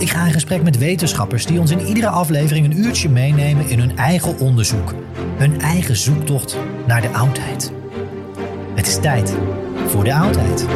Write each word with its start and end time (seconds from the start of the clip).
Ik 0.00 0.10
ga 0.10 0.26
in 0.26 0.32
gesprek 0.32 0.62
met 0.62 0.78
wetenschappers 0.78 1.46
die 1.46 1.60
ons 1.60 1.70
in 1.70 1.86
iedere 1.86 2.08
aflevering 2.08 2.64
een 2.66 2.78
uurtje 2.78 3.08
meenemen 3.08 3.68
in 3.68 3.78
hun 3.78 3.96
eigen 3.96 4.38
onderzoek, 4.38 4.94
hun 5.36 5.60
eigen 5.60 5.96
zoektocht 5.96 6.56
naar 6.86 7.00
de 7.00 7.08
oudheid. 7.08 7.72
Het 8.74 8.86
is 8.86 9.00
tijd 9.00 9.36
voor 9.86 10.04
de 10.04 10.14
oudheid. 10.14 10.66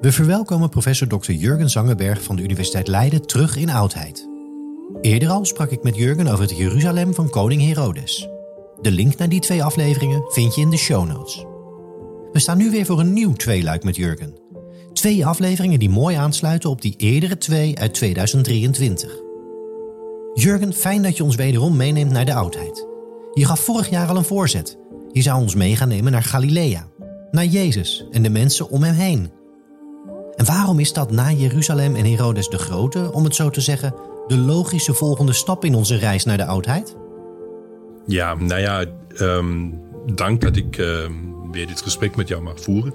We 0.00 0.12
verwelkomen 0.12 0.68
professor 0.68 1.08
Dr. 1.08 1.32
Jurgen 1.32 1.70
Zangenberg 1.70 2.22
van 2.22 2.36
de 2.36 2.42
Universiteit 2.42 2.88
Leiden 2.88 3.26
terug 3.26 3.56
in 3.56 3.70
oudheid. 3.70 4.28
Eerder 5.00 5.28
al 5.28 5.44
sprak 5.44 5.70
ik 5.70 5.82
met 5.82 5.96
Jurgen 5.96 6.26
over 6.26 6.44
het 6.44 6.56
Jeruzalem 6.56 7.14
van 7.14 7.30
koning 7.30 7.62
Herodes. 7.62 8.33
De 8.80 8.90
link 8.90 9.16
naar 9.16 9.28
die 9.28 9.40
twee 9.40 9.64
afleveringen 9.64 10.22
vind 10.28 10.54
je 10.54 10.60
in 10.60 10.70
de 10.70 10.76
show 10.76 11.06
notes. 11.08 11.44
We 12.32 12.38
staan 12.38 12.58
nu 12.58 12.70
weer 12.70 12.86
voor 12.86 13.00
een 13.00 13.12
nieuw 13.12 13.32
tweeluik 13.32 13.84
met 13.84 13.96
Jurgen. 13.96 14.34
Twee 14.92 15.26
afleveringen 15.26 15.78
die 15.78 15.90
mooi 15.90 16.16
aansluiten 16.16 16.70
op 16.70 16.82
die 16.82 16.94
eerdere 16.96 17.38
twee 17.38 17.78
uit 17.78 17.94
2023. 17.94 19.22
Jurgen, 20.34 20.72
fijn 20.72 21.02
dat 21.02 21.16
je 21.16 21.24
ons 21.24 21.36
wederom 21.36 21.76
meeneemt 21.76 22.10
naar 22.10 22.24
de 22.24 22.34
oudheid. 22.34 22.86
Je 23.32 23.44
gaf 23.44 23.60
vorig 23.60 23.90
jaar 23.90 24.08
al 24.08 24.16
een 24.16 24.24
voorzet. 24.24 24.78
Je 25.12 25.22
zou 25.22 25.40
ons 25.40 25.54
mee 25.54 25.76
gaan 25.76 25.88
nemen 25.88 26.12
naar 26.12 26.22
Galilea, 26.22 26.88
naar 27.30 27.44
Jezus 27.44 28.06
en 28.10 28.22
de 28.22 28.30
mensen 28.30 28.68
om 28.68 28.82
hem 28.82 28.94
heen. 28.94 29.30
En 30.34 30.44
waarom 30.44 30.78
is 30.78 30.92
dat 30.92 31.10
na 31.10 31.32
Jeruzalem 31.32 31.94
en 31.94 32.04
Herodes 32.04 32.48
de 32.48 32.58
Grote, 32.58 33.12
om 33.12 33.24
het 33.24 33.34
zo 33.34 33.50
te 33.50 33.60
zeggen, 33.60 33.94
de 34.26 34.36
logische 34.36 34.94
volgende 34.94 35.32
stap 35.32 35.64
in 35.64 35.74
onze 35.74 35.96
reis 35.96 36.24
naar 36.24 36.36
de 36.36 36.46
oudheid? 36.46 36.96
Ja, 38.06 38.34
nou 38.34 38.60
ja, 38.60 38.84
um, 39.20 39.80
dank 40.14 40.40
dat 40.40 40.56
ik 40.56 40.78
um, 40.78 41.52
weer 41.52 41.66
dit 41.66 41.82
gesprek 41.82 42.16
met 42.16 42.28
jou 42.28 42.42
mag 42.42 42.60
voeren. 42.60 42.94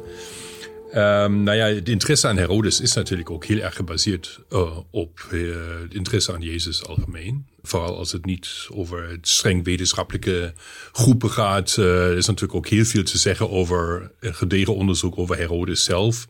Um, 0.96 1.44
nou 1.44 1.58
ja, 1.58 1.66
het 1.66 1.90
interesse 1.90 2.28
aan 2.28 2.38
Herodes 2.38 2.82
is 2.82 2.94
natuurlijk 2.94 3.30
ook 3.30 3.46
heel 3.46 3.60
erg 3.60 3.76
gebaseerd 3.76 4.40
uh, 4.50 4.78
op 4.92 5.28
uh, 5.32 5.56
het 5.82 5.94
interesse 5.94 6.34
aan 6.34 6.42
Jezus 6.42 6.86
algemeen. 6.86 7.46
Vooral 7.62 7.98
als 7.98 8.12
het 8.12 8.26
niet 8.26 8.68
over 8.74 9.18
streng 9.22 9.64
wetenschappelijke 9.64 10.54
groepen 10.92 11.30
gaat. 11.30 11.76
Uh, 11.80 12.06
er 12.06 12.18
is 12.18 12.26
natuurlijk 12.26 12.58
ook 12.58 12.68
heel 12.68 12.86
veel 12.86 13.04
te 13.04 13.18
zeggen 13.18 13.50
over 13.50 14.12
gedegen 14.22 14.76
onderzoek 14.76 15.18
over 15.18 15.38
Herodes 15.38 15.84
zelf. 15.84 16.28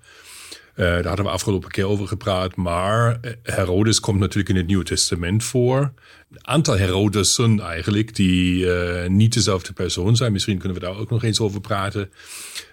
Uh, 0.80 0.86
daar 0.86 1.06
hadden 1.06 1.26
we 1.26 1.32
afgelopen 1.32 1.72
keer 1.72 1.88
over 1.88 2.08
gepraat. 2.08 2.56
Maar 2.56 3.20
Herodes 3.44 4.00
komt 4.00 4.20
natuurlijk 4.20 4.50
in 4.50 4.56
het 4.56 4.68
Nieuwe 4.68 4.84
Testament 4.84 5.44
voor. 5.44 5.94
Een 6.32 6.48
aantal 6.48 6.78
Herodesen 6.78 7.60
eigenlijk, 7.60 8.16
die 8.16 8.66
uh, 8.66 9.08
niet 9.08 9.34
dezelfde 9.34 9.74
persoon 9.74 10.16
zijn. 10.16 10.32
Misschien 10.32 10.58
kunnen 10.58 10.80
we 10.80 10.86
daar 10.86 10.98
ook 10.98 11.10
nog 11.10 11.24
eens 11.24 11.40
over 11.40 11.62
praten. 11.62 12.12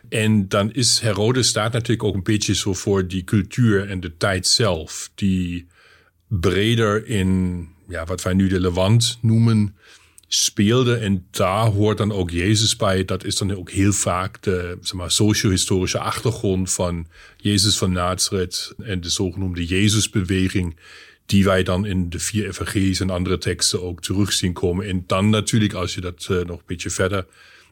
En 0.09 0.49
dan 0.49 0.73
is 0.73 1.01
Herodes 1.01 1.49
staat 1.49 1.73
natuurlijk 1.73 2.03
ook 2.09 2.15
een 2.15 2.23
beetje 2.23 2.55
zo 2.55 2.73
voor 2.73 3.07
die 3.07 3.25
cultuur 3.25 3.89
en 3.89 4.01
de 4.01 4.17
tijd 4.17 4.47
zelf. 4.47 5.11
Die 5.15 5.67
breder 6.29 7.07
in 7.07 7.69
ja, 7.89 8.05
wat 8.05 8.23
wij 8.23 8.35
nu 8.35 8.49
de 8.49 8.61
Levant 8.61 9.19
noemen 9.21 9.77
speelde. 10.29 10.97
En 10.97 11.27
daar 11.31 11.67
hoort 11.67 11.99
dan 11.99 12.13
ook 12.13 12.31
Jezus 12.31 12.77
bij. 12.77 13.05
Dat 13.05 13.25
is 13.25 13.37
dan 13.37 13.55
ook 13.55 13.71
heel 13.71 13.93
vaak 13.93 14.43
de 14.43 14.79
zeg 14.81 14.93
maar, 14.93 15.11
socio-historische 15.11 15.99
achtergrond 15.99 16.73
van 16.73 17.07
Jezus 17.37 17.79
van 17.79 17.93
Nazareth 17.93 18.75
en 18.79 19.01
de 19.01 19.09
zogenoemde 19.09 19.67
Jezusbeweging, 19.67 20.77
die 21.27 21.45
wij 21.45 21.63
dan 21.63 21.87
in 21.87 22.11
de 22.11 22.19
vier 22.19 22.47
evangelies 22.47 23.01
en 23.01 23.11
andere 23.11 23.39
teksten 23.39 23.83
ook 23.83 24.03
terug 24.03 24.33
zien 24.33 24.53
komen. 24.53 24.87
En 24.87 25.05
dan 25.07 25.31
natuurlijk, 25.31 25.73
als 25.73 25.95
je 25.95 26.01
dat 26.01 26.27
uh, 26.31 26.45
nog 26.45 26.59
een 26.59 26.65
beetje 26.67 26.91
verder 26.91 27.27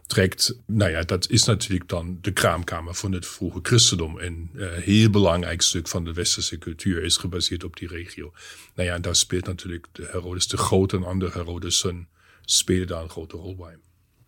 trekt, 0.06 0.58
nou 0.66 0.90
ja, 0.90 1.02
dat 1.02 1.30
is 1.30 1.44
natuurlijk 1.44 1.88
dan 1.88 2.18
de 2.20 2.32
kraamkamer 2.32 2.94
van 2.94 3.12
het 3.12 3.26
vroege 3.26 3.58
christendom. 3.62 4.18
En 4.18 4.50
een 4.54 4.82
heel 4.82 5.10
belangrijk 5.10 5.62
stuk 5.62 5.88
van 5.88 6.04
de 6.04 6.12
westerse 6.12 6.58
cultuur 6.58 7.02
is 7.02 7.16
gebaseerd 7.16 7.64
op 7.64 7.76
die 7.76 7.88
regio. 7.88 8.32
Nou 8.74 8.88
ja, 8.88 8.94
en 8.94 9.02
daar 9.02 9.16
speelt 9.16 9.46
natuurlijk 9.46 9.86
de 9.92 10.08
Herodes 10.10 10.48
de 10.48 10.56
Grote 10.56 10.96
en 10.96 11.04
andere 11.04 11.30
Herodesen 11.32 12.08
spelen 12.44 12.86
daar 12.86 13.02
een 13.02 13.08
grote 13.08 13.36
rol 13.36 13.56
bij. 13.56 13.76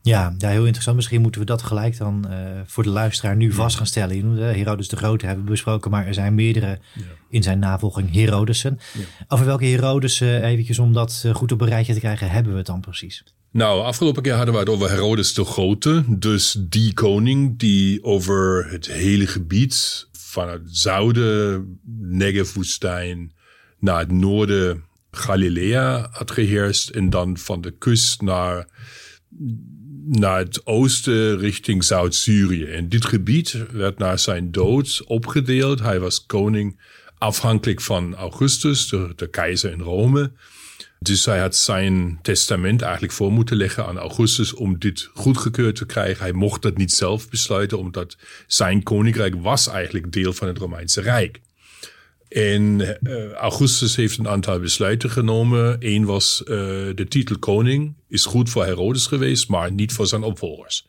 Ja, 0.03 0.35
ja, 0.39 0.49
heel 0.49 0.65
interessant. 0.65 0.97
Misschien 0.97 1.21
moeten 1.21 1.41
we 1.41 1.47
dat 1.47 1.63
gelijk 1.63 1.99
dan 1.99 2.27
uh, 2.29 2.37
voor 2.67 2.83
de 2.83 2.89
luisteraar 2.89 3.37
nu 3.37 3.53
vast 3.53 3.77
gaan 3.77 3.87
stellen. 3.87 4.37
Herodes 4.37 4.89
de 4.89 4.97
Grote 4.97 5.27
hebben 5.27 5.45
we 5.45 5.51
besproken, 5.51 5.91
maar 5.91 6.07
er 6.07 6.15
zijn 6.15 6.35
meerdere 6.35 6.79
ja. 6.95 7.03
in 7.29 7.43
zijn 7.43 7.59
navolging 7.59 8.13
Herodesen. 8.13 8.79
Over 9.29 9.47
welke 9.47 9.65
Herodes, 9.65 10.21
uh, 10.21 10.43
eventjes 10.43 10.79
om 10.79 10.93
dat 10.93 11.25
goed 11.33 11.53
op 11.53 11.61
een 11.61 11.69
rijtje 11.69 11.93
te 11.93 11.99
krijgen, 11.99 12.31
hebben 12.31 12.53
we 12.53 12.59
het 12.59 12.67
dan 12.67 12.81
precies? 12.81 13.25
Nou, 13.51 13.83
afgelopen 13.83 14.23
keer 14.23 14.35
hadden 14.35 14.55
we 14.55 14.61
het 14.61 14.69
over 14.69 14.91
Herodes 14.91 15.35
de 15.35 15.45
Grote. 15.45 16.05
Dus 16.09 16.57
die 16.61 16.95
koning 16.95 17.59
die 17.59 18.05
over 18.05 18.71
het 18.71 18.87
hele 18.87 19.27
gebied 19.27 20.07
van 20.13 20.49
het 20.49 20.63
zuiden, 20.65 21.81
Negev-woestijn, 22.01 23.33
naar 23.79 23.99
het 23.99 24.11
noorden 24.11 24.85
Galilea 25.17 26.09
had 26.11 26.31
geheerst. 26.31 26.89
En 26.89 27.11
dan 27.11 27.39
van 27.39 27.61
de 27.61 27.71
kust 27.79 28.21
naar, 28.21 28.69
naar 30.07 30.39
het 30.39 30.67
oosten 30.67 31.39
richting 31.39 31.85
Zuid-Syrië. 31.85 32.65
En 32.65 32.89
dit 32.89 33.05
gebied 33.05 33.65
werd 33.73 33.99
na 33.99 34.17
zijn 34.17 34.53
dood 34.53 35.03
opgedeeld. 35.07 35.81
Hij 35.81 36.01
was 36.01 36.27
koning 36.27 36.81
afhankelijk 37.19 37.81
van 37.81 38.15
Augustus, 38.15 38.89
de, 38.89 39.13
de 39.17 39.31
keizer 39.31 39.73
in 39.73 39.81
Rome. 39.81 40.33
Dus 40.99 41.25
hij 41.25 41.41
had 41.41 41.57
zijn 41.57 42.19
testament 42.23 42.83
eigenlijk 42.83 43.13
voor 43.13 43.33
moeten 43.33 43.57
leggen 43.57 43.87
aan 43.87 43.99
Augustus 43.99 44.55
om 44.55 44.79
dit 44.79 45.11
goedgekeurd 45.15 45.77
te 45.77 45.87
krijgen. 45.87 46.23
Hij 46.23 46.33
mocht 46.33 46.63
dat 46.63 46.77
niet 46.77 46.93
zelf 46.93 47.29
besluiten, 47.29 47.79
omdat 47.79 48.17
zijn 48.47 48.83
koninkrijk 48.83 49.35
was 49.43 49.69
eigenlijk 49.69 50.13
deel 50.13 50.33
van 50.33 50.49
het 50.49 50.59
Romeinse 50.59 51.01
Rijk. 51.01 51.41
En 52.29 52.81
uh, 53.03 53.33
Augustus 53.33 53.97
heeft 53.97 54.19
een 54.19 54.29
aantal 54.29 54.61
besluiten 54.61 55.11
genomen. 55.11 55.77
Eén 55.79 56.05
was 56.05 56.41
uh, 56.41 56.47
de 56.95 57.07
titel 57.09 57.39
koning 57.39 57.95
is 58.09 58.25
goed 58.25 58.51
voor 58.51 58.65
Herodes 58.65 59.07
geweest, 59.07 59.49
maar 59.49 59.73
niet 59.73 59.93
voor 59.93 60.07
zijn 60.07 60.23
opvolgers. 60.23 60.87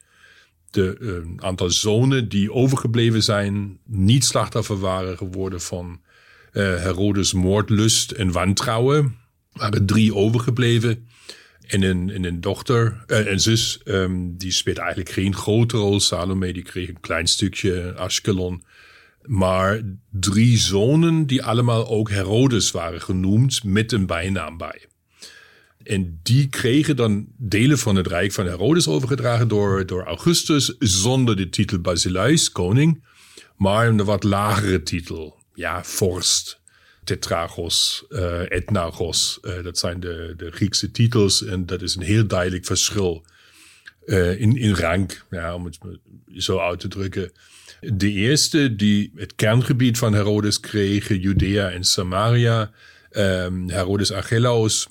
De 0.71 0.97
uh, 0.99 1.17
aantal 1.37 1.69
zonen 1.69 2.29
die 2.29 2.53
overgebleven 2.53 3.23
zijn, 3.23 3.79
niet 3.85 4.25
slachtoffer 4.25 4.79
waren 4.79 5.17
geworden 5.17 5.61
van 5.61 6.01
Herodes 6.51 7.33
moordlust 7.33 8.11
en 8.11 8.31
wantrouwen 8.31 9.15
waren 9.57 9.85
drie 9.85 10.15
overgebleven. 10.15 11.07
En 11.67 11.81
een, 11.81 12.09
en 12.09 12.23
een 12.23 12.41
dochter, 12.41 13.03
een 13.07 13.39
zus, 13.39 13.79
um, 13.85 14.37
die 14.37 14.51
speelt 14.51 14.77
eigenlijk 14.77 15.09
geen 15.09 15.35
grote 15.35 15.77
rol. 15.77 15.99
Salome, 15.99 16.53
die 16.53 16.63
kreeg 16.63 16.87
een 16.87 16.99
klein 16.99 17.27
stukje, 17.27 17.93
Ashkelon. 17.93 18.63
Maar 19.27 19.81
drie 20.11 20.57
zonen 20.57 21.25
die 21.25 21.43
allemaal 21.43 21.87
ook 21.87 22.09
Herodes 22.09 22.71
waren 22.71 23.01
genoemd, 23.01 23.63
met 23.63 23.91
een 23.91 24.05
bijnaam 24.05 24.57
bij. 24.57 24.85
En 25.83 26.19
die 26.23 26.47
kregen 26.49 26.95
dan 26.95 27.27
delen 27.37 27.77
van 27.77 27.95
het 27.95 28.07
rijk 28.07 28.31
van 28.31 28.45
Herodes 28.45 28.87
overgedragen 28.87 29.47
door, 29.47 29.85
door 29.85 30.03
Augustus, 30.03 30.75
zonder 30.79 31.35
de 31.35 31.49
titel 31.49 31.79
Basileus, 31.79 32.51
koning, 32.51 33.03
maar 33.55 33.87
een 33.87 34.03
wat 34.03 34.23
lagere 34.23 34.83
titel, 34.83 35.37
ja, 35.53 35.83
vorst. 35.83 36.59
Tetragos, 37.03 38.05
uh, 38.09 38.51
Etnagos. 38.51 39.39
Uh, 39.41 39.63
dat 39.63 39.77
zijn 39.77 39.99
de, 39.99 40.33
de 40.37 40.51
Griekse 40.51 40.91
titels 40.91 41.43
en 41.43 41.65
dat 41.65 41.81
is 41.81 41.95
een 41.95 42.01
heel 42.01 42.27
duidelijk 42.27 42.65
verschil 42.65 43.25
uh, 44.05 44.41
in, 44.41 44.57
in 44.57 44.73
rang, 44.73 45.11
ja, 45.29 45.55
om 45.55 45.65
het 45.65 45.77
zo 46.35 46.59
uit 46.59 46.79
te 46.79 46.87
drukken. 46.87 47.31
De 47.79 48.11
eerste 48.11 48.75
die 48.75 49.11
het 49.15 49.35
kerngebied 49.35 49.97
van 49.97 50.13
Herodes 50.13 50.59
kreeg, 50.59 51.07
Judea 51.07 51.69
en 51.69 51.83
Samaria, 51.83 52.71
um, 53.11 53.69
Herodes 53.69 54.11
Archelaus, 54.11 54.87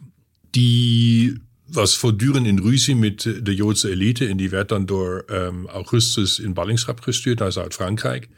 die 0.51 1.41
was 1.67 1.97
voortdurend 1.97 2.47
in 2.47 2.59
ruzie 2.59 2.97
met 2.97 3.23
de 3.43 3.55
Joodse 3.55 3.91
elite 3.91 4.27
en 4.27 4.37
die 4.37 4.51
werd 4.51 4.69
dan 4.69 4.87
door 4.87 5.25
um, 5.31 5.67
Augustus 5.67 6.39
in 6.39 6.53
ballingschap 6.53 7.01
gestuurd 7.01 7.39
naar 7.39 7.53
Zuid-Frankrijk 7.53 8.29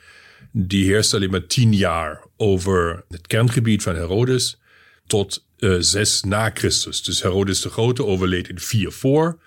die 0.53 0.85
heerst 0.85 1.15
alleen 1.15 1.31
maar 1.31 1.47
tien 1.47 1.75
jaar 1.75 2.23
over 2.37 3.05
het 3.09 3.27
kerngebied 3.27 3.83
van 3.83 3.95
Herodes 3.95 4.59
tot 5.07 5.45
uh, 5.59 5.77
zes 5.79 6.23
na 6.23 6.51
Christus. 6.55 7.03
Dus 7.03 7.23
Herodes 7.23 7.61
de 7.61 7.71
Grote 7.71 8.05
overleed 8.05 8.49
in 8.49 8.59
vier 8.59 8.93
voor. 8.93 9.39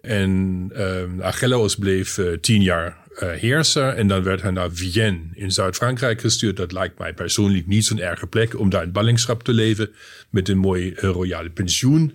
En 0.00 0.70
uh, 0.72 1.24
Achilleus 1.24 1.76
bleef 1.76 2.18
uh, 2.18 2.36
tien 2.36 2.62
jaar 2.62 2.96
uh, 3.14 3.30
heerser. 3.30 3.88
En 3.88 4.06
dan 4.06 4.22
werd 4.22 4.42
hij 4.42 4.50
naar 4.50 4.70
Vienne 4.72 5.20
in 5.34 5.50
Zuid-Frankrijk 5.50 6.20
gestuurd. 6.20 6.56
Dat 6.56 6.72
lijkt 6.72 6.98
mij 6.98 7.14
persoonlijk 7.14 7.66
niet 7.66 7.84
zo'n 7.84 8.00
erge 8.00 8.26
plek 8.26 8.58
om 8.58 8.70
daar 8.70 8.82
in 8.82 8.92
ballingschap 8.92 9.42
te 9.42 9.52
leven. 9.52 9.90
Met 10.30 10.48
een 10.48 10.58
mooi 10.58 10.94
royale 10.96 11.50
pensioen. 11.50 12.14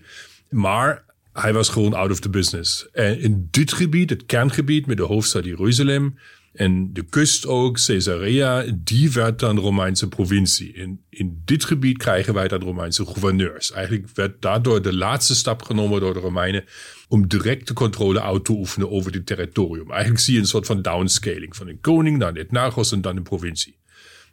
Maar 0.50 1.04
hij 1.34 1.54
was 1.54 1.70
gewoon 1.70 1.94
out 1.94 2.12
of 2.12 2.20
the 2.20 2.30
business. 2.30 2.88
En 2.92 3.20
in 3.20 3.48
dit 3.52 3.74
gebied, 3.74 4.10
het 4.10 4.26
kerngebied 4.26 4.86
met 4.86 4.98
de 4.98 5.04
hoofdstad 5.04 5.46
Jeruzalem, 5.46 6.18
en 6.58 6.94
de 6.94 7.04
kust 7.04 7.48
ook, 7.48 7.80
Caesarea, 7.86 8.66
die 8.76 9.12
werd 9.12 9.40
dan 9.40 9.60
Romeinse 9.60 10.08
provincie. 10.08 10.74
In, 10.74 11.02
in 11.10 11.42
dit 11.46 11.66
gebied 11.66 11.98
krijgen 11.98 12.34
wij 12.34 12.48
dan 12.48 12.62
Romeinse 12.62 13.06
gouverneurs. 13.06 13.72
Eigenlijk 13.72 14.08
werd 14.14 14.42
daardoor 14.42 14.82
de 14.82 14.96
laatste 14.96 15.36
stap 15.36 15.62
genomen 15.62 16.00
door 16.00 16.14
de 16.14 16.20
Romeinen 16.20 16.64
om 17.08 17.28
directe 17.28 17.74
controle 17.74 18.22
uit 18.22 18.46
te 18.46 18.52
oefenen 18.52 18.92
over 18.92 19.12
dit 19.12 19.26
territorium. 19.26 19.92
Eigenlijk 19.92 20.22
zie 20.22 20.34
je 20.34 20.40
een 20.40 20.46
soort 20.46 20.66
van 20.66 20.82
downscaling 20.82 21.56
van 21.56 21.68
een 21.68 21.82
koning 21.82 22.18
naar 22.18 22.34
het 22.34 22.52
nagos 22.52 22.92
en 22.92 23.02
dan 23.02 23.18
een 23.18 23.24
provincie. 23.24 23.78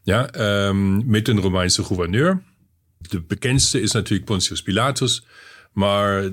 Ja, 0.02 0.34
um, 0.66 1.06
met 1.06 1.28
een 1.28 1.40
Romeinse 1.40 1.84
gouverneur. 1.84 2.42
De 2.98 3.20
bekendste 3.20 3.80
is 3.80 3.92
natuurlijk 3.92 4.24
Pontius 4.24 4.62
Pilatus, 4.62 5.24
maar 5.72 6.30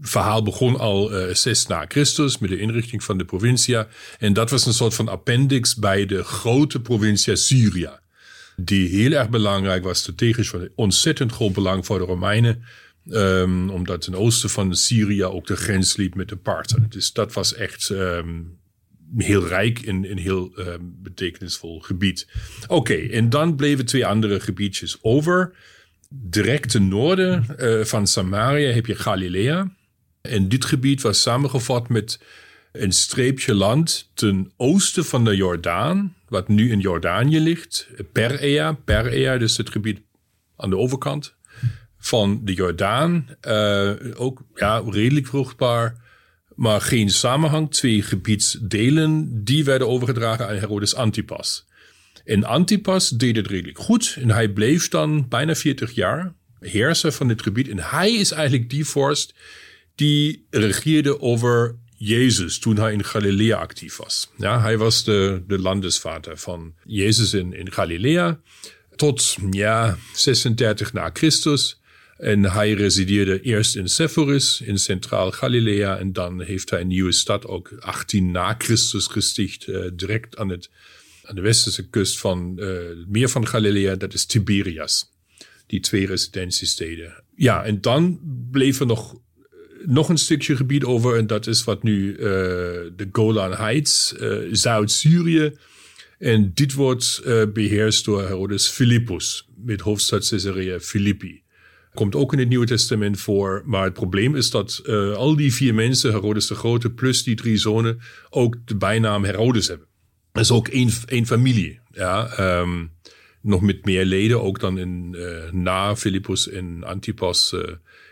verhaal 0.00 0.42
begon 0.42 0.78
al 0.78 1.12
uh, 1.12 1.34
zes 1.34 1.66
na 1.66 1.84
Christus 1.88 2.38
met 2.38 2.50
de 2.50 2.58
inrichting 2.58 3.04
van 3.04 3.18
de 3.18 3.24
provincia. 3.24 3.88
En 4.18 4.32
dat 4.32 4.50
was 4.50 4.66
een 4.66 4.72
soort 4.72 4.94
van 4.94 5.08
appendix 5.08 5.74
bij 5.74 6.06
de 6.06 6.24
grote 6.24 6.80
provincia 6.80 7.34
Syria. 7.34 8.00
Die 8.56 8.88
heel 8.88 9.12
erg 9.12 9.28
belangrijk 9.28 9.84
was, 9.84 9.98
strategisch 9.98 10.48
van 10.48 10.68
ontzettend 10.74 11.32
groot 11.32 11.52
belang 11.52 11.86
voor 11.86 11.98
de 11.98 12.04
Romeinen. 12.04 12.62
Um, 13.10 13.70
omdat 13.70 14.00
ten 14.00 14.14
oosten 14.14 14.50
van 14.50 14.76
Syrië 14.76 15.24
ook 15.24 15.46
de 15.46 15.56
grens 15.56 15.96
liep 15.96 16.14
met 16.14 16.28
de 16.28 16.36
Parten. 16.36 16.86
Dus 16.88 17.12
dat 17.12 17.32
was 17.32 17.54
echt 17.54 17.88
um, 17.88 18.58
heel 19.16 19.46
rijk 19.46 19.78
en 19.78 20.10
een 20.10 20.18
heel 20.18 20.52
um, 20.58 20.96
betekenisvol 21.02 21.80
gebied. 21.80 22.28
Oké, 22.66 22.94
en 22.94 23.30
dan 23.30 23.56
bleven 23.56 23.86
twee 23.86 24.06
andere 24.06 24.40
gebiedjes 24.40 24.98
over. 25.00 25.54
Direct 26.08 26.70
ten 26.70 26.88
noorden 26.88 27.46
uh, 27.58 27.84
van 27.84 28.06
Samaria 28.06 28.72
heb 28.72 28.86
je 28.86 28.94
Galilea. 28.94 29.76
En 30.20 30.48
dit 30.48 30.64
gebied 30.64 31.02
was 31.02 31.22
samengevat 31.22 31.88
met 31.88 32.20
een 32.72 32.92
streepje 32.92 33.54
land 33.54 34.10
ten 34.14 34.52
oosten 34.56 35.04
van 35.04 35.24
de 35.24 35.36
Jordaan, 35.36 36.16
wat 36.28 36.48
nu 36.48 36.70
in 36.70 36.80
Jordanië 36.80 37.40
ligt. 37.40 37.88
Perea, 38.12 38.72
Perea, 38.72 39.38
dus 39.38 39.56
het 39.56 39.70
gebied 39.70 40.00
aan 40.56 40.70
de 40.70 40.76
overkant 40.76 41.36
van 41.98 42.40
de 42.44 42.54
Jordaan. 42.54 43.28
Uh, 43.48 43.90
ook 44.14 44.42
ja, 44.54 44.82
redelijk 44.90 45.26
vruchtbaar, 45.26 45.96
maar 46.54 46.80
geen 46.80 47.10
samenhang. 47.10 47.70
Twee 47.70 48.02
gebiedsdelen, 48.02 49.44
die 49.44 49.64
werden 49.64 49.88
overgedragen 49.88 50.48
aan 50.48 50.56
Herodes 50.56 50.94
Antipas. 50.94 51.66
En 52.24 52.44
Antipas 52.44 53.08
deed 53.08 53.36
het 53.36 53.46
redelijk 53.46 53.78
goed 53.78 54.16
en 54.20 54.30
hij 54.30 54.48
bleef 54.48 54.88
dan 54.88 55.28
bijna 55.28 55.54
40 55.54 55.92
jaar 55.92 56.34
heerser 56.60 57.12
van 57.12 57.28
dit 57.28 57.42
gebied. 57.42 57.68
En 57.68 57.78
hij 57.78 58.12
is 58.12 58.30
eigenlijk 58.30 58.70
die 58.70 58.84
vorst 58.84 59.34
die 59.94 60.46
regeerde 60.50 61.20
over 61.20 61.76
Jezus 61.96 62.58
toen 62.58 62.76
hij 62.76 62.92
in 62.92 63.04
Galilea 63.04 63.56
actief 63.56 63.96
was. 63.96 64.30
Ja, 64.36 64.60
hij 64.60 64.78
was 64.78 65.04
de, 65.04 65.42
de 65.46 65.58
landesvater 65.58 66.38
van 66.38 66.74
Jezus 66.84 67.34
in, 67.34 67.52
in 67.52 67.72
Galilea 67.72 68.40
tot 68.96 69.36
ja, 69.50 69.98
36 70.14 70.92
na 70.92 71.10
Christus. 71.12 71.80
En 72.18 72.44
hij 72.44 72.72
resideerde 72.72 73.40
eerst 73.40 73.76
in 73.76 73.88
Sepphoris 73.88 74.60
in 74.60 74.78
Centraal 74.78 75.30
Galilea. 75.30 75.98
En 75.98 76.12
dan 76.12 76.42
heeft 76.42 76.70
hij 76.70 76.80
een 76.80 76.86
nieuwe 76.86 77.12
stad, 77.12 77.46
ook 77.46 77.72
18 77.80 78.30
na 78.30 78.54
Christus 78.58 79.06
gesticht, 79.06 79.66
uh, 79.66 79.84
direct 79.94 80.36
aan, 80.36 80.48
het, 80.48 80.70
aan 81.24 81.34
de 81.34 81.40
westerse 81.40 81.88
kust 81.88 82.18
van 82.18 82.56
uh, 82.56 82.66
het 82.66 83.08
meer 83.08 83.28
van 83.28 83.46
Galilea. 83.46 83.94
Dat 83.94 84.14
is 84.14 84.26
Tiberias. 84.26 85.12
Die 85.66 85.80
twee 85.80 86.06
residentiesteden. 86.06 87.22
Ja, 87.36 87.64
en 87.64 87.80
dan 87.80 88.20
bleef 88.50 88.80
er 88.80 88.86
nog 88.86 89.16
nog 89.86 90.08
een 90.08 90.18
stukje 90.18 90.56
gebied 90.56 90.84
over. 90.84 91.16
En 91.16 91.26
dat 91.26 91.46
is 91.46 91.64
wat 91.64 91.82
nu 91.82 92.16
de 92.16 93.08
Golan 93.12 93.52
Heights, 93.52 94.14
Zuid-Syrië. 94.50 95.52
En 96.18 96.50
dit 96.54 96.74
wordt 96.74 97.20
uh, 97.26 97.42
beheerst 97.52 98.04
door 98.04 98.22
Herodes 98.22 98.68
Philippus 98.68 99.48
met 99.56 99.80
hoofdstad 99.80 100.28
Caesarea 100.28 100.80
Philippi. 100.80 101.42
Komt 101.98 102.14
ook 102.14 102.32
in 102.32 102.38
het 102.38 102.48
Nieuwe 102.48 102.66
Testament 102.66 103.20
voor. 103.20 103.62
Maar 103.66 103.84
het 103.84 103.92
probleem 103.92 104.36
is 104.36 104.50
dat 104.50 104.82
al 105.14 105.36
die 105.36 105.54
vier 105.54 105.74
mensen, 105.74 106.10
Herodes 106.10 106.46
de 106.46 106.54
Grote 106.54 106.90
plus 106.90 107.22
die 107.22 107.34
drie 107.34 107.56
zonen, 107.56 108.00
ook 108.30 108.56
de 108.64 108.76
bijnaam 108.76 109.24
Herodes 109.24 109.68
hebben. 109.68 109.86
Dat 110.32 110.42
is 110.42 110.50
ook 110.50 110.68
één, 110.68 110.90
één 111.06 111.26
familie. 111.26 111.80
Ja, 111.90 112.38
um, 112.60 112.90
nog 113.42 113.60
met 113.60 113.84
meer 113.84 114.04
leden, 114.04 114.42
ook 114.42 114.60
dan 114.60 114.78
in, 114.78 115.16
na 115.52 115.96
Philippus 115.96 116.48
en 116.48 116.84
Antipas 116.84 117.54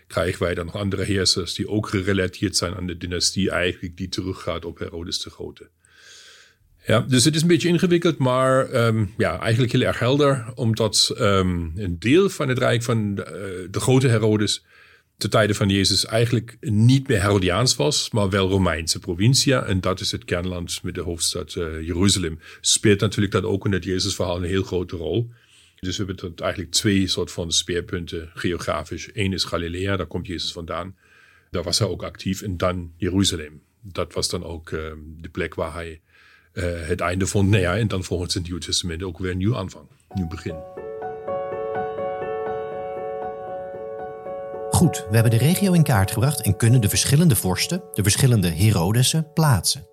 krijgen 0.07 0.43
wij 0.43 0.55
dan 0.55 0.65
nog 0.65 0.77
andere 0.77 1.05
heersers 1.05 1.55
die 1.55 1.69
ook 1.69 1.89
gerelateerd 1.89 2.57
zijn 2.57 2.75
aan 2.75 2.87
de 2.87 2.97
dynastie 2.97 3.51
eigenlijk 3.51 3.97
die 3.97 4.09
teruggaat 4.09 4.65
op 4.65 4.79
Herodes 4.79 5.23
de 5.23 5.31
Grote. 5.31 5.69
Ja, 6.87 7.01
dus 7.01 7.25
het 7.25 7.35
is 7.35 7.43
een 7.43 7.49
beetje 7.49 7.69
ingewikkeld, 7.69 8.19
maar 8.19 8.87
um, 8.87 9.15
ja, 9.17 9.41
eigenlijk 9.41 9.73
heel 9.73 9.83
erg 9.83 9.99
helder, 9.99 10.53
omdat 10.55 11.15
um, 11.19 11.73
een 11.75 11.99
deel 11.99 12.29
van 12.29 12.49
het 12.49 12.59
rijk 12.59 12.83
van 12.83 13.15
de, 13.15 13.23
uh, 13.23 13.69
de 13.71 13.81
grote 13.81 14.09
Herodes 14.09 14.65
te 15.17 15.29
tijden 15.29 15.57
van 15.57 15.69
Jezus 15.69 16.05
eigenlijk 16.05 16.57
niet 16.61 17.09
meer 17.09 17.21
Herodiaans 17.21 17.77
was, 17.77 18.11
maar 18.11 18.31
wel 18.31 18.49
Romeinse 18.49 18.99
provincia. 18.99 19.65
En 19.65 19.81
dat 19.81 20.01
is 20.01 20.13
het 20.13 20.25
kernland 20.25 20.83
met 20.83 20.95
de 20.95 21.01
hoofdstad 21.01 21.55
uh, 21.55 21.83
Jeruzalem. 21.87 22.39
Speelt 22.61 23.01
natuurlijk 23.01 23.33
dat 23.33 23.45
ook 23.45 23.65
in 23.65 23.73
het 23.73 23.85
Jezusverhaal 23.85 24.37
een 24.37 24.49
heel 24.49 24.63
grote 24.63 24.97
rol. 24.97 25.31
Dus 25.81 25.97
we 25.97 26.05
hebben 26.05 26.35
eigenlijk 26.37 26.73
twee 26.73 27.07
soort 27.07 27.33
van 27.33 27.53
speerpunten 27.53 28.31
geografisch. 28.35 29.11
Eén 29.13 29.33
is 29.33 29.45
Galilea, 29.45 29.97
daar 29.97 30.07
komt 30.07 30.27
Jezus 30.27 30.53
vandaan. 30.53 30.97
Daar 31.51 31.63
was 31.63 31.79
hij 31.79 31.89
ook 31.89 32.03
actief. 32.03 32.43
En 32.43 32.57
dan 32.57 32.93
Jeruzalem. 32.97 33.63
Dat 33.83 34.13
was 34.13 34.29
dan 34.29 34.45
ook 34.45 34.71
uh, 34.71 34.81
de 35.21 35.29
plek 35.29 35.55
waar 35.55 35.73
hij 35.73 36.01
het 36.63 37.01
einde 37.01 37.27
vond. 37.27 37.51
Nou 37.51 37.63
ja, 37.63 37.77
en 37.77 37.89
dan 37.89 38.05
volgens 38.05 38.35
het 38.35 38.43
Nieuwe 38.43 38.61
Testament 38.61 39.03
ook 39.03 39.19
weer 39.19 39.31
een 39.31 39.39
nieuw 39.39 39.57
aanvang, 39.57 39.87
nieuw 40.15 40.29
begin. 40.29 40.55
Goed, 44.71 45.07
we 45.09 45.15
hebben 45.15 45.31
de 45.31 45.45
regio 45.45 45.73
in 45.73 45.83
kaart 45.83 46.11
gebracht 46.11 46.43
en 46.43 46.57
kunnen 46.57 46.81
de 46.81 46.89
verschillende 46.89 47.37
vorsten, 47.37 47.83
de 47.93 48.03
verschillende 48.03 48.49
Herodesen, 48.49 49.33
plaatsen. 49.33 49.87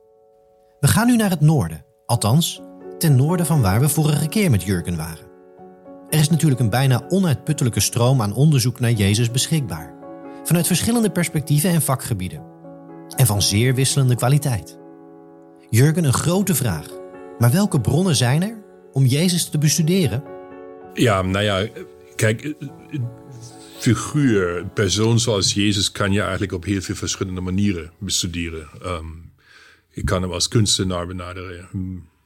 We 0.80 0.88
gaan 0.88 1.08
nu 1.08 1.16
naar 1.16 1.30
het 1.30 1.42
noorden, 1.42 1.86
althans 2.06 2.62
ten 2.98 3.16
noorden 3.16 3.46
van 3.46 3.62
waar 3.62 3.80
we 3.80 3.90
vorige 3.90 4.28
keer 4.28 4.50
met 4.50 4.64
Jurgen 4.64 4.98
waren. 4.98 5.32
Er 6.10 6.20
is 6.20 6.30
natuurlijk 6.30 6.62
een 6.62 6.70
bijna 6.70 7.06
onuitputtelijke 7.08 7.80
stroom 7.80 8.22
aan 8.22 8.34
onderzoek 8.34 8.80
naar 8.80 8.92
Jezus 8.92 9.32
beschikbaar, 9.32 9.94
vanuit 10.44 10.68
verschillende 10.68 11.12
perspectieven 11.12 11.70
en 11.70 11.82
vakgebieden, 11.82 12.44
en 13.16 13.26
van 13.26 13.42
zeer 13.42 13.76
wisselende 13.76 14.16
kwaliteit. 14.16 14.82
Jurgen, 15.74 16.04
een 16.04 16.14
grote 16.14 16.56
vraag. 16.56 16.88
Maar 17.40 17.52
welke 17.52 17.82
bronnen 17.82 18.16
zijn 18.16 18.44
er 18.44 18.64
om 18.92 19.06
Jezus 19.06 19.50
te 19.50 19.58
bestuderen? 19.58 20.24
Ja, 20.94 21.22
nou 21.22 21.44
ja, 21.44 21.68
kijk, 22.16 22.54
figuur, 23.78 24.58
een 24.58 24.74
persoon 24.74 25.20
zoals 25.20 25.54
Jezus 25.54 25.92
kan 25.92 26.12
je 26.12 26.22
eigenlijk 26.22 26.52
op 26.52 26.64
heel 26.64 26.82
veel 26.82 26.96
verschillende 26.96 27.42
manieren 27.42 27.92
bestuderen. 28.00 28.70
Ik 29.90 30.06
kan 30.06 30.22
hem 30.22 30.32
als 30.32 30.48
kunstenaar 30.48 31.08
benaderen, 31.08 31.70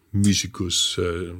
muzikus, 0.09 0.97
uh, 0.99 1.31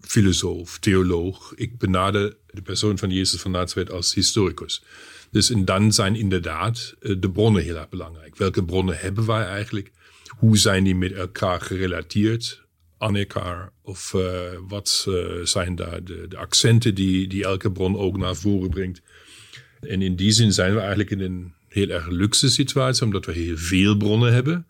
filosoof, 0.00 0.78
theoloog. 0.78 1.52
Ik 1.54 1.78
benader 1.78 2.36
de 2.46 2.62
persoon 2.62 2.98
van 2.98 3.10
Jezus 3.10 3.40
van 3.40 3.50
Nazareth 3.50 3.90
als 3.90 4.14
historicus. 4.14 4.82
Dus 5.30 5.50
en 5.50 5.64
dan 5.64 5.92
zijn 5.92 6.16
inderdaad 6.16 6.94
uh, 7.00 7.16
de 7.18 7.30
bronnen 7.30 7.62
heel 7.62 7.76
erg 7.76 7.88
belangrijk. 7.88 8.36
Welke 8.36 8.64
bronnen 8.64 8.98
hebben 8.98 9.26
wij 9.26 9.44
eigenlijk? 9.44 9.94
Hoe 10.36 10.56
zijn 10.56 10.84
die 10.84 10.94
met 10.94 11.12
elkaar 11.12 11.60
gerelateerd 11.60 12.64
aan 12.98 13.16
elkaar? 13.16 13.72
Of 13.82 14.12
uh, 14.16 14.40
wat 14.68 15.06
uh, 15.08 15.44
zijn 15.44 15.74
daar 15.74 16.04
de, 16.04 16.26
de, 16.28 16.36
accenten 16.36 16.94
die, 16.94 17.28
die 17.28 17.44
elke 17.44 17.72
bron 17.72 17.96
ook 17.96 18.16
naar 18.16 18.36
voren 18.36 18.70
brengt? 18.70 19.02
En 19.80 20.02
in 20.02 20.16
die 20.16 20.30
zin 20.30 20.52
zijn 20.52 20.72
we 20.72 20.78
eigenlijk 20.78 21.10
in 21.10 21.20
een 21.20 21.52
heel 21.68 21.88
erg 21.88 22.08
luxe 22.08 22.50
situatie, 22.50 23.04
omdat 23.04 23.26
we 23.26 23.32
heel 23.32 23.56
veel 23.56 23.96
bronnen 23.96 24.32
hebben. 24.32 24.66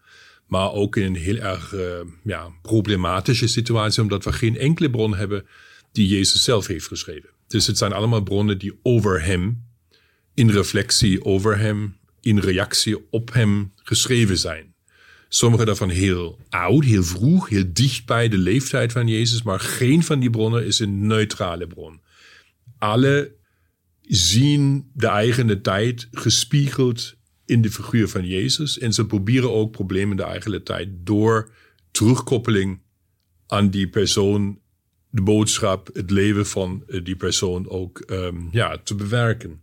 Maar 0.47 0.73
ook 0.73 0.97
in 0.97 1.05
een 1.05 1.17
heel 1.17 1.37
erg 1.37 1.73
uh, 1.73 1.81
ja, 2.25 2.49
problematische 2.63 3.47
situatie, 3.47 4.03
omdat 4.03 4.25
we 4.25 4.33
geen 4.33 4.59
enkele 4.59 4.91
bron 4.91 5.17
hebben 5.17 5.47
die 5.93 6.09
Jezus 6.09 6.45
zelf 6.45 6.67
heeft 6.67 6.87
geschreven. 6.87 7.29
Dus 7.47 7.67
het 7.67 7.79
zijn 7.79 7.93
allemaal 7.93 8.23
bronnen 8.23 8.59
die 8.59 8.79
over 8.83 9.25
hem, 9.25 9.65
in 10.35 10.51
reflectie 10.51 11.25
over 11.25 11.59
hem, 11.59 11.97
in 12.21 12.39
reactie 12.39 13.11
op 13.11 13.33
hem 13.33 13.73
geschreven 13.83 14.39
zijn. 14.39 14.75
Sommige 15.29 15.65
daarvan 15.65 15.89
heel 15.89 16.39
oud, 16.49 16.85
heel 16.85 17.05
vroeg, 17.05 17.49
heel 17.49 17.65
dicht 17.73 18.07
bij 18.07 18.29
de 18.29 18.39
leeftijd 18.39 18.93
van 18.93 19.09
Jezus, 19.09 19.43
maar 19.43 19.61
geen 19.61 20.03
van 20.03 20.21
die 20.21 20.31
bronnen 20.31 20.67
is 20.67 20.79
een 20.79 21.07
neutrale 21.07 21.67
bron. 21.67 22.01
Alle 22.79 23.35
zien 24.03 24.91
de 24.95 25.07
eigen 25.07 25.63
tijd 25.63 26.09
gespiegeld 26.13 27.17
in 27.45 27.63
de 27.63 27.71
figuur 27.71 28.09
van 28.09 28.27
Jezus. 28.27 28.79
En 28.79 28.93
ze 28.93 29.07
proberen 29.07 29.53
ook 29.53 29.71
problemen 29.71 30.17
de 30.17 30.23
eigen 30.23 30.63
tijd 30.63 30.89
door 30.93 31.51
terugkoppeling 31.91 32.81
aan 33.47 33.71
die 33.71 33.89
persoon, 33.89 34.59
de 35.11 35.23
boodschap, 35.23 35.91
het 35.93 36.11
leven 36.11 36.47
van 36.47 36.83
eh, 36.87 37.05
die 37.05 37.17
persoon 37.17 37.69
ook 37.69 38.03
um, 38.11 38.49
ja, 38.53 38.79
te 38.79 38.95
bewerken. 38.95 39.61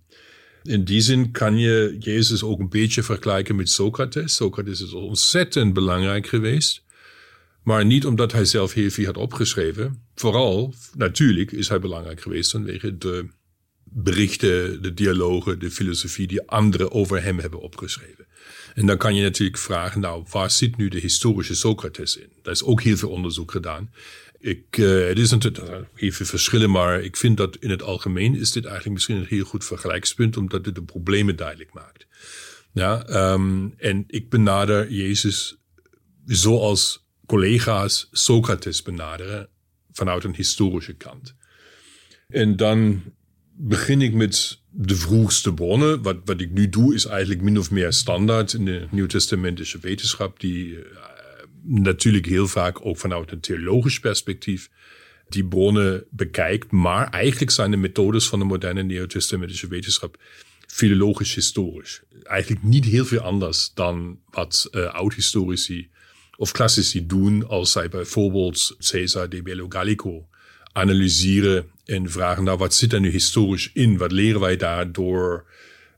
In 0.64 0.84
die 0.84 1.02
zin 1.02 1.32
kan 1.32 1.58
je 1.58 1.96
Jezus 2.00 2.44
ook 2.44 2.60
een 2.60 2.70
beetje 2.70 3.04
vergelijken 3.04 3.56
met 3.56 3.70
Socrates. 3.70 4.36
Socrates 4.36 4.82
is 4.82 4.94
ontzettend 4.94 5.74
belangrijk 5.74 6.28
geweest. 6.28 6.84
Maar 7.64 7.86
niet 7.86 8.06
omdat 8.06 8.32
hij 8.32 8.46
zelf 8.46 8.74
heel 8.74 8.90
veel 8.90 9.06
had 9.06 9.18
opgeschreven. 9.18 10.04
Vooral, 10.16 10.74
natuurlijk, 10.96 11.52
is 11.52 11.70
hij 11.70 11.80
belangrijk 11.80 12.22
geweest 12.22 12.52
vanwege 12.52 12.98
de 12.98 13.28
berichten, 13.84 14.82
de 14.82 14.94
dialogen, 14.94 15.60
de 15.60 15.72
filosofie 15.72 16.28
die 16.28 16.48
anderen 16.48 16.92
over 16.92 17.24
hem 17.24 17.40
hebben 17.40 17.62
opgeschreven. 17.62 18.26
En 18.74 18.86
dan 18.86 18.98
kan 18.98 19.16
je 19.16 19.22
natuurlijk 19.22 19.58
vragen, 19.58 20.02
nou, 20.02 20.26
waar 20.32 20.52
zit 20.52 20.78
nu 20.78 20.88
de 20.88 21.00
historische 21.00 21.56
Socrates 21.56 22.18
in? 22.18 22.30
Daar 22.42 22.54
is 22.54 22.64
ook 22.64 22.82
heel 22.82 22.98
veel 22.98 23.10
onderzoek 23.10 23.52
gedaan. 23.52 23.90
Ik, 24.44 24.78
uh, 24.78 25.08
het 25.08 25.20
is 25.20 25.32
natuurlijk 25.32 25.88
heel 25.94 26.12
veel 26.12 26.26
verschillen, 26.26 26.72
maar 26.72 27.02
ik 27.02 27.18
vind 27.18 27.38
dat 27.38 27.58
in 27.58 27.70
het 27.70 27.82
algemeen 27.82 28.36
is 28.36 28.52
dit 28.52 28.64
eigenlijk 28.64 28.94
misschien 28.94 29.16
een 29.16 29.26
heel 29.26 29.44
goed 29.44 29.66
vergelijkspunt, 29.66 30.38
omdat 30.38 30.66
het 30.66 30.76
de 30.76 30.84
problemen 30.84 31.36
duidelijk 31.36 31.74
maakt. 31.74 32.08
Ja, 32.74 33.10
um, 33.34 33.74
en 33.78 34.04
ik 34.08 34.30
benader 34.30 34.92
Jezus 34.92 35.58
zoals 36.26 37.08
collega's 37.26 38.08
Socrates 38.12 38.82
benaderen 38.82 39.50
vanuit 39.92 40.24
een 40.24 40.36
historische 40.36 40.94
kant. 40.94 41.36
En 42.28 42.56
dan 42.56 43.04
begin 43.52 44.02
ik 44.02 44.14
met 44.14 44.62
de 44.70 44.96
vroegste 44.96 45.54
bronnen. 45.54 46.02
Wat, 46.02 46.18
wat 46.26 46.42
ik 46.42 46.52
nu 46.52 46.70
doe, 46.70 46.94
is 46.94 47.06
eigenlijk 47.06 47.42
min 47.42 47.58
of 47.58 47.72
meer 47.72 47.94
standaard 47.94 48.54
in 48.54 48.66
de 48.66 48.88
nieuwtestamentische 48.92 49.80
wetenschap, 49.80 50.40
die 50.40 50.68
uh, 50.68 50.82
natuurlijk 51.64 52.26
heel 52.26 52.48
vaak 52.48 52.86
ook 52.86 52.98
vanuit 52.98 53.32
een 53.32 53.40
theologisch 53.40 54.00
perspectief 54.00 54.70
die 55.30 55.46
bronnen 55.46 56.04
bekijkt. 56.10 56.72
Maar 56.72 57.10
eigenlijk 57.10 57.52
zijn 57.52 57.72
de 57.72 57.78
methodes 57.78 58.28
van 58.28 58.40
de 58.40 58.46
moderne 58.46 58.84
nieuwtestamentische 58.84 59.68
wetenschap 59.68 60.18
filologisch-historisch. 60.68 62.02
Eigenlijk 62.24 62.64
niet 62.64 62.86
heel 62.86 63.06
veel 63.06 63.20
anders 63.20 63.72
dan 63.74 64.20
wat 64.30 64.68
uh, 64.72 64.94
oud-historici 64.94 65.90
of 66.38 66.52
klassici 66.52 67.06
doen 67.06 67.48
als 67.48 67.72
zij 67.72 67.90
bijvoorbeeld 67.90 68.76
Caesar 68.80 69.30
de 69.30 69.42
Bello 69.42 69.66
Gallico 69.70 70.28
analyseren 70.72 71.66
en 71.86 72.10
vragen, 72.10 72.44
nou, 72.44 72.58
wat 72.58 72.74
zit 72.74 72.94
er 72.94 73.00
nu 73.00 73.10
historisch 73.10 73.70
in? 73.74 73.98
Wat 73.98 74.12
leren 74.12 74.40
wij 74.40 74.56
daardoor 74.58 75.46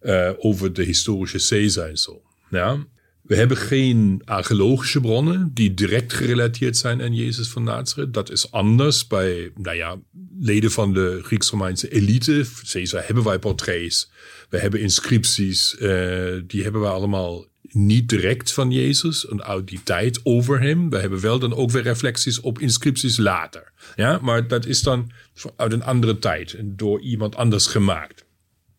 uh, 0.01 0.31
over 0.37 0.73
de 0.73 0.83
historische 0.83 1.47
Caesar 1.47 1.89
en 1.89 1.97
zo? 1.97 2.21
Ja? 2.49 2.85
We 3.27 3.35
hebben 3.35 3.57
geen 3.57 4.21
archeologische 4.25 4.99
bronnen 4.99 5.51
die 5.53 5.73
direct 5.73 6.13
gerelateerd 6.13 6.77
zijn 6.77 7.01
aan 7.01 7.15
Jezus 7.15 7.47
van 7.47 7.63
Nazareth. 7.63 8.13
Dat 8.13 8.31
is 8.31 8.51
anders 8.51 9.07
bij, 9.07 9.51
nou 9.55 9.75
ja, 9.75 9.97
leden 10.39 10.71
van 10.71 10.93
de 10.93 11.19
Grieks-Romeinse 11.23 11.89
elite. 11.89 12.45
Caesar 12.71 13.03
hebben 13.05 13.23
wij 13.23 13.39
portretten. 13.39 14.07
We 14.49 14.57
hebben 14.57 14.81
inscripties. 14.81 15.75
Uh, 15.79 16.41
die 16.47 16.63
hebben 16.63 16.81
we 16.81 16.87
allemaal 16.87 17.45
niet 17.61 18.09
direct 18.09 18.51
van 18.51 18.71
Jezus 18.71 19.27
en 19.27 19.43
uit 19.43 19.67
die 19.67 19.83
tijd 19.83 20.19
over 20.23 20.61
hem. 20.61 20.89
We 20.89 20.97
hebben 20.97 21.21
wel 21.21 21.39
dan 21.39 21.55
ook 21.55 21.71
weer 21.71 21.83
reflecties 21.83 22.39
op 22.39 22.59
inscripties 22.59 23.17
later. 23.17 23.71
Ja, 23.95 24.19
maar 24.21 24.47
dat 24.47 24.65
is 24.65 24.81
dan 24.81 25.11
uit 25.55 25.71
een 25.71 25.83
andere 25.83 26.19
tijd 26.19 26.53
en 26.53 26.73
door 26.75 27.01
iemand 27.01 27.35
anders 27.35 27.67
gemaakt. 27.67 28.24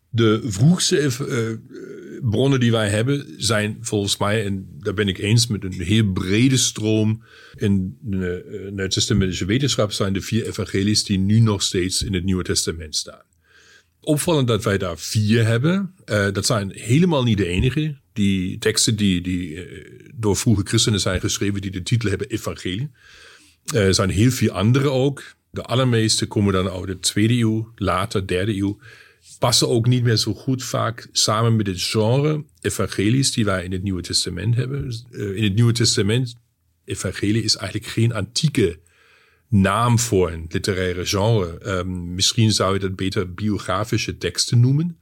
De 0.09 0.41
vroegste 0.45 1.09
uh, 1.21 2.29
bronnen 2.29 2.59
die 2.59 2.71
wij 2.71 2.89
hebben 2.89 3.33
zijn 3.37 3.77
volgens 3.81 4.17
mij, 4.17 4.45
en 4.45 4.67
daar 4.79 4.93
ben 4.93 5.07
ik 5.07 5.17
eens 5.17 5.47
met 5.47 5.63
een 5.63 5.81
heel 5.81 6.11
brede 6.11 6.57
stroom 6.57 7.23
in 7.55 7.97
de 8.01 8.71
uh, 8.75 8.85
testamentische 8.85 9.45
wetenschap, 9.45 9.91
zijn 9.91 10.13
de 10.13 10.21
vier 10.21 10.45
evangelies 10.45 11.03
die 11.03 11.19
nu 11.19 11.39
nog 11.39 11.63
steeds 11.63 12.03
in 12.03 12.13
het 12.13 12.23
Nieuwe 12.23 12.43
Testament 12.43 12.95
staan. 12.95 13.21
Opvallend 13.99 14.47
dat 14.47 14.63
wij 14.63 14.77
daar 14.77 14.97
vier 14.97 15.45
hebben. 15.45 15.93
Uh, 16.05 16.31
dat 16.31 16.45
zijn 16.45 16.71
helemaal 16.73 17.23
niet 17.23 17.37
de 17.37 17.47
enige 17.47 17.97
die 18.13 18.57
teksten 18.57 18.95
die, 18.95 19.21
die 19.21 19.65
door 20.15 20.37
vroege 20.37 20.63
christenen 20.63 20.99
zijn 20.99 21.19
geschreven, 21.19 21.61
die 21.61 21.71
de 21.71 21.83
titel 21.83 22.09
hebben 22.09 22.29
Evangelie. 22.29 22.89
Zijn 23.89 24.09
heel 24.09 24.31
veel 24.31 24.51
andere 24.51 24.89
ook. 24.89 25.35
De 25.51 25.61
allermeeste 25.61 26.25
komen 26.25 26.53
dan 26.53 26.69
uit 26.69 26.87
de 26.87 26.99
tweede 26.99 27.33
eeuw, 27.33 27.71
later 27.75 28.27
derde 28.27 28.55
eeuw. 28.55 28.79
Passen 29.39 29.69
ook 29.69 29.87
niet 29.87 30.03
meer 30.03 30.15
zo 30.15 30.33
goed 30.33 30.63
vaak 30.63 31.07
samen 31.11 31.55
met 31.55 31.67
het 31.67 31.81
genre 31.81 32.45
evangelies 32.61 33.31
die 33.31 33.45
wij 33.45 33.63
in 33.63 33.71
het 33.71 33.83
Nieuwe 33.83 34.01
Testament 34.01 34.55
hebben. 34.55 35.05
Uh, 35.11 35.35
in 35.35 35.43
het 35.43 35.55
Nieuwe 35.55 35.71
Testament, 35.71 36.35
evangelie 36.85 37.43
is 37.43 37.55
eigenlijk 37.55 37.91
geen 37.91 38.13
antieke 38.13 38.79
naam 39.47 39.99
voor 39.99 40.31
een 40.31 40.45
literaire 40.49 41.05
genre. 41.05 41.77
Um, 41.77 42.13
misschien 42.13 42.51
zou 42.51 42.73
je 42.73 42.79
dat 42.79 42.95
beter 42.95 43.33
biografische 43.33 44.17
teksten 44.17 44.59
noemen. 44.59 44.99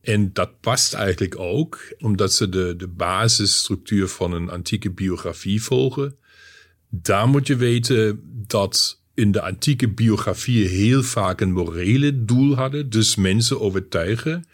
En 0.00 0.32
dat 0.32 0.60
past 0.60 0.92
eigenlijk 0.94 1.38
ook, 1.38 1.94
omdat 1.98 2.32
ze 2.32 2.48
de, 2.48 2.74
de 2.76 2.88
basisstructuur 2.88 4.08
van 4.08 4.32
een 4.32 4.50
antieke 4.50 4.90
biografie 4.90 5.62
volgen. 5.62 6.16
Daar 6.88 7.28
moet 7.28 7.46
je 7.46 7.56
weten 7.56 8.20
dat 8.46 8.99
in 9.20 9.32
de 9.32 9.40
antieke 9.40 9.88
biografieën 9.88 10.68
heel 10.68 11.02
vaak 11.02 11.40
een 11.40 11.52
morele 11.52 12.24
doel 12.24 12.54
hadden. 12.54 12.90
Dus 12.90 13.16
mensen 13.16 13.60
overtuigen 13.60 14.44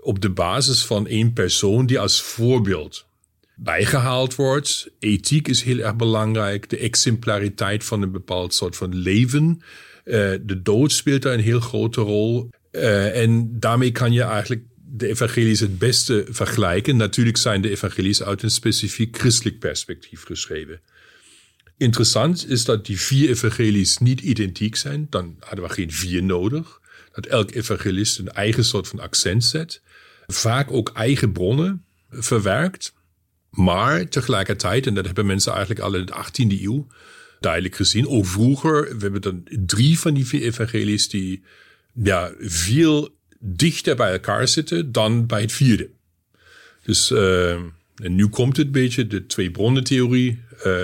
op 0.00 0.20
de 0.20 0.30
basis 0.30 0.84
van 0.84 1.06
één 1.06 1.32
persoon 1.32 1.86
die 1.86 1.98
als 1.98 2.22
voorbeeld 2.22 3.06
bijgehaald 3.56 4.34
wordt. 4.34 4.90
Ethiek 4.98 5.48
is 5.48 5.62
heel 5.62 5.78
erg 5.78 5.96
belangrijk. 5.96 6.70
De 6.70 6.78
exemplariteit 6.78 7.84
van 7.84 8.02
een 8.02 8.12
bepaald 8.12 8.54
soort 8.54 8.76
van 8.76 8.94
leven. 8.94 9.60
Uh, 10.04 10.14
de 10.42 10.62
dood 10.62 10.92
speelt 10.92 11.22
daar 11.22 11.34
een 11.34 11.40
heel 11.40 11.60
grote 11.60 12.00
rol. 12.00 12.50
Uh, 12.72 13.22
en 13.22 13.60
daarmee 13.60 13.92
kan 13.92 14.12
je 14.12 14.22
eigenlijk 14.22 14.62
de 14.92 15.08
evangelies 15.08 15.60
het 15.60 15.78
beste 15.78 16.26
vergelijken. 16.28 16.96
Natuurlijk 16.96 17.36
zijn 17.36 17.60
de 17.60 17.70
evangelies 17.70 18.22
uit 18.22 18.42
een 18.42 18.50
specifiek 18.50 19.18
christelijk 19.18 19.58
perspectief 19.58 20.22
geschreven. 20.22 20.80
Interessant 21.78 22.48
is 22.48 22.64
dat 22.64 22.86
die 22.86 23.00
vier 23.00 23.28
evangelies 23.28 23.98
niet 23.98 24.20
identiek 24.20 24.76
zijn. 24.76 25.06
Dan 25.10 25.36
hadden 25.40 25.64
we 25.64 25.72
geen 25.72 25.92
vier 25.92 26.22
nodig. 26.22 26.80
Dat 27.12 27.26
elk 27.26 27.50
evangelist 27.50 28.18
een 28.18 28.28
eigen 28.28 28.64
soort 28.64 28.88
van 28.88 29.00
accent 29.00 29.44
zet. 29.44 29.82
vaak 30.26 30.70
ook 30.70 30.90
eigen 30.94 31.32
bronnen 31.32 31.84
verwerkt. 32.10 32.94
Maar 33.50 34.08
tegelijkertijd, 34.08 34.86
en 34.86 34.94
dat 34.94 35.04
hebben 35.04 35.26
mensen 35.26 35.52
eigenlijk 35.52 35.80
al 35.80 35.94
in 35.94 36.06
de 36.06 36.12
18e 36.12 36.62
eeuw 36.62 36.86
duidelijk 37.40 37.76
gezien, 37.76 38.08
ook 38.08 38.26
vroeger, 38.26 38.96
we 38.96 39.02
hebben 39.02 39.20
dan 39.20 39.48
drie 39.66 39.98
van 39.98 40.14
die 40.14 40.26
vier 40.26 40.42
evangelies 40.42 41.08
die 41.08 41.42
ja, 41.92 42.32
veel 42.38 43.14
dichter 43.38 43.96
bij 43.96 44.12
elkaar 44.12 44.48
zitten 44.48 44.92
dan 44.92 45.26
bij 45.26 45.40
het 45.40 45.52
vierde. 45.52 45.90
Dus 46.82 47.10
uh, 47.10 47.50
en 47.96 48.14
nu 48.14 48.26
komt 48.26 48.56
het 48.56 48.66
een 48.66 48.72
beetje, 48.72 49.06
de 49.06 49.26
twee 49.26 49.50
bronnen 49.50 49.84
theorie. 49.84 50.42
Uh, 50.66 50.82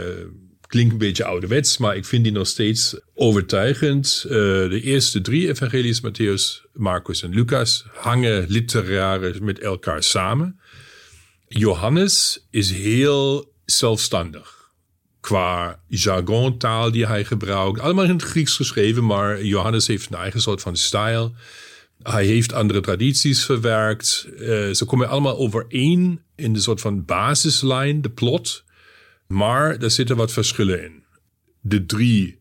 klinkt 0.72 0.92
een 0.92 0.98
beetje 0.98 1.24
ouderwets, 1.24 1.78
maar 1.78 1.96
ik 1.96 2.04
vind 2.04 2.24
die 2.24 2.32
nog 2.32 2.46
steeds 2.46 2.96
overtuigend. 3.14 4.24
Uh, 4.26 4.32
de 4.32 4.80
eerste 4.82 5.20
drie 5.20 5.48
evangelies, 5.48 6.00
Matthäus, 6.00 6.70
Marcus 6.72 7.22
en 7.22 7.34
Lucas, 7.34 7.84
hangen 7.94 8.44
literarisch 8.48 9.38
met 9.38 9.58
elkaar 9.58 10.02
samen. 10.02 10.60
Johannes 11.48 12.46
is 12.50 12.70
heel 12.70 13.52
zelfstandig. 13.64 14.70
Qua 15.20 15.80
jargontaal 15.86 16.90
die 16.90 17.06
hij 17.06 17.24
gebruikt. 17.24 17.80
Allemaal 17.80 18.04
in 18.04 18.10
het 18.10 18.22
Grieks 18.22 18.56
geschreven, 18.56 19.06
maar 19.06 19.44
Johannes 19.44 19.86
heeft 19.86 20.10
een 20.10 20.18
eigen 20.18 20.40
soort 20.40 20.60
van 20.60 20.76
stijl. 20.76 21.34
Hij 22.02 22.24
heeft 22.24 22.52
andere 22.52 22.80
tradities 22.80 23.44
verwerkt. 23.44 24.26
Uh, 24.32 24.38
ze 24.72 24.84
komen 24.86 25.08
allemaal 25.08 25.36
overeen 25.38 26.20
in 26.36 26.52
de 26.52 26.60
soort 26.60 26.80
van 26.80 27.04
basislijn, 27.04 28.02
de 28.02 28.10
plot. 28.10 28.64
Maar 29.32 29.76
er 29.76 29.90
zitten 29.90 30.16
wat 30.16 30.32
verschillen 30.32 30.84
in. 30.84 31.02
De 31.60 31.86
drie 31.86 32.38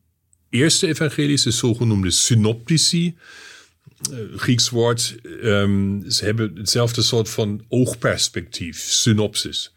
eerste 0.50 0.88
evangelies, 0.88 1.44
de 1.44 1.52
zogenoemde 1.52 2.12
synoptici, 2.12 3.18
uh, 4.12 4.18
Grieks 4.36 4.70
woord, 4.70 5.16
um, 5.44 6.04
ze 6.10 6.26
hebben 6.26 6.56
hetzelfde 6.56 7.02
soort 7.02 7.30
van 7.30 7.66
oogperspectief, 7.68 8.80
synopsis. 8.80 9.74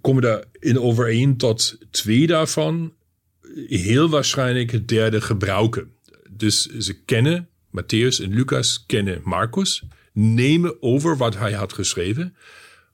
Komen 0.00 0.22
daar 0.22 0.44
in 0.58 0.80
overeen 0.80 1.36
tot 1.36 1.78
twee 1.90 2.26
daarvan 2.26 2.94
heel 3.66 4.08
waarschijnlijk 4.08 4.70
het 4.70 4.88
derde 4.88 5.20
gebruiken. 5.20 5.92
Dus 6.30 6.66
ze 6.66 7.02
kennen 7.04 7.48
Matthäus 7.68 8.22
en 8.22 8.34
Lucas 8.34 8.84
kennen 8.86 9.20
Marcus, 9.24 9.82
nemen 10.12 10.82
over 10.82 11.16
wat 11.16 11.36
hij 11.36 11.52
had 11.52 11.72
geschreven. 11.72 12.34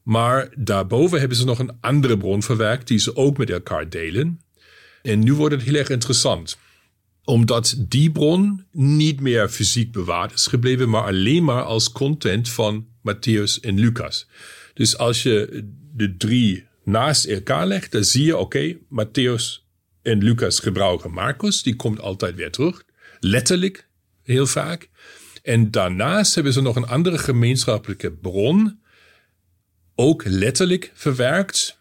Maar 0.06 0.48
daarboven 0.56 1.18
hebben 1.18 1.36
ze 1.36 1.44
nog 1.44 1.58
een 1.58 1.76
andere 1.80 2.16
bron 2.16 2.42
verwerkt 2.42 2.88
die 2.88 2.98
ze 2.98 3.16
ook 3.16 3.36
met 3.36 3.50
elkaar 3.50 3.88
delen. 3.88 4.40
En 5.02 5.18
nu 5.18 5.34
wordt 5.34 5.54
het 5.54 5.64
heel 5.64 5.74
erg 5.74 5.88
interessant. 5.88 6.58
Omdat 7.24 7.76
die 7.78 8.10
bron 8.10 8.64
niet 8.72 9.20
meer 9.20 9.48
fysiek 9.48 9.92
bewaard 9.92 10.32
is 10.32 10.46
gebleven, 10.46 10.88
maar 10.88 11.02
alleen 11.02 11.44
maar 11.44 11.62
als 11.62 11.92
content 11.92 12.48
van 12.48 12.86
Matthäus 12.98 13.60
en 13.60 13.78
Lucas. 13.78 14.28
Dus 14.74 14.98
als 14.98 15.22
je 15.22 15.64
de 15.94 16.16
drie 16.16 16.66
naast 16.84 17.24
elkaar 17.24 17.66
legt, 17.66 17.92
dan 17.92 18.04
zie 18.04 18.24
je, 18.24 18.36
oké, 18.36 18.74
Matthäus 18.74 19.64
en 20.02 20.22
Lucas 20.22 20.60
gebruiken 20.60 21.10
Marcus, 21.10 21.62
die 21.62 21.76
komt 21.76 22.00
altijd 22.00 22.34
weer 22.34 22.50
terug. 22.50 22.82
Letterlijk 23.20 23.88
heel 24.22 24.46
vaak. 24.46 24.88
En 25.42 25.70
daarnaast 25.70 26.34
hebben 26.34 26.52
ze 26.52 26.60
nog 26.60 26.76
een 26.76 26.86
andere 26.86 27.18
gemeenschappelijke 27.18 28.12
bron, 28.12 28.84
ook 29.96 30.24
letterlijk 30.24 30.90
verwerkt, 30.94 31.78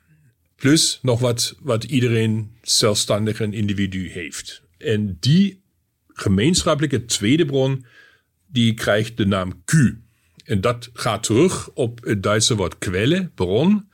plus 0.55 0.99
nog 1.01 1.19
wat, 1.19 1.55
wat 1.59 1.83
iedereen 1.83 2.51
zelfstandig 2.61 3.39
een 3.39 3.53
individu 3.53 4.09
heeft. 4.09 4.61
En 4.77 5.17
die 5.19 5.63
gemeenschappelijke 6.07 7.05
tweede 7.05 7.45
bron, 7.45 7.85
die 8.47 8.73
krijgt 8.73 9.17
de 9.17 9.25
naam 9.25 9.63
Q. 9.65 9.73
En 10.45 10.61
dat 10.61 10.89
gaat 10.93 11.23
terug 11.23 11.69
op 11.69 12.03
het 12.03 12.23
Duitse 12.23 12.55
woord 12.55 12.77
Quelle, 12.77 13.29
bron. 13.35 13.89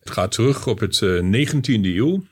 Het 0.00 0.10
gaat 0.10 0.32
terug 0.32 0.66
op 0.66 0.78
het 0.78 1.00
uh, 1.00 1.42
eh, 1.42 1.48
19e 1.48 1.62
eeuw. 1.82 2.24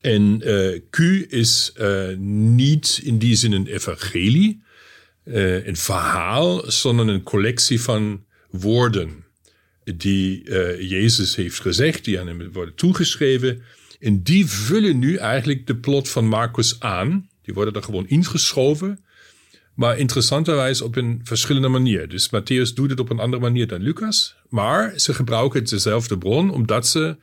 En 0.00 0.48
uh, 0.48 0.80
Q 0.90 0.98
is 1.28 1.72
uh, 1.80 2.16
niet 2.18 3.00
in 3.02 3.18
die 3.18 3.34
zin 3.34 3.52
een 3.52 3.66
evangelie, 3.66 4.62
een 5.24 5.76
verhaal, 5.76 6.70
sondern 6.70 7.08
een 7.08 7.22
collectie 7.22 7.80
van 7.80 8.24
woorden 8.50 9.24
die 9.84 10.48
uh, 10.48 10.80
Jezus 10.90 11.36
heeft 11.36 11.60
gezegd, 11.60 12.04
die 12.04 12.20
aan 12.20 12.26
hem 12.26 12.52
worden 12.52 12.74
toegeschreven. 12.74 13.62
En 14.00 14.22
die 14.22 14.46
vullen 14.46 14.98
nu 14.98 15.16
eigenlijk 15.16 15.66
de 15.66 15.76
plot 15.76 16.08
van 16.08 16.26
Marcus 16.26 16.80
aan. 16.80 17.28
Die 17.42 17.54
worden 17.54 17.74
er 17.74 17.82
gewoon 17.82 18.08
ingeschoven. 18.08 19.04
Maar 19.74 19.98
interessanterwijs 19.98 20.80
op 20.80 20.96
een 20.96 21.20
verschillende 21.24 21.68
manier. 21.68 22.08
Dus 22.08 22.28
Matthäus 22.28 22.74
doet 22.74 22.90
het 22.90 23.00
op 23.00 23.10
een 23.10 23.18
andere 23.18 23.42
manier 23.42 23.66
dan 23.66 23.82
Lucas. 23.82 24.36
Maar 24.48 24.98
ze 24.98 25.14
gebruiken 25.14 25.64
dezelfde 25.64 26.18
bron, 26.18 26.50
omdat 26.50 26.86
ze 26.88 27.16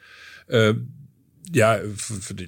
uh, 0.48 0.70
ja, 1.52 1.82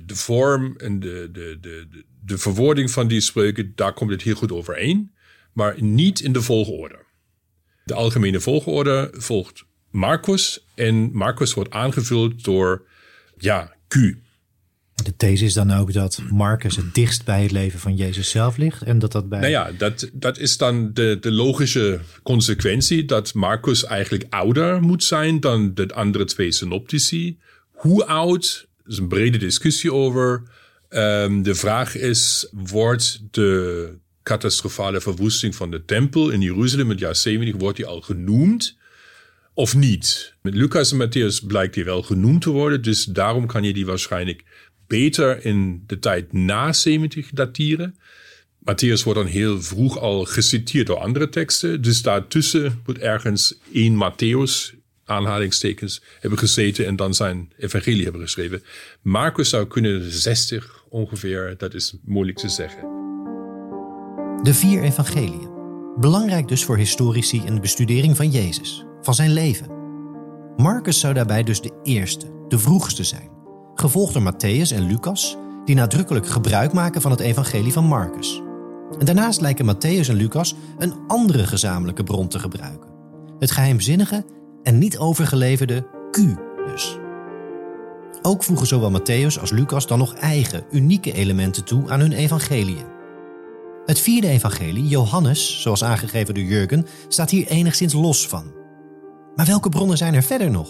de 0.06 0.16
vorm 0.16 0.76
en 0.78 1.00
de, 1.00 1.30
de, 1.32 1.58
de, 1.62 1.88
de 2.26 2.38
verwoording 2.38 2.92
van 2.92 3.08
die 3.08 3.22
spreuken, 3.22 3.72
daar 3.76 3.94
komt 3.94 4.12
het 4.12 4.22
heel 4.22 4.36
goed 4.36 4.52
overeen 4.52 5.12
maar 5.60 5.82
niet 5.82 6.20
in 6.20 6.34
de 6.34 6.42
volgorde. 6.42 7.06
De 7.86 7.94
algemene 7.94 8.40
volgorde 8.40 9.10
volgt 9.12 9.66
Marcus 9.90 10.66
en 10.76 11.12
Marcus 11.14 11.54
wordt 11.54 11.72
aangevuld 11.72 12.44
door 12.44 12.86
ja, 13.38 13.74
Q. 13.88 13.96
De 15.04 15.16
these 15.18 15.46
is 15.46 15.54
dan 15.54 15.72
ook 15.72 15.94
dat 15.94 16.22
Marcus 16.30 16.76
het 16.76 16.94
dichtst 16.94 17.26
bij 17.26 17.42
het 17.42 17.52
leven 17.52 17.80
van 17.80 17.96
Jezus 17.96 18.30
zelf 18.30 18.58
ligt 18.58 18.82
en 18.82 19.00
dat 19.00 19.12
dat 19.12 19.30
bij. 19.30 19.40
Nou 19.40 19.52
ja, 19.52 19.72
dat, 19.78 20.10
dat 20.14 20.38
is 20.38 20.58
dan 20.58 20.94
de, 20.94 21.18
de 21.22 21.32
logische 21.32 22.00
consequentie 22.24 23.06
dat 23.06 23.34
Marcus 23.34 23.86
eigenlijk 23.86 24.26
ouder 24.30 24.82
moet 24.82 25.04
zijn 25.04 25.40
dan 25.40 25.74
de 25.74 25.94
andere 25.94 26.26
twee 26.26 26.52
synoptici. 26.52 27.38
Hoe 27.72 28.06
oud? 28.06 28.68
Er 28.84 28.92
is 28.92 28.98
een 28.98 29.08
brede 29.08 29.38
discussie 29.38 29.94
over. 29.94 30.44
Um, 30.90 31.44
de 31.44 31.56
vraag 31.56 31.96
is: 31.96 32.48
wordt 32.52 33.22
de 33.32 33.94
catastrofale 34.24 35.02
verwoesting 35.02 35.56
van 35.56 35.72
de 35.72 35.86
tempel 35.86 36.30
in 36.30 36.42
Jeruzalem 36.42 36.86
in 36.86 36.92
het 36.92 37.00
jaar 37.00 37.16
70 37.16 37.56
wordt 37.56 37.78
die 37.78 37.86
al 37.86 38.02
genoemd 38.02 38.78
of 39.60 39.76
niet. 39.76 40.34
Met 40.42 40.56
Lucas 40.56 40.92
en 40.92 41.08
Matthäus 41.08 41.46
blijkt 41.48 41.74
die 41.74 41.84
wel 41.84 42.02
genoemd 42.02 42.42
te 42.42 42.50
worden, 42.50 42.82
dus 42.82 43.06
daarom 43.06 43.46
kan 43.46 43.64
je 43.64 43.74
die 43.74 43.86
waarschijnlijk 43.86 44.44
beter 44.88 45.46
in 45.46 45.84
de 45.88 46.00
tijd 46.00 46.34
na 46.34 46.74
70 46.74 47.30
dateren. 47.30 47.96
Matthäus 48.60 49.04
wordt 49.04 49.20
dan 49.20 49.26
heel 49.26 49.62
vroeg 49.62 50.00
al 50.00 50.26
geciteerd 50.26 50.88
door 50.88 50.98
andere 50.98 51.30
teksten, 51.30 51.82
dus 51.82 52.02
daartussen 52.02 52.82
moet 52.86 52.98
ergens 52.98 53.60
één 53.74 53.96
Matthäus 53.96 54.78
aanhalingstekens 55.06 56.02
hebben 56.20 56.40
gezeten 56.40 56.86
en 56.86 56.96
dan 56.96 57.14
zijn 57.14 57.52
evangelie 57.58 58.04
hebben 58.04 58.22
geschreven. 58.22 58.64
Marcus 59.02 59.50
zou 59.50 59.68
kunnen 59.68 60.12
60 60.12 60.84
ongeveer, 60.90 61.56
dat 61.58 61.74
is 61.74 61.94
moeilijk 62.06 62.38
te 62.38 62.50
zeggen. 62.50 62.82
De 64.44 64.54
vier 64.54 64.84
evangeliën. 64.84 65.50
Belangrijk 66.00 66.48
dus 66.48 66.64
voor 66.64 66.78
historici 66.78 67.42
in 67.46 67.56
de 67.56 67.62
bestudering 67.62 68.16
van 68.16 68.30
Jezus, 68.30 68.84
van 69.02 69.14
zijn 69.14 69.34
leven. 69.34 69.68
Marcus 70.56 71.00
zou 71.00 71.14
daarbij 71.14 71.44
dus 71.44 71.62
de 71.62 71.80
eerste, 71.84 72.26
de 72.48 72.60
vroegste 72.60 73.04
zijn, 73.04 73.30
gevolgd 73.76 74.14
door 74.14 74.34
Matthäus 74.34 74.76
en 74.76 74.88
Lucas, 74.88 75.38
die 75.66 75.76
nadrukkelijk 75.76 76.28
gebruik 76.28 76.74
maken 76.74 77.02
van 77.02 77.12
het 77.12 77.20
evangelie 77.20 77.74
van 77.74 77.86
Marcus. 77.86 78.42
En 78.98 79.06
daarnaast 79.06 79.42
lijken 79.42 79.76
Matthäus 79.76 80.10
en 80.10 80.16
Lucas 80.16 80.56
een 80.78 80.94
andere 81.08 81.48
gezamenlijke 81.48 82.04
bron 82.04 82.28
te 82.28 82.40
gebruiken. 82.40 82.90
Het 83.40 83.52
geheimzinnige 83.52 84.26
en 84.64 84.78
niet 84.78 84.98
overgeleverde 84.98 85.88
Q 86.12 86.18
dus. 86.72 86.98
Ook 88.22 88.44
voegen 88.44 88.68
zowel 88.68 89.00
Matthäus 89.00 89.40
als 89.40 89.52
Lucas 89.52 89.88
dan 89.88 89.98
nog 89.98 90.14
eigen, 90.14 90.64
unieke 90.72 91.14
elementen 91.14 91.66
toe 91.66 91.90
aan 91.90 92.00
hun 92.00 92.12
evangeliën. 92.12 92.86
Het 93.86 94.00
vierde 94.00 94.28
evangelie, 94.28 94.88
Johannes, 94.88 95.62
zoals 95.62 95.84
aangegeven 95.84 96.34
door 96.34 96.44
Jurgen, 96.44 96.86
staat 97.08 97.30
hier 97.30 97.48
enigszins 97.48 97.94
los 97.94 98.28
van. 98.28 98.59
Maar 99.40 99.48
welke 99.48 99.70
bronnen 99.70 99.98
zijn 99.98 100.14
er 100.14 100.24
verder 100.24 100.52
nog? 100.52 100.70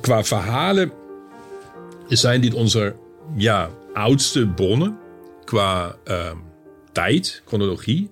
Qua 0.00 0.24
verhalen 0.24 0.92
zijn 2.08 2.40
dit 2.40 2.54
onze 2.54 2.96
ja, 3.36 3.70
oudste 3.92 4.48
bronnen 4.48 4.98
qua 5.44 5.96
uh, 6.04 6.32
tijd, 6.92 7.42
chronologie. 7.46 8.10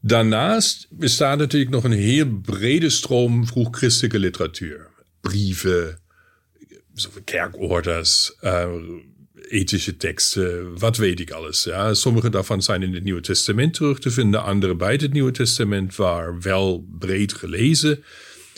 Daarnaast 0.00 0.86
bestaat 0.90 1.38
natuurlijk 1.38 1.70
nog 1.70 1.84
een 1.84 1.92
heel 1.92 2.38
brede 2.42 2.90
stroom 2.90 3.46
vroeg-christelijke 3.46 4.18
literatuur. 4.18 4.88
Brieven, 5.20 5.98
kerkorders, 7.24 8.36
uh, 8.40 8.68
ethische 9.50 9.96
teksten, 9.96 10.78
wat 10.78 10.96
weet 10.96 11.20
ik 11.20 11.30
alles. 11.30 11.64
Ja. 11.64 11.94
Sommige 11.94 12.30
daarvan 12.30 12.62
zijn 12.62 12.82
in 12.82 12.94
het 12.94 13.04
Nieuwe 13.04 13.20
Testament 13.20 13.74
terug 13.74 13.98
te 13.98 14.10
vinden, 14.10 14.42
andere 14.42 14.74
bij 14.74 14.92
het 14.92 15.12
Nieuwe 15.12 15.30
Testament, 15.30 15.96
waar 15.96 16.40
wel 16.40 16.86
breed 16.98 17.32
gelezen, 17.32 18.04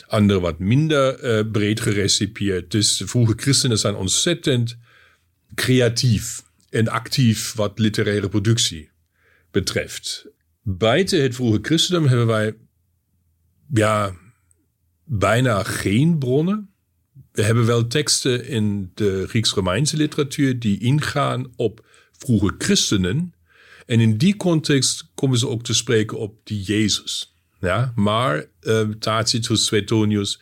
andere 0.07 0.39
wat 0.39 0.59
minder 0.59 1.23
uh, 1.23 1.51
breed 1.51 1.79
gerecipieerd. 1.79 2.71
Dus 2.71 3.01
vroege 3.05 3.33
christenen 3.35 3.79
zijn 3.79 3.95
ontzettend 3.95 4.77
creatief 5.55 6.43
en 6.69 6.87
actief 6.87 7.53
wat 7.53 7.79
literaire 7.79 8.29
productie 8.29 8.89
betreft. 9.51 10.27
Buiten 10.61 11.21
het 11.21 11.35
vroege 11.35 11.59
christendom 11.61 12.07
hebben 12.07 12.27
wij 12.27 12.55
ja, 13.73 14.15
bijna 15.03 15.63
geen 15.63 16.17
bronnen. 16.17 16.72
We 17.33 17.43
hebben 17.43 17.65
wel 17.65 17.87
teksten 17.87 18.45
in 18.45 18.91
de 18.93 19.25
Grieks-Romeinse 19.27 19.97
literatuur 19.97 20.59
die 20.59 20.79
ingaan 20.79 21.53
op 21.55 21.85
vroege 22.11 22.55
christenen. 22.57 23.33
En 23.85 23.99
in 23.99 24.17
die 24.17 24.37
context 24.37 25.09
komen 25.15 25.37
ze 25.37 25.47
ook 25.47 25.63
te 25.63 25.73
spreken 25.73 26.17
op 26.17 26.35
die 26.43 26.61
Jezus. 26.61 27.35
Ja, 27.59 27.93
maar 27.95 28.45
uh, 28.61 28.81
Tacitus, 28.99 29.65
Suetonius 29.65 30.41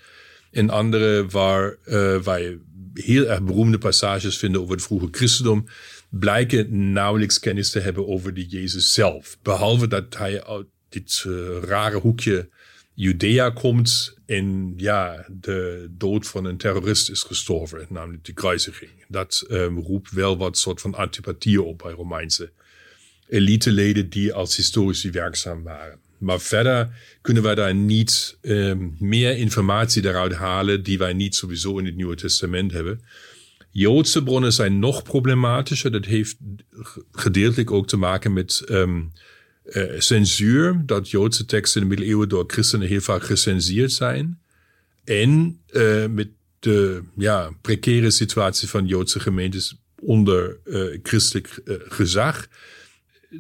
en 0.52 0.70
andere 0.70 1.26
waar 1.28 1.76
uh, 1.86 2.18
wij 2.18 2.58
heel 2.94 3.26
erg 3.26 3.44
beroemde 3.44 3.78
passages 3.78 4.38
vinden 4.38 4.62
over 4.62 4.74
het 4.74 4.84
vroege 4.84 5.08
christendom, 5.12 5.66
blijken 6.10 6.92
nauwelijks 6.92 7.40
kennis 7.40 7.70
te 7.70 7.80
hebben 7.80 8.08
over 8.08 8.34
die 8.34 8.48
Jezus 8.48 8.94
zelf. 8.94 9.38
Behalve 9.42 9.88
dat 9.88 10.18
hij 10.18 10.44
dit 10.90 11.24
uh, 11.28 11.58
rare 11.62 11.98
hoekje 11.98 12.50
Judea 12.94 13.50
komt 13.50 14.18
en 14.26 14.74
ja, 14.78 15.26
de 15.30 15.88
dood 15.98 16.28
van 16.28 16.46
een 16.46 16.58
terrorist 16.58 17.10
is 17.10 17.24
gestorven, 17.24 17.86
namelijk 17.90 18.26
de 18.26 18.34
kruisiging. 18.34 18.92
Dat 19.08 19.46
um, 19.50 19.80
roept 19.80 20.12
wel 20.12 20.38
wat 20.38 20.58
soort 20.58 20.82
van 20.82 20.96
antipathie 20.96 21.62
op 21.62 21.78
bij 21.78 21.92
Romeinse 21.92 22.52
eliteleden 23.32 24.10
die 24.10 24.34
als 24.34 24.56
historici 24.56 25.12
werkzaam 25.12 25.64
waren. 25.64 26.00
Maar 26.18 26.40
verder 26.40 26.90
kunnen 27.22 27.44
wij 27.44 27.56
daar 27.56 27.76
niet 27.76 28.38
um, 28.42 28.96
meer 29.00 29.38
informatie 29.38 30.02
daaruit 30.02 30.34
halen 30.34 30.84
die 30.84 30.98
wij 30.98 31.14
niet 31.14 31.36
sowieso 31.36 31.78
in 31.78 31.86
het 31.86 31.96
Nieuwe 31.96 32.16
Testament 32.16 32.72
hebben. 32.72 33.02
Joodse 33.72 34.24
bronnen 34.24 34.54
zijn 34.54 34.80
nog 34.80 35.04
problematischer. 35.04 35.92
Dat 35.92 36.06
heeft 36.06 36.38
gedeeltelijk 37.12 37.72
ook 37.72 37.88
te 37.88 37.98
maken 37.98 38.34
met 38.34 38.64
um, 38.70 39.12
uh, 39.72 40.00
censuur. 40.00 40.82
Dat 40.86 41.10
Joodse 41.10 41.46
teksten 41.46 41.82
in 41.82 41.88
de 41.88 41.94
middeleeuwen 41.96 42.30
door 42.30 42.44
christenen 42.48 42.88
heel 42.88 43.02
vaak 43.02 43.24
gecensureerd 43.24 43.92
zijn. 43.92 44.40
En 45.04 45.60
uh, 45.72 46.06
met 46.06 46.28
de 46.60 47.02
ja, 47.18 47.52
precaire 47.62 48.12
situatie 48.12 48.70
van 48.70 48.88
Joodse 48.88 49.20
gemeentes 49.20 49.76
onder 50.00 50.58
uh, 50.66 51.00
christelijk 51.04 51.62
gezag 51.88 52.48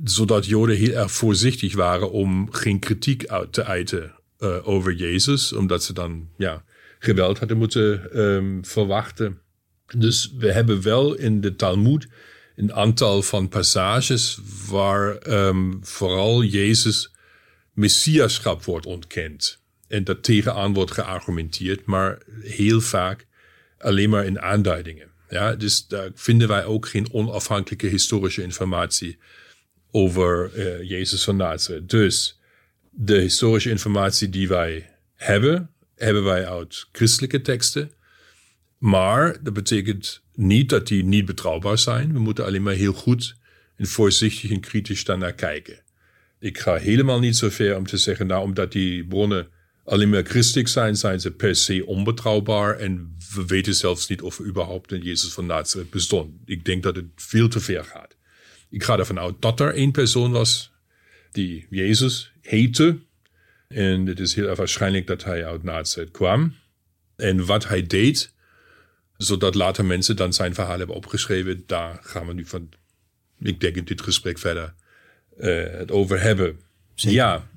zodat 0.03 0.45
Joden 0.45 0.75
heel 0.75 0.93
erg 0.93 1.11
voorzichtig 1.11 1.75
waren 1.75 2.11
om 2.11 2.51
geen 2.51 2.79
kritiek 2.79 3.27
uit 3.27 3.53
te 3.53 3.63
uiten 3.63 4.11
uh, 4.39 4.67
over 4.67 4.93
Jezus, 4.93 5.53
omdat 5.53 5.83
ze 5.83 5.93
dan 5.93 6.27
ja, 6.37 6.63
geweld 6.99 7.39
hadden 7.39 7.57
moeten 7.57 8.19
um, 8.19 8.65
verwachten. 8.65 9.39
Dus 9.97 10.33
we 10.37 10.51
hebben 10.51 10.81
wel 10.81 11.13
in 11.13 11.41
de 11.41 11.55
Talmud 11.55 12.07
een 12.61 12.73
aantal 12.73 13.21
van 13.21 13.49
passages 13.49 14.39
waar 14.69 15.27
um, 15.27 15.79
vooral 15.81 16.43
Jezus 16.43 17.11
messiaschap 17.73 18.63
wordt 18.63 18.85
ontkend. 18.85 19.59
En 19.87 20.03
dat 20.03 20.23
tegenaan 20.23 20.73
wordt 20.73 20.91
geargumenteerd, 20.91 21.85
maar 21.85 22.21
heel 22.41 22.81
vaak 22.81 23.25
alleen 23.77 24.09
maar 24.09 24.25
in 24.25 24.41
aanduidingen. 24.41 25.09
Ja, 25.29 25.55
dus 25.55 25.87
daar 25.87 26.09
vinden 26.13 26.47
wij 26.47 26.65
ook 26.65 26.87
geen 26.87 27.13
onafhankelijke 27.13 27.87
historische 27.87 28.41
informatie 28.41 29.17
over 29.91 30.51
uh, 30.55 30.89
Jezus 30.89 31.23
van 31.23 31.35
Nazareth. 31.35 31.89
Dus 31.89 32.39
de 32.89 33.17
historische 33.17 33.69
informatie 33.69 34.29
die 34.29 34.47
wij 34.47 34.89
hebben, 35.15 35.69
hebben 35.95 36.23
wij 36.23 36.47
uit 36.47 36.87
christelijke 36.91 37.41
teksten. 37.41 37.91
Maar 38.81 39.43
dat 39.43 39.53
betekent 39.53 40.21
niet 40.33 40.69
dat 40.69 40.87
die 40.87 41.03
niet 41.03 41.25
betrouwbaar 41.25 41.77
zijn. 41.77 42.13
We 42.13 42.19
moeten 42.19 42.45
alleen 42.45 42.63
maar 42.63 42.73
heel 42.73 42.93
goed 42.93 43.35
en 43.75 43.87
voorzichtig 43.87 44.51
en 44.51 44.59
kritisch 44.59 45.03
daarnaar 45.03 45.33
kijken. 45.33 45.79
Ik 46.39 46.59
ga 46.59 46.75
helemaal 46.75 47.19
niet 47.19 47.37
zo 47.37 47.49
ver 47.49 47.77
om 47.77 47.85
te 47.85 47.97
zeggen, 47.97 48.27
nou, 48.27 48.43
omdat 48.43 48.71
die 48.71 49.05
bronnen 49.05 49.47
alleen 49.83 50.09
maar 50.09 50.23
christelijk 50.23 50.67
zijn, 50.67 50.95
zijn 50.95 51.19
ze 51.19 51.31
per 51.31 51.55
se 51.55 51.85
onbetrouwbaar. 51.85 52.77
En 52.77 53.15
we 53.35 53.45
weten 53.45 53.75
zelfs 53.75 54.07
niet 54.07 54.21
of 54.21 54.39
er 54.39 54.45
überhaupt 54.45 54.91
een 54.91 55.01
Jezus 55.01 55.33
van 55.33 55.45
Nazareth 55.45 55.89
bestond. 55.89 56.33
Ik 56.45 56.65
denk 56.65 56.83
dat 56.83 56.95
het 56.95 57.05
veel 57.15 57.47
te 57.47 57.59
ver 57.59 57.83
gaat. 57.83 58.15
Ik 58.69 58.83
ga 58.83 58.97
ervan 58.97 59.19
uit 59.19 59.35
dat 59.39 59.59
er 59.59 59.73
één 59.73 59.91
persoon 59.91 60.31
was 60.31 60.71
die 61.31 61.67
Jezus 61.69 62.31
heette. 62.41 62.97
En 63.67 64.05
het 64.05 64.19
is 64.19 64.35
heel 64.35 64.55
waarschijnlijk 64.55 65.07
dat 65.07 65.23
hij 65.23 65.45
uit 65.45 65.63
Nazareth 65.63 66.11
kwam. 66.11 66.55
En 67.15 67.45
wat 67.45 67.67
hij 67.67 67.87
deed, 67.87 68.33
zodat 69.23 69.55
later 69.55 69.85
mensen 69.85 70.15
dan 70.15 70.33
zijn 70.33 70.53
verhaal 70.53 70.77
hebben 70.77 70.95
opgeschreven, 70.95 71.63
daar 71.65 71.99
gaan 72.01 72.27
we 72.27 72.33
nu 72.33 72.45
van, 72.45 72.69
ik 73.39 73.59
denk 73.59 73.75
in 73.75 73.85
dit 73.85 74.01
gesprek 74.01 74.39
verder 74.39 74.73
uh, 75.39 75.63
het 75.71 75.91
over 75.91 76.21
hebben. 76.21 76.59
Ja. 76.95 77.49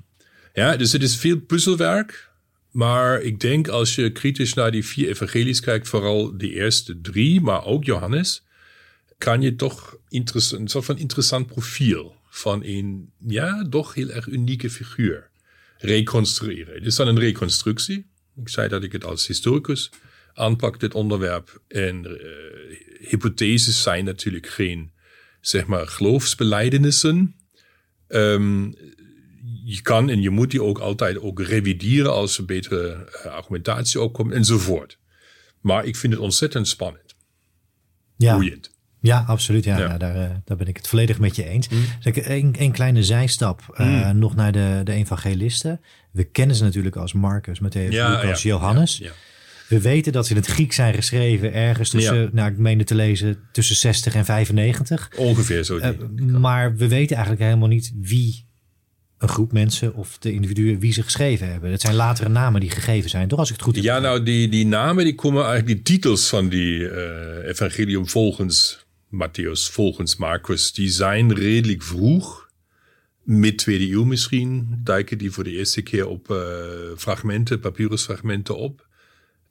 ja, 0.52 0.76
dus 0.76 0.92
het 0.92 1.02
is 1.02 1.16
veel 1.16 1.40
puzzelwerk. 1.40 2.32
Maar 2.70 3.20
ik 3.20 3.40
denk 3.40 3.68
als 3.68 3.94
je 3.94 4.12
kritisch 4.12 4.54
naar 4.54 4.70
die 4.70 4.84
vier 4.84 5.08
evangelies 5.08 5.60
kijkt, 5.60 5.88
vooral 5.88 6.38
die 6.38 6.52
eerste 6.52 7.00
drie, 7.00 7.40
maar 7.40 7.64
ook 7.64 7.84
Johannes, 7.84 8.42
kan 9.18 9.42
je 9.42 9.54
toch 9.54 9.96
een 10.08 10.68
soort 10.68 10.84
van 10.84 10.98
interessant 10.98 11.46
profiel 11.46 12.16
van 12.28 12.64
een, 12.64 13.10
ja, 13.26 13.66
toch 13.70 13.94
heel 13.94 14.08
erg 14.08 14.26
unieke 14.26 14.70
figuur 14.70 15.30
reconstrueren. 15.78 16.74
Het 16.74 16.86
is 16.86 16.94
dan 16.94 17.08
een 17.08 17.18
reconstructie. 17.18 18.06
Ik 18.36 18.48
zei 18.48 18.68
dat 18.68 18.82
ik 18.82 18.92
het 18.92 19.04
als 19.04 19.26
historicus 19.26 19.90
aanpak, 20.34 20.80
dit 20.80 20.94
onderwerp. 20.94 21.62
En 21.68 22.04
uh, 22.04 23.08
hypotheses 23.08 23.82
zijn 23.82 24.04
natuurlijk 24.04 24.46
geen, 24.46 24.92
zeg 25.40 25.66
maar, 25.66 25.86
geloofsbelijdenissen. 25.86 27.36
Um, 28.08 28.74
je 29.64 29.82
kan 29.82 30.10
en 30.10 30.22
je 30.22 30.30
moet 30.30 30.50
die 30.50 30.62
ook 30.62 30.78
altijd 30.78 31.18
ook 31.18 31.40
revideren 31.40 32.12
als 32.12 32.38
er 32.38 32.44
betere 32.44 33.08
uh, 33.24 33.32
argumentatie 33.32 34.00
opkomt 34.00 34.32
enzovoort. 34.32 34.98
Maar 35.60 35.84
ik 35.84 35.96
vind 35.96 36.12
het 36.12 36.22
ontzettend 36.22 36.68
spannend. 36.68 37.14
Ja. 38.16 38.34
Boeiend. 38.34 38.72
Ja, 39.00 39.24
absoluut. 39.26 39.64
Ja, 39.64 39.78
Nou, 39.78 39.98
daar, 39.98 40.14
eh, 40.14 40.30
daar 40.44 40.56
ben 40.56 40.66
ik 40.66 40.76
het 40.76 40.88
volledig 40.88 41.18
met 41.18 41.36
je 41.36 41.44
eens. 41.44 41.68
Mm. 41.68 41.84
een, 42.02 42.54
een 42.58 42.72
kleine 42.72 43.02
zijstap 43.02 43.76
uh, 43.80 44.10
nog 44.10 44.34
naar 44.34 44.52
de, 44.52 44.80
de 44.84 44.92
evangelisten. 44.92 45.80
We 46.10 46.24
kennen 46.24 46.56
ze 46.56 46.64
natuurlijk 46.64 46.96
als 46.96 47.12
Marcus, 47.12 47.60
Matthäus, 47.60 47.88
ja, 47.88 48.08
Lucas, 48.08 48.42
Johannes. 48.42 49.02
We 49.68 49.80
weten 49.80 50.12
dat 50.12 50.26
ze 50.26 50.30
in 50.30 50.40
het 50.40 50.46
Griek 50.46 50.72
zijn 50.72 50.94
geschreven 50.94 51.52
ergens 51.52 51.90
tussen, 51.90 52.30
nou 52.32 52.50
ik 52.50 52.58
meende 52.58 52.84
te 52.84 52.94
lezen, 52.94 53.38
tussen 53.52 53.76
60 53.76 54.14
en 54.14 54.24
95. 54.24 55.10
Ongeveer 55.16 55.64
zo. 55.64 55.76
Uh, 55.76 55.88
maar 56.38 56.76
we 56.76 56.88
weten 56.88 57.16
eigenlijk 57.16 57.46
helemaal 57.46 57.68
niet 57.68 57.92
wie 58.00 58.46
een 59.18 59.28
groep 59.28 59.52
mensen 59.52 59.94
of 59.94 60.18
de 60.18 60.32
individuen 60.32 60.78
wie 60.78 60.92
ze 60.92 61.02
geschreven 61.02 61.50
hebben. 61.50 61.70
Het 61.70 61.80
zijn 61.80 61.94
latere 61.94 62.28
namen 62.28 62.60
die 62.60 62.70
gegeven 62.70 63.10
zijn, 63.10 63.28
toch 63.28 63.38
als 63.38 63.48
ik 63.48 63.54
het 63.54 63.64
goed 63.64 63.74
heb. 63.74 63.84
Ja, 63.84 63.98
nou 63.98 64.22
die, 64.22 64.48
die 64.48 64.66
namen 64.66 65.04
die 65.04 65.14
komen 65.14 65.44
eigenlijk, 65.44 65.66
die 65.66 65.82
titels 65.96 66.28
van 66.28 66.48
die 66.48 66.78
uh, 66.78 67.48
evangelium 67.48 68.08
volgens 68.08 68.84
Matthäus 69.14 69.70
volgens 69.70 70.16
Marcus, 70.16 70.72
die 70.72 70.88
zijn 70.88 71.34
redelijk 71.34 71.82
vroeg, 71.82 72.48
mid 73.22 73.58
tweede 73.58 73.90
eeuw 73.90 74.04
misschien, 74.04 74.80
duiken 74.82 75.18
die 75.18 75.30
voor 75.30 75.44
de 75.44 75.50
eerste 75.50 75.82
keer 75.82 76.08
op 76.08 76.30
uh, 76.30 76.36
fragmenten, 76.96 77.60
papyrusfragmenten 77.60 78.56
op. 78.56 78.86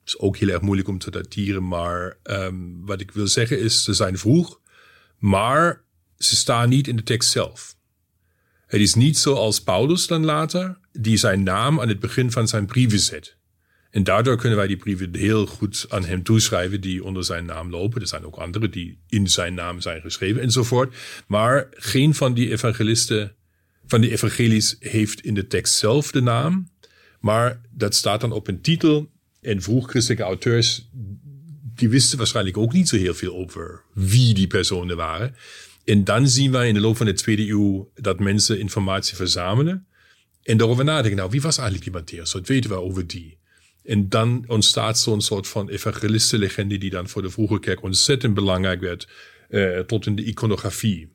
Is 0.06 0.20
ook 0.20 0.38
heel 0.38 0.50
erg 0.50 0.62
moeilijk 0.62 0.88
om 0.88 0.98
te 0.98 1.12
dateren, 1.12 1.68
maar 1.68 2.18
um, 2.24 2.86
wat 2.86 3.02
ik 3.02 3.12
wil 3.12 3.28
zeggen 3.28 3.60
is, 3.60 3.84
ze 3.84 3.94
zijn 3.94 4.18
vroeg, 4.18 4.60
maar 5.18 5.84
ze 6.18 6.36
staan 6.36 6.70
niet 6.70 6.88
in 6.88 6.96
de 6.96 7.04
tekst 7.04 7.30
zelf. 7.30 7.76
Het 8.68 8.82
is 8.82 8.94
niet 8.94 9.18
zoals 9.18 9.62
Paulus 9.62 10.08
dan 10.08 10.26
later, 10.26 10.78
die 10.92 11.18
zijn 11.18 11.44
naam 11.44 11.82
aan 11.82 11.88
het 11.88 12.00
begin 12.00 12.32
van 12.32 12.48
zijn 12.48 12.66
brieven 12.66 13.00
zet. 13.00 13.38
En 13.94 14.04
daardoor 14.04 14.38
kunnen 14.38 14.58
wij 14.58 14.68
die 14.68 14.78
brieven 14.78 15.16
heel 15.16 15.46
goed 15.46 15.86
aan 15.89 16.06
hem 16.06 16.24
toeschrijven 16.24 16.82
die 16.82 17.04
onder 17.04 17.24
zijn 17.24 17.46
naam 17.46 17.70
lopen. 17.70 18.02
Er 18.02 18.08
zijn 18.08 18.26
ook 18.26 18.36
andere 18.36 18.70
die 18.70 19.00
in 19.08 19.30
zijn 19.30 19.54
naam 19.54 19.82
zijn 19.82 20.02
geschreven 20.02 20.42
enzovoort. 20.42 20.96
Maar 21.28 21.68
geen 21.72 22.13
van 22.13 22.34
die 22.34 22.52
evangelisten, 22.52 23.36
van 23.86 24.02
die 24.02 24.12
evangelies 24.12 24.76
heeft 24.80 25.22
in 25.22 25.34
de 25.34 25.48
tekst 25.48 25.76
zelf 25.76 26.12
de 26.12 26.22
naam. 26.22 26.68
Maar 27.20 27.62
dat 27.70 27.96
staat 27.96 28.22
dan 28.22 28.32
op 28.32 28.48
een 28.48 28.62
titel. 28.62 29.12
En 29.44 29.62
vroeg 29.62 29.90
christelijke 29.90 30.24
auteurs, 30.24 30.90
die 31.76 31.90
wisten 31.90 32.18
waarschijnlijk 32.18 32.58
ook 32.58 32.74
niet 32.74 32.90
zo 32.90 32.98
heel 32.98 33.14
veel 33.14 33.36
over 33.36 33.84
wie 33.94 34.34
die 34.34 34.48
personen 34.48 34.98
waren. 34.98 35.36
En 35.86 36.04
dan 36.04 36.28
zien 36.28 36.52
wij 36.52 36.68
in 36.68 36.74
de 36.74 36.80
loop 36.80 36.98
van 36.98 37.06
de 37.06 37.14
tweede 37.14 37.48
eeuw 37.48 37.92
dat 37.96 38.20
mensen 38.20 38.60
informatie 38.60 39.16
verzamelen. 39.16 39.86
En 40.44 40.58
daarover 40.58 40.84
nadenken, 40.84 41.18
nou, 41.18 41.30
wie 41.30 41.42
was 41.42 41.58
eigenlijk 41.58 41.92
die 41.92 42.02
Matthäus? 42.02 42.32
Wat 42.32 42.48
weten 42.48 42.70
we 42.70 42.76
over 42.76 43.08
die? 43.08 43.38
En 43.84 44.10
dan 44.10 44.44
ontstaat 44.48 45.00
zo'n 45.00 45.22
soort 45.22 45.48
van 45.48 45.70
evangelistenlegende 45.70 46.78
die 46.78 46.90
dan 46.90 47.10
voor 47.10 47.22
de 47.22 47.30
vroege 47.30 47.60
kerk 47.60 47.84
ontzettend 47.84 48.34
belangrijk 48.34 48.82
werd, 48.82 49.08
uh, 49.50 49.80
tot 49.80 50.06
in 50.06 50.16
de 50.16 50.24
iconografie 50.24 51.12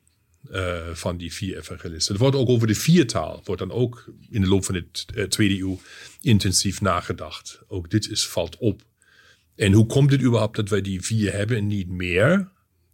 uh, 0.51 0.87
van 0.93 1.17
die 1.17 1.33
vier 1.33 1.57
evangelisten. 1.57 2.13
Er 2.15 2.21
wordt 2.21 2.35
ook 2.35 2.49
over 2.49 2.67
de 2.67 2.75
viertaal, 2.75 3.41
wordt 3.43 3.61
dan 3.61 3.71
ook 3.71 4.11
in 4.29 4.41
de 4.41 4.47
loop 4.47 4.65
van 4.65 4.73
de 4.73 4.85
uh, 5.15 5.23
tweede 5.23 5.59
eeuw 5.59 5.79
intensief 6.21 6.81
nagedacht. 6.81 7.61
Ook 7.67 7.89
dit 7.89 8.09
is, 8.09 8.27
valt 8.27 8.57
op. 8.57 8.81
En 9.55 9.73
hoe 9.73 9.85
komt 9.85 10.11
het 10.11 10.21
überhaupt 10.21 10.55
dat 10.55 10.69
wij 10.69 10.81
die 10.81 11.01
vier 11.01 11.33
hebben 11.33 11.57
en 11.57 11.67
niet 11.67 11.89
meer? 11.89 12.49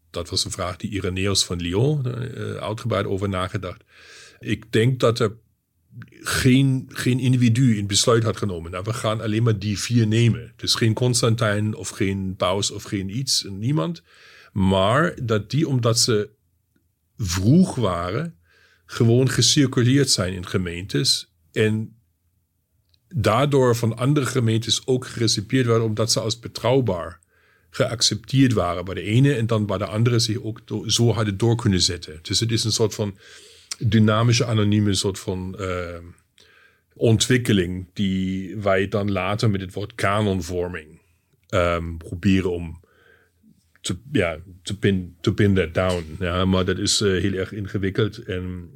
Dat 0.10 0.30
was 0.30 0.46
een 0.46 0.52
vraag 0.52 0.78
die 0.78 0.90
Irenaeus 0.90 1.44
van 1.44 1.62
Lyon 1.62 2.06
uitgebreid 2.60 3.06
over 3.06 3.30
nagedacht. 3.30 3.84
Ik 4.40 4.72
denk 4.72 5.00
dat 5.00 5.20
er 5.20 5.38
geen, 6.22 6.86
geen 6.90 7.20
individu 7.20 7.78
een 7.78 7.88
besluit 7.88 8.24
had 8.24 8.38
genomen. 8.38 8.72
Nou, 8.72 8.84
we 8.84 8.94
gaan 8.94 9.22
alleen 9.22 9.44
maar 9.44 9.60
die 9.60 9.80
vier 9.80 10.08
nemen. 10.08 10.54
Dus 10.56 10.76
geen 10.76 10.94
Constantijn 10.94 11.76
of 11.76 11.90
geen 11.90 12.36
Paus 12.36 12.72
of 12.72 12.84
geen 12.84 13.18
iets, 13.18 13.46
niemand. 13.50 14.04
Maar 14.52 15.26
dat 15.26 15.50
die, 15.50 15.68
omdat 15.68 16.00
ze 16.00 16.30
vroeg 17.18 17.76
waren, 17.76 18.36
gewoon 18.86 19.30
gecirculeerd 19.30 20.10
zijn 20.10 20.34
in 20.34 20.48
gemeentes. 20.48 21.34
En 21.52 21.96
daardoor 23.08 23.76
van 23.76 23.98
andere 23.98 24.26
gemeentes 24.26 24.88
ook 24.88 25.08
gerecipieerd 25.08 25.66
werden, 25.66 25.86
omdat 25.86 26.12
ze 26.12 26.20
als 26.20 26.40
betrouwbaar 26.40 27.20
geaccepteerd 27.70 28.54
waren 28.54 28.86
bij 28.86 28.94
de 28.94 29.02
ene 29.02 29.34
en 29.34 29.48
dan 29.48 29.66
bij 29.66 29.78
de 29.78 29.86
andere 29.86 30.20
zich 30.20 30.42
ook 30.42 30.62
zo 30.86 31.12
hadden 31.12 31.38
door 31.38 31.56
kunnen 31.56 31.82
zetten. 31.82 32.20
Dus 32.22 32.40
het 32.40 32.52
is 32.52 32.64
een 32.64 32.72
soort 32.72 32.96
van 32.96 33.18
dynamische, 33.80 34.46
anonieme 34.46 34.94
soort 34.94 35.20
van 35.20 35.56
uh, 35.60 35.98
ontwikkeling 36.94 37.88
die 37.94 38.56
wij 38.58 38.88
dan 38.88 39.12
later 39.12 39.50
met 39.50 39.62
het 39.62 39.74
woord 39.74 39.96
kanonvorming 39.96 41.00
um, 41.50 41.98
proberen 41.98 42.52
om 42.52 42.84
te, 43.86 43.98
ja, 44.12 44.38
te, 44.64 44.78
pin, 44.78 45.16
te 45.22 45.34
pin 45.34 45.54
that 45.54 45.74
down. 45.74 46.16
Ja, 46.20 46.46
maar 46.46 46.66
dat 46.66 46.78
is 46.78 47.02
uh, 47.02 47.22
heel 47.22 47.34
erg 47.34 47.52
ingewikkeld 47.52 48.18
en 48.18 48.70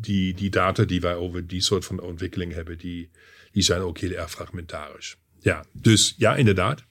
die, 0.00 0.34
die 0.34 0.50
data 0.50 0.84
die 0.84 1.00
wij 1.00 1.14
over 1.14 1.46
die 1.46 1.60
soort 1.60 1.84
van 1.84 2.00
ontwikkeling 2.00 2.52
hebben, 2.52 2.78
die, 2.78 3.10
die 3.52 3.62
zijn 3.62 3.80
ook 3.80 3.98
heel 3.98 4.10
erg 4.10 4.30
fragmentarisch. 4.30 5.16
Ja, 5.40 5.64
dus 5.72 6.14
ja, 6.16 6.36
inderdaad. 6.36 6.84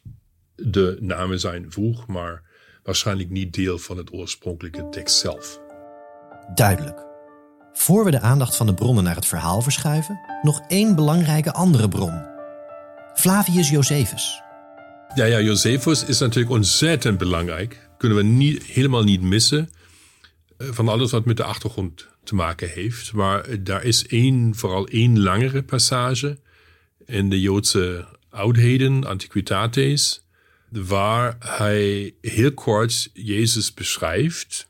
De 0.56 0.98
namen 1.00 1.40
zijn 1.40 1.72
vroeg, 1.72 2.08
maar 2.08 2.44
waarschijnlijk 2.84 3.30
niet 3.30 3.54
deel 3.54 3.78
van 3.78 3.98
het 3.98 4.14
oorspronkelijke 4.14 4.90
tekst 4.90 5.18
zelf. 5.18 5.62
Duidelijk. 6.54 7.04
Voor 7.74 8.06
we 8.06 8.12
de 8.12 8.20
aandacht 8.22 8.56
van 8.56 8.66
de 8.66 8.74
bronnen 8.74 9.04
naar 9.04 9.16
het 9.16 9.26
verhaal 9.26 9.62
verschuiven, 9.62 10.20
nog 10.42 10.62
één 10.68 10.96
belangrijke 10.96 11.54
andere 11.54 11.88
bron. 11.88 12.26
Flavius 13.14 13.70
Josephus. 13.70 14.44
Ja, 15.16 15.26
ja, 15.26 15.42
Josephus 15.42 16.06
is 16.06 16.20
natuurlijk 16.20 16.54
ontzettend 16.54 17.18
belangrijk. 17.18 17.90
Kunnen 17.98 18.18
we 18.18 18.24
niet, 18.24 18.64
helemaal 18.64 19.04
niet 19.04 19.22
missen. 19.22 19.70
Eh, 20.58 20.68
van 20.72 20.88
alles 20.88 21.12
wat 21.12 21.26
met 21.26 21.38
de 21.38 21.44
achtergrond 21.44 22.08
te 22.24 22.36
maken 22.36 22.70
heeft. 22.70 23.14
Maar 23.14 23.64
daar 23.64 23.84
is 23.84 24.08
één, 24.08 24.56
vooral 24.56 24.88
één 24.88 25.20
langere 25.20 25.64
passage 25.64 26.38
in 27.06 27.30
de 27.30 27.42
Joodse 27.42 28.06
oudheden, 28.30 29.04
Antiquitates, 29.04 30.26
waar 30.70 31.36
hij 31.40 32.14
heel 32.22 32.54
kort 32.54 33.10
Jezus 33.14 33.74
beschrijft. 33.74 34.68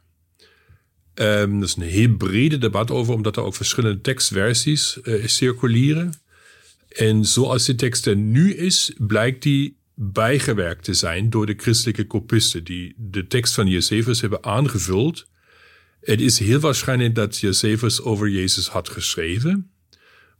Um, 1.15 1.59
dat 1.59 1.69
is 1.69 1.75
een 1.75 1.81
heel 1.81 2.15
brede 2.15 2.57
debat 2.57 2.91
over, 2.91 3.13
omdat 3.13 3.37
er 3.37 3.43
ook 3.43 3.55
verschillende 3.55 4.01
tekstversies 4.01 4.97
uh, 5.03 5.27
circuleren. 5.27 6.13
En 6.89 7.25
zoals 7.25 7.65
de 7.65 7.75
tekst 7.75 8.05
er 8.05 8.15
nu 8.15 8.53
is, 8.53 8.93
blijkt 8.97 9.43
die 9.43 9.83
bijgewerkt 9.95 10.83
te 10.83 10.93
zijn 10.93 11.29
door 11.29 11.45
de 11.45 11.53
christelijke 11.57 12.07
kopisten, 12.07 12.63
die 12.63 12.93
de 12.97 13.27
tekst 13.27 13.53
van 13.53 13.67
Josephus 13.67 14.21
hebben 14.21 14.43
aangevuld. 14.43 15.29
Het 16.01 16.21
is 16.21 16.39
heel 16.39 16.59
waarschijnlijk 16.59 17.15
dat 17.15 17.37
Josephus 17.37 18.01
over 18.01 18.29
Jezus 18.29 18.67
had 18.67 18.89
geschreven, 18.89 19.71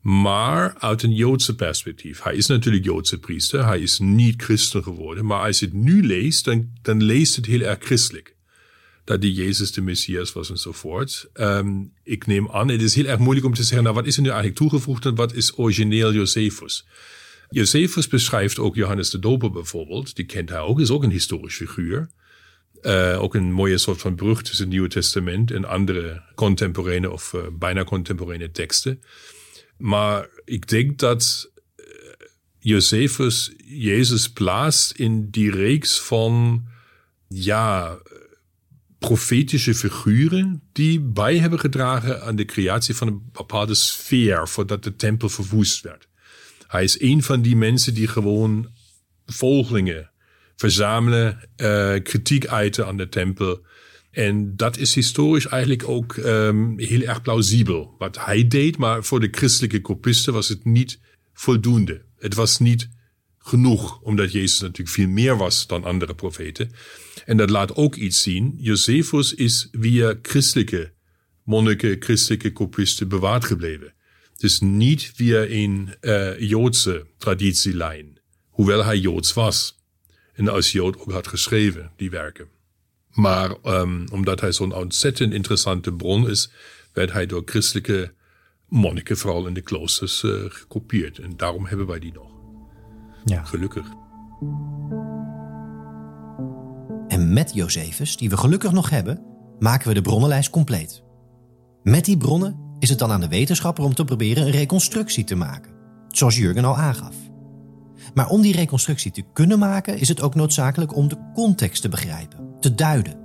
maar 0.02 0.76
uit 0.78 1.04
een 1.04 1.16
Joodse 1.16 1.56
perspectief. 1.56 2.24
Hij 2.24 2.36
is 2.36 2.48
natuurlijk 2.48 2.86
Joodse 2.86 3.20
priester, 3.20 3.66
hij 3.66 3.80
is 3.80 4.00
niet 4.00 4.42
christen 4.42 4.84
geworden, 4.84 5.26
maar 5.26 5.46
als 5.46 5.60
je 5.60 5.66
het 5.66 5.76
nu 5.76 6.06
leest, 6.06 6.46
dan, 6.82 7.04
leest 7.04 7.36
het 7.36 7.46
heel 7.46 7.62
erg 7.62 7.78
christelijk 7.80 8.36
dat 9.04 9.22
die 9.22 9.34
Jezus 9.34 9.72
de 9.72 9.82
Messias 9.82 10.34
was 10.34 10.50
enzovoort. 10.50 11.30
Um, 11.34 11.92
ik 12.04 12.28
neem 12.28 12.50
aan, 12.52 12.68
het 12.68 12.82
is 12.82 12.96
heel 12.96 13.06
erg 13.06 13.20
moeilijk 13.20 13.46
om 13.46 13.54
te 13.54 13.64
zeggen, 13.64 13.84
nou 13.84 13.96
wat 13.96 14.06
is 14.06 14.16
er 14.16 14.22
nu 14.22 14.28
eigenlijk 14.28 14.58
toegevoegd 14.58 15.06
en 15.06 15.16
wat 15.16 15.34
is 15.34 15.58
origineel 15.58 16.14
Josephus? 16.14 16.86
Josephus 17.56 18.08
beschrijft 18.08 18.60
ook 18.60 18.76
Johannes 18.76 19.10
de 19.10 19.20
Doper 19.20 19.52
bijvoorbeeld, 19.52 20.16
die 20.16 20.26
kent 20.26 20.50
hij 20.50 20.60
ook, 20.60 20.80
is 20.80 20.90
ook 20.90 21.04
een 21.04 21.12
historisch 21.12 21.56
figuur. 21.56 22.10
Uh, 22.82 23.22
ook 23.22 23.36
een 23.36 23.52
mooie 23.52 23.78
soort 23.78 24.02
van 24.02 24.16
brug 24.16 24.42
tussen 24.42 24.64
het 24.64 24.74
Nieuwe 24.74 24.88
Testament 24.88 25.52
en 25.52 25.66
andere 25.66 26.22
contemporaine 26.34 27.12
of 27.12 27.34
uh, 27.34 27.42
bijna 27.52 27.84
contemporaine 27.84 28.52
teksten. 28.52 29.02
Maar 29.78 30.28
ik 30.46 30.68
denk 30.68 31.00
dat 31.00 31.52
uh, 31.78 31.86
Josephus 32.60 33.54
Jezus 33.66 34.30
plaatst 34.30 34.92
in 34.92 35.30
die 35.30 35.52
reeks 35.52 36.00
van 36.00 36.64
ja, 37.28 37.98
profetische 39.00 39.76
figuren 39.76 40.62
die 40.72 41.00
bij 41.00 41.38
hebben 41.38 41.60
gedragen 41.60 42.22
aan 42.24 42.36
de 42.36 42.46
creatie 42.46 42.96
van 42.96 43.08
een 43.08 43.30
bepaalde 43.32 43.76
sfeer 43.76 44.48
voordat 44.48 44.84
de 44.84 44.96
tempel 44.96 45.30
verwoest 45.30 45.82
werd. 45.82 46.08
Hij 46.68 46.84
is 46.84 47.02
een 47.02 47.24
van 47.24 47.42
die 47.42 47.56
mensen 47.56 47.94
die 47.94 48.08
gewoon 48.08 48.68
volgelingen 49.26 50.10
verzamelen, 50.56 51.50
uh, 51.58 51.96
kritiek 52.04 52.48
uiten 52.48 52.88
aan 52.88 52.98
de 52.98 53.10
tempel. 53.10 53.66
En 54.12 54.56
dat 54.56 54.78
is 54.78 54.96
historisch 54.96 55.48
eigenlijk 55.48 55.88
ook 55.88 56.16
um, 56.16 56.80
heel 56.80 57.02
erg 57.02 57.22
plausibel 57.22 57.96
wat 57.98 58.26
hij 58.26 58.48
deed, 58.48 58.78
maar 58.78 59.04
voor 59.04 59.20
de 59.20 59.28
christelijke 59.32 59.82
kopisten 59.82 60.34
was 60.34 60.48
het 60.48 60.66
niet 60.66 61.00
voldoende. 61.34 62.02
Het 62.18 62.34
was 62.34 62.60
niet 62.60 62.90
genoeg, 63.38 64.02
omdat 64.02 64.32
Jezus 64.32 64.60
natuurlijk 64.60 64.90
veel 64.90 65.08
meer 65.08 65.38
was 65.38 65.68
dan 65.68 65.84
andere 65.84 66.16
profeten. 66.16 66.72
En 67.26 67.38
dat 67.38 67.50
laat 67.50 67.76
ook 67.76 67.96
iets 67.96 68.22
zien. 68.22 68.56
Josephus 68.58 69.34
is 69.34 69.68
via 69.72 70.16
christelijke 70.22 70.94
monniken, 71.44 71.96
christelijke 72.00 72.52
kopisten 72.52 73.08
bewaard 73.08 73.46
gebleven. 73.46 73.95
Dus 74.46 74.60
niet 74.60 75.12
via 75.16 75.46
een 75.50 75.96
uh, 76.02 76.40
Joodse 76.40 77.06
traditielijn, 77.18 78.18
hoewel 78.50 78.84
hij 78.84 78.98
Joods 78.98 79.34
was. 79.34 79.76
En 80.34 80.48
als 80.48 80.72
Jood 80.72 81.00
ook 81.00 81.12
had 81.12 81.28
geschreven, 81.28 81.92
die 81.96 82.10
werken. 82.10 82.48
Maar 83.12 83.56
um, 83.64 84.08
omdat 84.12 84.42
hij 84.42 84.52
zo'n 84.52 84.74
ontzettend 84.74 85.34
interessante 85.34 85.94
bron 85.94 86.30
is, 86.30 86.52
werd 86.94 87.12
hij 87.12 87.26
door 87.26 87.42
christelijke 87.46 88.14
monniken, 88.68 89.18
vooral 89.18 89.48
in 89.48 89.54
de 89.54 89.62
kloosters, 89.62 90.24
uh, 90.24 90.44
gekopieerd. 90.48 91.20
En 91.20 91.38
daarom 91.38 91.66
hebben 91.66 91.88
wij 91.88 92.00
die 92.00 92.14
nog. 92.14 92.32
Ja. 93.24 93.44
Gelukkig. 93.44 93.86
En 97.08 97.34
met 97.34 97.54
Josephus, 97.54 98.18
die 98.18 98.30
we 98.30 98.38
gelukkig 98.38 98.72
nog 98.72 98.90
hebben, 98.90 99.24
maken 99.60 99.88
we 99.88 99.94
de 99.94 100.02
bronnenlijst 100.02 100.50
compleet. 100.50 101.04
Met 101.84 102.06
die 102.06 102.18
bronnen 102.18 102.65
is 102.80 102.90
het 102.90 103.00
dan 103.00 103.12
aan 103.12 103.22
de 103.22 103.28
wetenschapper 103.28 103.84
om 103.84 103.94
te 103.94 104.06
proberen 104.06 104.46
een 104.46 104.52
reconstructie 104.52 105.24
te 105.24 105.36
maken, 105.36 105.72
zoals 106.08 106.38
Jurgen 106.38 106.66
al 106.66 106.78
aangaf. 106.78 107.16
Maar 108.14 108.30
om 108.30 108.42
die 108.42 108.56
reconstructie 108.56 109.12
te 109.12 109.24
kunnen 109.34 109.60
maken, 109.60 110.00
is 110.00 110.08
het 110.08 110.22
ook 110.22 110.36
noodzakelijk 110.36 110.96
om 110.96 111.08
de 111.08 111.18
context 111.34 111.82
te 111.82 111.90
begrijpen, 111.90 112.40
te 112.60 112.76
duiden. 112.76 113.24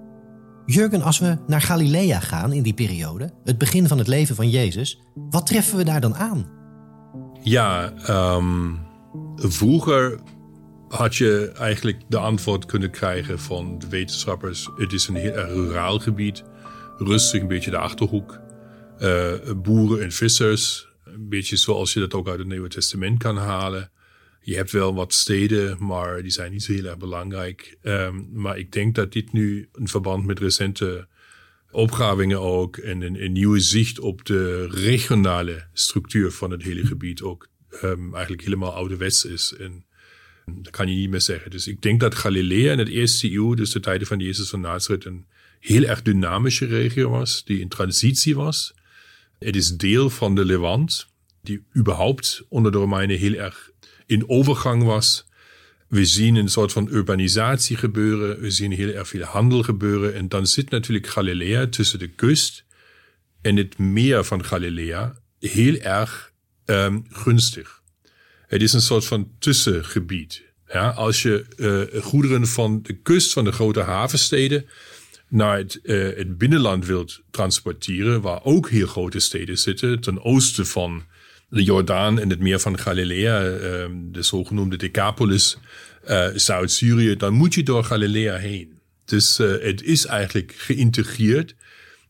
Jurgen, 0.67 1.03
als 1.03 1.19
we 1.19 1.39
naar 1.47 1.61
Galilea 1.61 2.21
gaan 2.21 2.53
in 2.53 2.63
die 2.63 2.75
periode, 2.75 3.33
het 3.45 3.59
begin 3.59 3.89
van 3.89 3.99
het 3.99 4.07
leven 4.07 4.37
van 4.37 4.51
Jezus, 4.51 5.01
wat 5.15 5.47
treffen 5.47 5.77
we 5.77 5.85
daar 5.85 6.01
dan 6.01 6.17
aan? 6.17 6.47
Ja, 7.43 7.93
um, 8.09 8.79
vroeger 9.37 10.19
had 10.89 11.17
je 11.17 11.53
eigenlijk 11.59 12.01
de 12.09 12.19
antwoord 12.19 12.67
kunnen 12.67 12.91
krijgen 12.91 13.39
van 13.39 13.79
de 13.79 13.89
wetenschappers. 13.89 14.71
Het 14.77 14.93
is 14.93 15.09
een 15.09 15.15
heel 15.15 15.33
ruraal 15.33 15.99
gebied, 15.99 16.45
rustig, 16.99 17.41
een 17.41 17.49
beetje 17.49 17.71
de 17.71 17.79
achterhoek. 17.79 18.41
Uh, 19.01 19.53
boeren 19.57 20.03
en 20.03 20.13
vissers, 20.13 20.89
een 21.05 21.29
beetje 21.29 21.57
zoals 21.57 21.93
je 21.93 22.01
dat 22.01 22.15
ook 22.15 22.29
uit 22.29 22.39
het 22.39 22.49
Nieuwe 22.49 22.69
Testament 22.69 23.19
kan 23.19 23.37
halen. 23.37 23.91
Je 24.41 24.57
hebt 24.57 24.71
wel 24.71 24.95
wat 24.95 25.15
steden, 25.15 25.85
maar 25.87 26.23
die 26.23 26.31
zijn 26.31 26.53
niet 26.53 26.63
zo 26.63 26.73
heel 26.73 26.85
erg 26.85 26.99
belangrijk. 26.99 27.77
Um, 27.83 28.29
maar 28.33 28.59
ik 28.59 28.73
denk 28.73 28.95
dat 28.95 29.13
dit 29.13 29.33
nu 29.33 29.69
in 29.75 29.89
verband 29.89 30.27
met 30.27 30.39
recente 30.39 31.09
opgravingen 31.71 32.41
ook 32.41 32.77
en 32.77 33.01
een, 33.01 33.25
een, 33.25 33.33
nieuwe 33.33 33.61
zicht 33.61 33.99
op 33.99 34.25
de 34.25 34.67
regionale 34.67 35.67
structuur 35.73 36.31
van 36.31 36.51
het 36.51 36.63
hele 36.63 36.87
gebied 36.87 37.23
ook 37.23 37.49
um, 37.83 38.15
eigenlijk 38.15 38.43
helemaal 38.45 38.73
ouderwets 38.73 39.25
is. 39.25 39.55
En 39.59 39.85
dat 40.47 40.71
kan 40.71 40.89
je 40.89 40.97
niet 40.97 41.11
meer 41.11 41.21
zeggen. 41.21 41.51
Dus 41.51 41.67
ik 41.67 41.83
denk 41.83 42.01
dat 42.01 42.15
Galilea 42.15 42.73
in 42.73 42.79
het 42.79 42.89
eerste 42.89 43.33
eeuw, 43.33 43.55
dus 43.55 43.71
de 43.71 43.81
tijden 43.81 44.07
van 44.07 44.19
Jezus 44.19 44.49
van 44.49 44.61
Nazareth, 44.61 45.05
een 45.05 45.27
heel 45.61 45.85
erg 45.85 46.03
dynamische 46.03 46.67
regio 46.67 47.11
was, 47.11 47.45
die 47.45 47.61
in 47.61 47.69
transitie 47.69 48.35
was. 48.35 48.75
Het 49.41 49.57
is 49.57 49.77
deel 49.77 50.11
van 50.11 50.35
de 50.35 50.45
Levant, 50.45 51.07
die 51.43 51.65
überhaupt 51.77 52.43
onder 52.49 52.73
de 52.73 52.79
Romeinen 52.79 53.19
heel 53.19 53.35
erg 53.35 53.71
in 54.07 54.29
overgang 54.29 54.83
was. 54.83 55.27
We 55.89 56.05
zien 56.05 56.35
een 56.35 56.49
soort 56.49 56.73
van 56.73 56.89
urbanisatie 56.91 57.77
gebeuren, 57.77 58.41
we 58.41 58.51
zien 58.51 58.73
heel 58.73 58.95
erg 58.95 59.09
veel 59.09 59.23
handel 59.23 59.63
gebeuren. 59.63 60.15
En 60.15 60.29
dan 60.29 60.47
zit 60.47 60.71
natuurlijk 60.71 61.07
Galilea 61.07 61.67
tussen 61.67 61.99
de 61.99 62.09
kust 62.09 62.65
en 63.41 63.57
het 63.57 63.79
meer 63.79 64.25
van 64.25 64.45
Galilea 64.45 65.17
heel 65.39 65.77
erg 65.77 66.33
um, 66.65 67.05
gunstig. 67.09 67.83
Het 68.47 68.63
is 68.63 68.73
een 68.73 68.81
soort 68.81 69.05
van 69.05 69.31
tussengebied. 69.39 70.43
Ja, 70.73 70.89
als 70.89 71.23
je 71.23 71.45
uh, 71.57 72.03
goederen 72.03 72.47
van 72.47 72.83
de 72.83 72.93
kust 72.93 73.33
van 73.33 73.45
de 73.45 73.53
grote 73.53 73.81
havensteden 73.81 74.67
naar 75.31 75.57
het, 75.57 75.81
uh, 75.83 76.17
het 76.17 76.39
binnenland 76.39 76.87
wilt 76.87 77.21
transporteren, 77.31 78.21
waar 78.21 78.45
ook 78.45 78.69
heel 78.69 78.87
grote 78.87 79.19
steden 79.19 79.59
zitten, 79.59 80.01
ten 80.01 80.25
oosten 80.25 80.67
van 80.67 81.03
de 81.49 81.63
Jordaan 81.63 82.19
en 82.19 82.31
het 82.31 82.41
meer 82.41 82.61
van 82.61 82.79
Galilea, 82.79 83.41
de 83.91 84.23
zogenoemde 84.23 84.77
Decapolis, 84.77 85.59
Zuid-Syrië, 86.35 87.17
dan 87.17 87.35
moet 87.35 87.55
je 87.55 87.63
door 87.63 87.85
Galilea 87.85 88.37
heen. 88.37 88.79
Dus 89.05 89.37
het 89.39 89.83
is 89.83 90.07
eigenlijk 90.07 90.55
geïntegreerd 90.57 91.55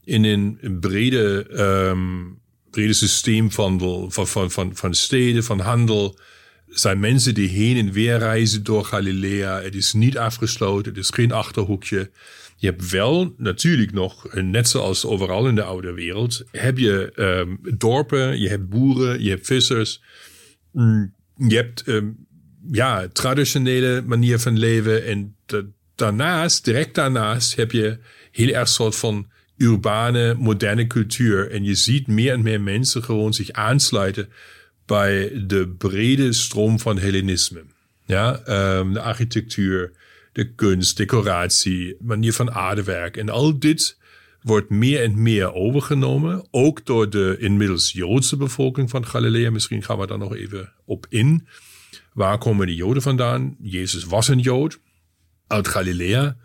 in 0.04 0.24
een 0.24 0.78
brede, 0.80 1.46
um, 1.90 2.38
brede 2.70 2.92
systeem 2.92 3.50
van, 3.50 4.06
van, 4.72 4.94
steden, 4.94 5.44
van 5.44 5.60
handel. 5.60 6.18
Zijn 6.68 7.00
mensen 7.00 7.34
die 7.34 7.48
heen 7.48 7.76
en 7.76 7.92
weer 7.92 8.18
reizen 8.18 8.64
door 8.64 8.84
Galilea. 8.84 9.60
Het 9.60 9.74
is 9.74 9.92
niet 9.92 10.18
afgesloten, 10.18 10.92
het 10.92 11.02
is 11.02 11.10
geen 11.10 11.32
achterhoekje. 11.32 12.10
Je 12.60 12.66
hebt 12.66 12.90
wel 12.90 13.34
natuurlijk 13.36 13.92
nog, 13.92 14.34
net 14.34 14.68
zoals 14.68 15.04
overal 15.04 15.48
in 15.48 15.54
de 15.54 15.62
oude 15.62 15.92
wereld, 15.92 16.44
heb 16.50 16.78
je 16.78 17.12
um, 17.16 17.58
dorpen, 17.78 18.40
je 18.40 18.48
hebt 18.48 18.68
boeren, 18.68 19.22
je 19.22 19.30
hebt 19.30 19.46
vissers. 19.46 20.02
Mm, 20.72 21.14
je 21.36 21.56
hebt 21.56 21.86
um, 21.86 22.26
ja, 22.70 23.08
traditionele 23.08 24.02
manier 24.06 24.38
van 24.38 24.58
leven. 24.58 25.06
En 25.06 25.36
daarnaast, 25.94 26.64
direct 26.64 26.94
daarnaast, 26.94 27.56
heb 27.56 27.72
je 27.72 27.98
heel 28.30 28.54
erg 28.54 28.68
soort 28.68 28.96
van 28.96 29.30
urbane, 29.56 30.34
moderne 30.34 30.86
cultuur. 30.86 31.50
En 31.50 31.64
je 31.64 31.74
ziet 31.74 32.06
meer 32.06 32.32
en 32.32 32.42
meer 32.42 32.60
mensen 32.60 33.04
gewoon 33.04 33.34
zich 33.34 33.50
aansluiten 33.50 34.28
bij 34.86 35.44
de 35.46 35.68
brede 35.68 36.32
stroom 36.32 36.78
van 36.78 36.98
Hellenisme. 36.98 37.62
Ja, 38.06 38.40
um, 38.78 38.92
de 38.92 39.00
architectuur, 39.00 39.92
de 40.40 40.52
kunst, 40.54 40.96
decoratie, 40.96 41.96
manier 41.98 42.32
van 42.32 42.50
aardewerk. 42.50 43.16
En 43.16 43.28
al 43.28 43.58
dit 43.58 43.98
wordt 44.42 44.70
meer 44.70 45.02
en 45.02 45.22
meer 45.22 45.52
overgenomen. 45.52 46.46
Ook 46.50 46.86
door 46.86 47.10
de 47.10 47.36
inmiddels 47.38 47.92
Joodse 47.92 48.36
bevolking 48.36 48.90
van 48.90 49.06
Galilea. 49.06 49.50
Misschien 49.50 49.82
gaan 49.82 49.98
we 49.98 50.06
daar 50.06 50.18
nog 50.18 50.34
even 50.34 50.72
op 50.84 51.06
in. 51.08 51.46
Waar 52.12 52.38
komen 52.38 52.66
de 52.66 52.74
Joden 52.74 53.02
vandaan? 53.02 53.56
Jezus 53.62 54.04
was 54.04 54.28
een 54.28 54.38
Jood 54.38 54.80
uit 55.46 55.68
Galilea. 55.68 56.36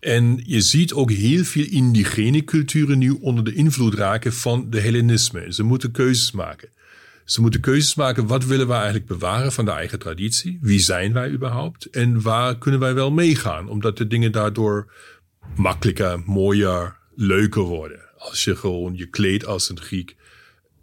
En 0.00 0.40
je 0.44 0.60
ziet 0.60 0.92
ook 0.92 1.10
heel 1.10 1.44
veel 1.44 1.66
indigene 1.70 2.44
culturen 2.44 2.98
nu 2.98 3.10
onder 3.10 3.44
de 3.44 3.54
invloed 3.54 3.94
raken 3.94 4.32
van 4.32 4.70
de 4.70 4.80
Hellenisme. 4.80 5.52
Ze 5.52 5.62
moeten 5.62 5.90
keuzes 5.90 6.32
maken. 6.32 6.68
Ze 7.24 7.40
moeten 7.40 7.60
keuzes 7.60 7.94
maken. 7.94 8.26
Wat 8.26 8.44
willen 8.44 8.66
wij 8.66 8.76
eigenlijk 8.76 9.06
bewaren 9.06 9.52
van 9.52 9.64
de 9.64 9.70
eigen 9.70 9.98
traditie? 9.98 10.58
Wie 10.60 10.80
zijn 10.80 11.12
wij 11.12 11.30
überhaupt? 11.30 11.84
En 11.90 12.22
waar 12.22 12.58
kunnen 12.58 12.80
wij 12.80 12.94
wel 12.94 13.10
meegaan? 13.10 13.68
Omdat 13.68 13.96
de 13.96 14.06
dingen 14.06 14.32
daardoor 14.32 14.92
makkelijker, 15.56 16.22
mooier, 16.26 16.96
leuker 17.14 17.62
worden. 17.62 18.00
Als 18.18 18.44
je 18.44 18.56
gewoon 18.56 18.96
je 18.96 19.06
kleedt 19.06 19.46
als 19.46 19.70
een 19.70 19.80
Griek, 19.80 20.16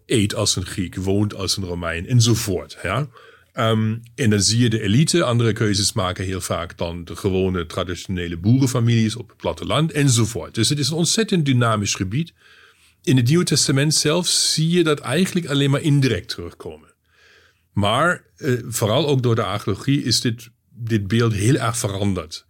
eet 0.06 0.36
als 0.36 0.56
een 0.56 0.66
Griek, 0.66 0.96
woont 0.96 1.36
als 1.36 1.58
een 1.58 1.64
Romein 1.64 2.08
enzovoort. 2.08 2.78
Ja? 2.84 3.08
Um, 3.56 4.02
en 4.16 4.30
dan 4.30 4.42
zie 4.42 4.60
je 4.60 4.70
de 4.70 4.82
elite 4.82 5.24
andere 5.24 5.54
keuzes 5.54 5.94
maken 5.94 6.26
heel 6.26 6.42
vaak 6.42 6.78
dan 6.78 7.04
de 7.04 7.16
gewone 7.16 7.66
traditionele 7.66 8.38
boerenfamilies 8.38 9.16
op 9.16 9.28
het 9.30 9.38
platteland 9.38 9.92
enzovoort. 9.92 10.56
Dus 10.56 10.70
het 10.70 10.80
is 10.80 10.90
een 10.90 10.98
ontzettend 10.98 11.46
dynamisch 11.46 11.96
gebied. 11.96 12.34
In 13.04 13.18
het 13.18 13.28
Nieuwe 13.28 13.44
Testament 13.44 13.94
zelf 13.94 14.28
zie 14.28 14.70
je 14.70 14.84
dat 14.84 15.00
eigenlijk 15.00 15.48
alleen 15.48 15.70
maar 15.70 15.82
indirect 15.82 16.30
terugkomen. 16.30 16.94
Maar 17.74 18.24
uh, 18.38 18.60
vooral 18.68 19.08
ook 19.08 19.24
door 19.24 19.36
de 19.36 19.44
archeologie 19.44 20.04
is 20.04 20.22
dit, 20.22 20.50
dit 20.70 21.08
beeld 21.08 21.34
heel 21.34 21.56
erg 21.56 21.78
veranderd. 21.78 22.46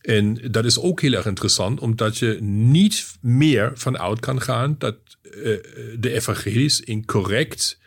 En 0.00 0.50
dat 0.50 0.64
is 0.64 0.78
ook 0.78 1.00
heel 1.00 1.12
erg 1.12 1.26
interessant, 1.26 1.80
omdat 1.80 2.18
je 2.18 2.38
niet 2.42 3.18
meer 3.20 3.70
van 3.74 3.98
uit 3.98 4.20
kan 4.20 4.42
gaan 4.42 4.74
dat 4.78 4.96
uh, 5.22 5.32
de 5.98 6.12
evangelies 6.12 6.80
incorrect 6.80 7.78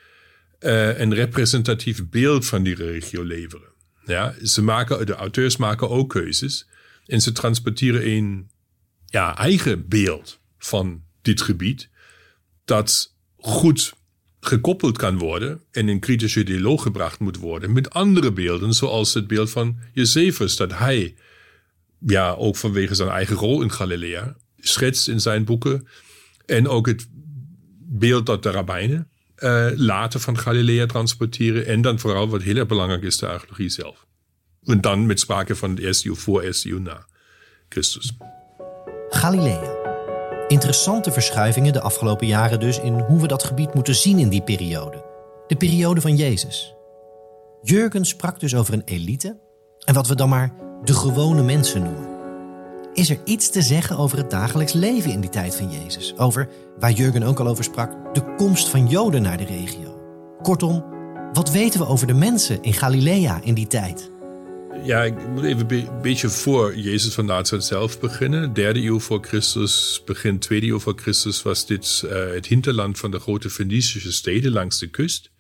uh, 0.60 1.00
een 1.00 1.14
representatief 1.14 2.10
beeld 2.10 2.46
van 2.46 2.64
die 2.64 2.76
regio 2.76 3.24
leveren. 3.24 3.72
Ja, 4.06 4.36
ze 4.44 4.62
maken, 4.62 5.06
de 5.06 5.14
auteurs 5.14 5.58
maken 5.58 5.90
ook 5.90 6.10
keuzes 6.10 6.68
en 7.06 7.22
ze 7.22 7.32
transporteren 7.32 8.08
een 8.08 8.50
ja, 9.06 9.38
eigen 9.38 9.88
beeld 9.88 10.40
van 10.58 11.04
dit 11.22 11.42
gebied 11.42 11.90
dat 12.66 13.16
goed 13.38 13.94
gekoppeld 14.40 14.98
kan 14.98 15.18
worden 15.18 15.62
en 15.72 15.90
in 15.90 16.00
kritische 16.00 16.44
dialoog 16.44 16.82
gebracht 16.82 17.20
moet 17.20 17.38
worden 17.38 17.74
met 17.74 17.90
andere 17.90 18.32
beelden, 18.32 18.74
zoals 18.74 19.14
het 19.14 19.28
beeld 19.28 19.50
van 19.52 19.78
Josephus, 19.94 20.56
dat 20.56 20.78
hij, 20.78 21.16
ja, 22.00 22.32
ook 22.32 22.56
vanwege 22.56 22.96
zijn 22.96 23.10
eigen 23.10 23.36
rol 23.36 23.62
in 23.62 23.72
Galilea, 23.72 24.36
schetst 24.60 25.08
in 25.08 25.20
zijn 25.20 25.44
boeken. 25.44 25.88
En 26.46 26.68
ook 26.68 26.88
het 26.88 27.08
beeld 27.80 28.26
dat 28.26 28.44
de 28.44 28.50
rabbijnen 28.50 29.08
uh, 29.38 29.68
later 29.76 30.20
van 30.20 30.38
Galilea 30.38 30.86
transporteren. 30.86 31.66
En 31.66 31.82
dan 31.82 32.00
vooral, 32.00 32.30
wat 32.30 32.42
heel 32.42 32.56
erg 32.56 32.68
belangrijk 32.68 33.04
is, 33.04 33.18
de 33.18 33.28
archeologie 33.28 33.70
zelf. 33.70 34.06
En 34.64 34.82
dan 34.82 35.06
met 35.06 35.20
sprake 35.20 35.56
van 35.56 35.70
het 35.70 35.80
eerste 35.80 36.16
voor, 36.16 36.42
eerste 36.42 36.80
na 36.80 37.06
Christus. 37.70 38.12
Galilea. 39.10 39.83
Interessante 40.54 41.12
verschuivingen 41.12 41.74
de 41.74 41.82
afgelopen 41.82 42.28
jaren 42.28 42.60
dus 42.60 42.80
in 42.80 43.00
hoe 43.00 43.22
we 43.22 43.28
dat 43.28 43.44
gebied 43.44 43.74
moeten 43.74 43.96
zien 43.96 44.20
in 44.20 44.30
die 44.30 44.42
periode. 44.42 45.04
De 45.48 45.56
periode 45.56 46.02
van 46.02 46.16
Jezus. 46.16 46.76
Jurgen 47.62 48.06
sprak 48.06 48.40
dus 48.40 48.56
over 48.56 48.74
een 48.74 48.82
elite 48.86 49.40
en 49.80 49.94
wat 49.94 50.08
we 50.08 50.16
dan 50.16 50.30
maar 50.30 50.54
de 50.84 50.94
gewone 50.94 51.44
mensen 51.44 51.84
noemen. 51.84 52.10
Is 52.94 53.10
er 53.10 53.20
iets 53.24 53.50
te 53.50 53.62
zeggen 53.62 53.98
over 53.98 54.18
het 54.18 54.30
dagelijks 54.30 54.74
leven 54.74 55.12
in 55.12 55.22
die 55.22 55.30
tijd 55.30 55.56
van 55.56 55.72
Jezus? 55.72 56.18
Over, 56.18 56.50
waar 56.80 56.92
Jurgen 56.92 57.24
ook 57.24 57.40
al 57.40 57.48
over 57.48 57.64
sprak, 57.64 58.16
de 58.16 58.36
komst 58.36 58.70
van 58.70 58.88
Joden 58.88 59.22
naar 59.22 59.38
de 59.38 59.46
regio. 59.46 60.00
Kortom, 60.42 60.86
wat 61.32 61.52
weten 61.52 61.80
we 61.80 61.88
over 61.88 62.08
de 62.08 62.14
mensen 62.14 62.62
in 62.62 62.74
Galilea 62.74 63.40
in 63.44 63.54
die 63.54 63.68
tijd? 63.68 64.12
Ja, 64.86 65.04
ik 65.04 65.28
moet 65.28 65.44
even 65.44 65.72
een 65.72 66.02
beetje 66.02 66.30
voor 66.30 66.76
Jezus 66.76 67.14
van 67.14 67.26
Nazareth 67.26 67.66
zelf 67.66 68.00
beginnen. 68.00 68.54
Derde 68.54 68.82
eeuw 68.82 69.00
voor 69.00 69.26
Christus, 69.26 70.02
begin 70.06 70.40
tweede 70.40 70.68
eeuw 70.68 70.80
voor 70.80 70.94
Christus 70.96 71.42
was 71.42 71.66
dit 71.66 72.02
uh, 72.06 72.12
het 72.34 72.46
hinterland 72.46 73.00
van 73.00 73.12
de 73.12 73.20
grote 73.20 73.50
Fenicische 73.50 74.12
steden 74.12 74.52
langs 74.52 74.80
de 74.80 74.88
kust. 74.88 75.32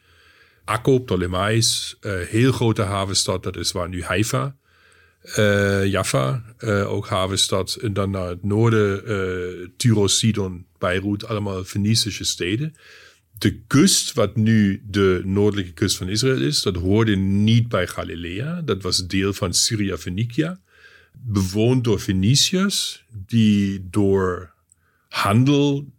Akko, 0.65 0.99
Ptolemais, 0.99 1.95
uh, 2.01 2.13
heel 2.27 2.51
grote 2.51 2.82
havenstad, 2.82 3.43
dat 3.43 3.58
is 3.58 3.71
waar 3.71 3.89
nu 3.89 4.03
Haifa. 4.03 4.56
Uh, 5.38 5.86
Jaffa, 5.86 6.43
ook 6.88 7.08
havenstad. 7.08 7.77
En 7.82 7.93
dan 7.93 8.12
naar 8.12 8.27
het 8.27 8.43
noorden, 8.43 9.73
Tyros, 9.77 10.17
Sidon, 10.17 10.65
Beirut, 10.77 11.27
allemaal 11.27 11.63
Fenicische 11.63 12.23
steden. 12.23 12.75
De 13.38 13.62
kust, 13.67 14.13
wat 14.13 14.36
nu 14.36 14.84
de 14.88 15.22
noordelijke 15.26 15.74
kust 15.74 15.98
van 15.98 16.10
Israël 16.10 16.41
is, 16.41 16.62
dat 16.62 16.76
hoorde 16.76 17.15
niet 17.15 17.67
bij 17.67 17.88
Galilea. 17.88 18.62
Dat 18.62 18.82
was 18.82 19.08
deel 19.08 19.34
van 19.34 19.54
Syria 19.54 19.98
Phoenicia. 19.98 20.60
Bewoond 21.12 21.84
door 21.84 22.00
Feniciërs, 22.00 23.06
die 23.10 23.88
door 23.89 24.54
handel 25.10 25.93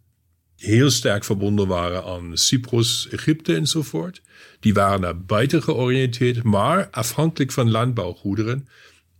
heel 0.55 0.89
sterk 0.89 1.23
verbonden 1.23 1.67
waren 1.67 2.03
aan 2.03 2.37
Cyprus, 2.37 3.07
Egypte 3.11 3.55
enzovoort. 3.55 4.21
Die 4.59 4.73
waren 4.73 5.01
naar 5.01 5.21
buiten 5.21 5.63
georiënteerd, 5.63 6.43
maar 6.43 6.89
afhankelijk 6.89 7.51
van 7.51 7.71
landbouwgoederen 7.71 8.67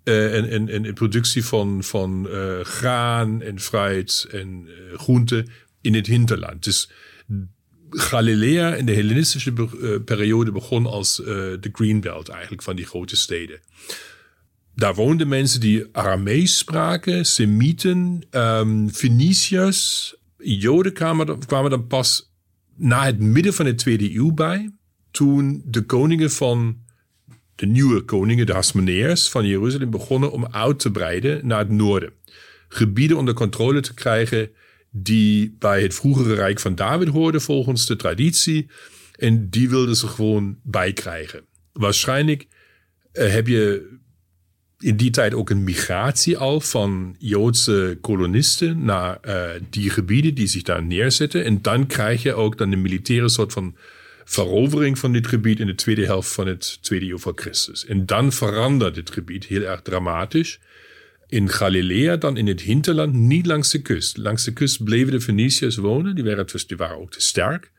uh, 0.04 0.54
en, 0.54 0.70
en, 0.70 0.94
productie 0.94 1.46
van, 1.46 1.84
van 1.84 2.28
uh, 2.30 2.60
graan 2.60 3.42
en 3.42 3.60
fruit 3.60 4.28
en 4.32 4.68
uh, 5.32 5.44
in 5.82 5.94
het 5.94 6.08
hinterland. 6.08 6.64
Dus 6.64 6.90
Galilea 7.98 8.76
in 8.76 8.86
de 8.86 8.94
Hellenistische 8.94 9.54
periode 10.06 10.52
begon 10.52 10.86
als 10.86 11.16
de 11.16 11.70
Greenbelt 11.72 12.30
eigenlijk 12.30 12.62
van 12.62 12.76
die 12.76 12.86
grote 12.86 13.16
steden. 13.16 13.60
Daar 14.76 14.96
woonden 14.96 15.28
mensen 15.28 15.60
die 15.60 15.86
Aramees 15.92 16.58
spraken, 16.58 17.26
Semieten, 17.26 18.24
um, 18.32 18.90
Feniciërs. 18.90 20.16
Joden 20.38 20.94
kwamen, 20.94 21.46
kwamen 21.46 21.70
dan 21.70 21.88
pas 21.88 22.32
na 22.76 23.06
het 23.06 23.20
midden 23.20 23.54
van 23.54 23.66
de 23.66 23.76
tweede 23.76 24.16
eeuw 24.16 24.32
bij. 24.32 24.72
Toen 25.12 25.62
de 25.66 25.82
koningen 25.82 26.32
van 26.32 26.78
de 27.56 27.66
nieuwe 27.66 28.02
koningen, 28.02 28.46
de 28.46 28.54
Hasmoneërs 28.54 29.30
van 29.30 29.48
Jeruzalem, 29.48 29.90
begonnen 29.90 30.32
om 30.32 30.48
uit 30.52 30.80
te 30.80 30.92
breiden 30.92 31.48
naar 31.48 31.60
het 31.60 31.70
noorden. 31.70 32.14
Gebieden 32.68 33.18
onder 33.18 33.34
controle 33.34 33.80
te 33.80 33.94
krijgen 33.94 34.50
die 34.98 35.56
bij 35.60 35.82
het 35.82 35.96
vroegere 35.96 36.34
Rijk 36.34 36.60
van 36.60 36.76
David 36.76 37.08
hoorden 37.08 37.42
volgens 37.42 37.86
de 37.86 37.96
traditie. 37.96 38.68
En 39.16 39.50
die 39.50 39.70
wilden 39.70 39.96
ze 39.96 40.08
gewoon 40.08 40.58
bijkrijgen. 40.64 41.42
Waarschijnlijk 41.74 42.48
uh, 43.14 43.32
heb 43.32 43.48
je 43.48 43.94
in 44.80 44.98
die 44.98 45.10
tijd 45.10 45.34
ook 45.34 45.50
een 45.50 45.64
migratie 45.64 46.38
al 46.38 46.60
van 46.60 47.16
Joodse 47.20 47.98
kolonisten 48.02 48.86
naar 48.86 49.18
uh, 49.28 49.50
die 49.70 49.90
gebieden 49.90 50.34
die 50.34 50.48
zich 50.48 50.62
daar 50.62 50.84
neerzetten. 50.84 51.44
En 51.44 51.62
dan 51.62 51.88
krijg 51.88 52.24
je 52.24 52.34
ook 52.34 52.58
dan 52.58 52.72
een 52.72 52.82
militaire 52.82 53.30
soort 53.30 53.54
van 53.54 53.76
verovering 54.24 55.00
van 55.00 55.12
dit 55.12 55.28
gebied 55.28 55.60
in 55.60 55.68
de 55.68 55.76
tweede 55.76 56.06
helft 56.06 56.34
van 56.34 56.48
het 56.48 56.78
tweede 56.82 57.06
eeuw 57.06 57.18
voor 57.18 57.34
Christus. 57.36 57.86
En 57.86 58.06
dan 58.06 58.32
verandert 58.32 58.96
dit 58.96 59.12
gebied 59.12 59.46
heel 59.46 59.62
erg 59.62 59.82
dramatisch. 59.82 60.60
In 61.28 61.50
Galilea, 61.50 62.16
dan 62.16 62.38
in 62.38 62.48
het 62.48 62.62
hinterland, 62.62 63.14
niet 63.14 63.46
langs 63.46 63.72
de 63.72 63.82
kust. 63.82 64.18
Langs 64.18 64.44
de 64.44 64.54
kust 64.54 64.84
bleven 64.84 65.12
de 65.12 65.22
Feniciërs 65.22 65.76
wonen, 65.76 66.16
die 66.16 66.24
waren, 66.24 66.48
die 66.68 66.78
waren 66.78 66.98
ook 66.98 67.12
te 67.12 67.22
sterk. 67.22 67.72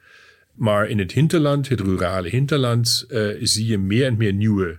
Maar 0.54 0.88
in 0.88 0.98
het 0.98 1.12
hinterland, 1.12 1.68
het 1.68 1.80
rurale 1.80 2.28
hinterland, 2.28 3.04
uh, 3.08 3.36
zie 3.40 3.66
je 3.66 3.78
meer 3.78 4.06
en 4.06 4.16
meer 4.16 4.32
nieuwe 4.32 4.78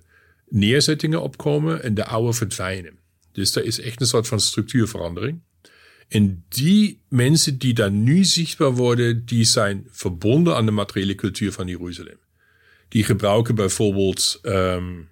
neerzettingen 0.50 1.22
opkomen 1.22 1.84
en 1.84 1.94
de 1.94 2.06
oude 2.06 2.34
verdwijnen. 2.34 2.98
Dus 3.32 3.56
er 3.56 3.66
is 3.66 3.80
echt 3.80 4.02
een 4.02 4.08
soort 4.08 4.28
van 4.28 4.40
structuurverandering. 4.40 5.40
En 6.08 6.44
die 6.50 7.02
mensen 7.10 7.58
die 7.58 7.74
daar 7.74 7.92
nu 7.92 8.24
zichtbaar 8.24 8.72
worden, 8.72 9.26
die 9.26 9.44
zijn 9.44 9.88
verbonden 9.90 10.56
aan 10.56 10.66
de 10.66 10.72
materiële 10.72 11.16
cultuur 11.16 11.52
van 11.52 11.68
Jeruzalem. 11.68 12.20
Die 12.88 13.04
gebruiken 13.04 13.56
bijvoorbeeld, 13.56 14.40
um, 14.44 15.10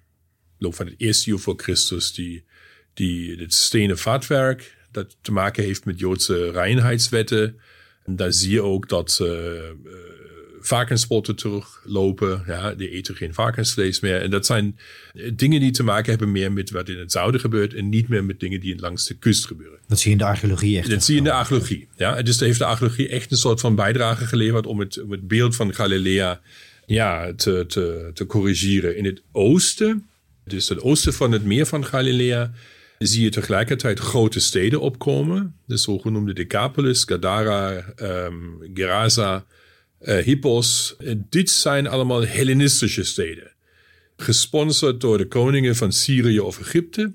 van 0.58 0.86
het 0.86 0.94
eerste 0.96 1.30
eeuw 1.30 1.38
voor 1.38 1.54
Christus, 1.56 2.12
die, 2.12 2.44
die, 2.96 3.36
het 3.36 3.54
stenen 3.54 3.98
vatwerk, 3.98 4.76
dat 4.90 5.16
te 5.20 5.32
maken 5.32 5.64
heeft 5.64 5.84
met 5.84 5.98
Joodse 5.98 6.50
reinheidswetten. 6.50 7.60
En 8.04 8.16
daar 8.16 8.32
zie 8.32 8.50
je 8.50 8.62
ook 8.62 8.88
dat 8.88 9.18
uh, 9.22 9.28
varkenspotten 10.60 11.36
teruglopen. 11.36 12.42
Ja, 12.46 12.74
die 12.74 12.90
eten 12.90 13.16
geen 13.16 13.34
varkensvlees 13.34 14.00
meer. 14.00 14.22
En 14.22 14.30
dat 14.30 14.46
zijn 14.46 14.78
dingen 15.32 15.60
die 15.60 15.70
te 15.70 15.82
maken 15.82 16.10
hebben 16.10 16.32
meer 16.32 16.52
met 16.52 16.70
wat 16.70 16.88
in 16.88 16.98
het 16.98 17.12
zuiden 17.12 17.40
gebeurt 17.40 17.74
en 17.74 17.88
niet 17.88 18.08
meer 18.08 18.24
met 18.24 18.40
dingen 18.40 18.60
die 18.60 18.80
langs 18.80 19.06
de 19.06 19.14
kust 19.14 19.46
gebeuren. 19.46 19.78
Dat 19.88 19.98
zie 19.98 20.06
je 20.10 20.16
in 20.16 20.22
de 20.22 20.28
archeologie 20.30 20.78
echt. 20.78 20.90
Dat 20.90 21.04
zie 21.04 21.14
je 21.14 21.20
in 21.20 21.26
de 21.26 21.32
archeologie. 21.32 21.88
Ja, 21.96 22.22
dus 22.22 22.36
daar 22.36 22.46
heeft 22.46 22.60
de 22.60 22.64
archeologie 22.64 23.08
echt 23.08 23.30
een 23.30 23.36
soort 23.36 23.60
van 23.60 23.74
bijdrage 23.74 24.26
geleverd 24.26 24.66
om 24.66 24.80
het, 24.80 25.02
om 25.02 25.10
het 25.10 25.28
beeld 25.28 25.56
van 25.56 25.74
Galilea 25.74 26.40
ja, 26.86 27.34
te, 27.34 27.64
te, 27.68 28.10
te 28.14 28.26
corrigeren. 28.26 28.96
In 28.96 29.04
het 29.04 29.22
oosten, 29.32 30.06
dus 30.44 30.68
het 30.68 30.80
oosten 30.80 31.12
van 31.12 31.32
het 31.32 31.44
meer 31.44 31.66
van 31.66 31.84
Galilea, 31.84 32.52
zie 32.98 33.22
je 33.22 33.30
tegelijkertijd 33.30 33.98
grote 33.98 34.40
steden 34.40 34.80
opkomen. 34.80 35.56
De 35.66 35.76
zogenoemde 35.76 36.32
Decapolis, 36.32 37.04
Gadara, 37.04 37.84
um, 38.02 38.58
Gerasa, 38.74 39.46
uh, 40.00 40.16
Hippos. 40.16 40.96
dit 41.28 41.50
zijn 41.50 41.86
allemaal 41.86 42.26
Hellenistische 42.26 43.04
steden. 43.04 43.54
Gesponsord 44.16 45.00
door 45.00 45.18
de 45.18 45.28
koningen 45.28 45.76
van 45.76 45.92
Syrië 45.92 46.40
of 46.40 46.60
Egypte. 46.60 47.14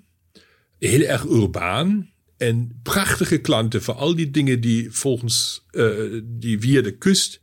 Heel 0.80 1.02
erg 1.02 1.26
urbaan. 1.26 2.10
En 2.38 2.80
prachtige 2.84 3.38
klanten 3.38 3.82
voor 3.82 3.94
al 3.94 4.16
die 4.16 4.32
dingen 4.32 4.62
die 4.62 4.92
volgens 4.92 5.66
uh, 5.72 6.22
die 6.24 6.60
via 6.60 6.82
de 6.82 6.98
kust 6.98 7.42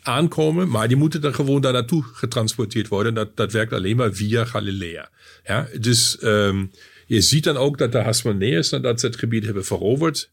aankomen. 0.00 0.68
Maar 0.68 0.88
die 0.88 0.96
moeten 0.96 1.20
dan 1.20 1.34
gewoon 1.34 1.60
daar 1.60 1.72
naartoe 1.72 2.02
getransporteerd 2.02 2.88
worden. 2.88 3.14
Dat, 3.14 3.36
dat 3.36 3.52
werkt 3.52 3.72
alleen 3.72 3.96
maar 3.96 4.12
via 4.12 4.44
Galilea. 4.44 5.10
Ja, 5.44 5.68
dus 5.80 6.16
um, 6.22 6.70
je 7.08 7.20
ziet 7.20 7.44
dan 7.44 7.56
ook 7.56 7.78
dat 7.78 7.92
de 7.92 7.98
Hasmoneërs, 7.98 8.68
ze 8.68 8.76
het 8.82 9.16
gebied 9.16 9.44
hebben 9.44 9.64
veroverd, 9.64 10.30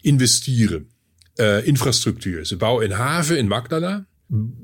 investeren. 0.00 0.88
Uh, 1.36 1.66
infrastructuur. 1.66 2.46
Ze 2.46 2.56
bouwen 2.56 2.84
een 2.84 2.96
haven 2.96 3.38
in 3.38 3.48
Magdala. 3.48 4.06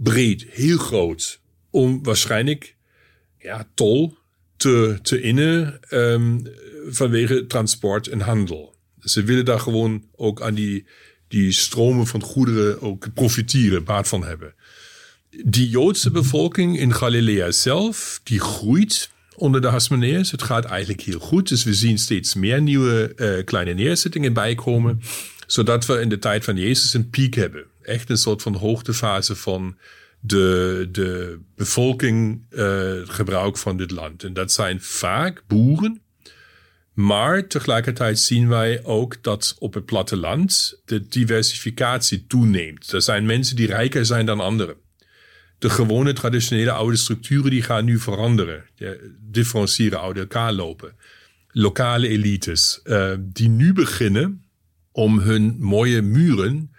Breed, 0.02 0.46
heel 0.48 0.78
groot. 0.78 1.40
Om 1.70 2.02
waarschijnlijk 2.02 2.76
ja, 3.38 3.68
tol 3.74 4.16
te, 4.56 4.98
te 5.02 5.20
innen 5.20 5.80
um, 5.90 6.42
vanwege 6.88 7.46
transport 7.46 8.06
en 8.06 8.20
handel. 8.20 8.74
Ze 9.00 9.22
willen 9.22 9.44
daar 9.44 9.60
gewoon 9.60 10.04
ook 10.16 10.42
aan 10.42 10.54
die, 10.54 10.86
die 11.28 11.52
stromen 11.52 12.06
van 12.06 12.22
goederen 12.22 12.80
ook 12.80 13.14
profiteren, 13.14 13.84
baat 13.84 14.08
van 14.08 14.24
hebben. 14.24 14.54
Die 15.44 15.68
Joodse 15.68 16.10
bevolking 16.10 16.78
in 16.78 16.94
Galilea 16.94 17.50
zelf, 17.50 18.20
die 18.24 18.40
groeit 18.40 19.10
onder 19.38 19.60
de 19.60 19.66
Hasmoneërs. 19.66 20.30
Het 20.30 20.42
gaat 20.42 20.64
eigenlijk 20.64 21.00
heel 21.00 21.18
goed. 21.18 21.48
Dus 21.48 21.64
we 21.64 21.74
zien 21.74 21.98
steeds 21.98 22.34
meer 22.34 22.62
nieuwe 22.62 23.12
uh, 23.16 23.44
kleine 23.44 23.72
neerzettingen 23.72 24.32
bijkomen. 24.32 25.00
Zodat 25.46 25.86
we 25.86 26.00
in 26.00 26.08
de 26.08 26.18
tijd 26.18 26.44
van 26.44 26.56
Jezus 26.56 26.94
een 26.94 27.10
piek 27.10 27.34
hebben. 27.34 27.64
Echt 27.82 28.10
een 28.10 28.16
soort 28.16 28.42
van 28.42 28.54
hoogtefase 28.54 29.36
van 29.36 29.76
de, 30.20 30.88
de 30.92 31.38
bevolking, 31.56 32.42
uh, 32.50 32.92
gebruik 33.04 33.56
van 33.56 33.76
dit 33.76 33.90
land. 33.90 34.24
En 34.24 34.32
dat 34.32 34.52
zijn 34.52 34.80
vaak 34.80 35.42
boeren. 35.46 36.00
Maar 36.92 37.46
tegelijkertijd 37.46 38.18
zien 38.18 38.48
wij 38.48 38.84
ook 38.84 39.22
dat 39.22 39.56
op 39.58 39.74
het 39.74 39.84
platteland 39.84 40.80
de 40.84 41.08
diversificatie 41.08 42.26
toeneemt. 42.26 42.92
Er 42.92 43.02
zijn 43.02 43.26
mensen 43.26 43.56
die 43.56 43.66
rijker 43.66 44.06
zijn 44.06 44.26
dan 44.26 44.40
anderen 44.40 44.76
de 45.58 45.70
gewone 45.70 46.12
traditionele 46.12 46.70
oude 46.70 46.96
structuren 46.96 47.50
die 47.50 47.62
gaan 47.62 47.84
nu 47.84 47.98
veranderen. 47.98 48.64
differentiëren, 49.20 50.00
uit 50.00 50.16
elkaar 50.16 50.52
lopen. 50.52 50.92
Lokale 51.50 52.08
elites 52.08 52.80
uh, 52.84 53.12
die 53.18 53.48
nu 53.48 53.72
beginnen 53.72 54.44
om 54.92 55.18
hun 55.18 55.56
mooie 55.58 56.02
muren 56.02 56.70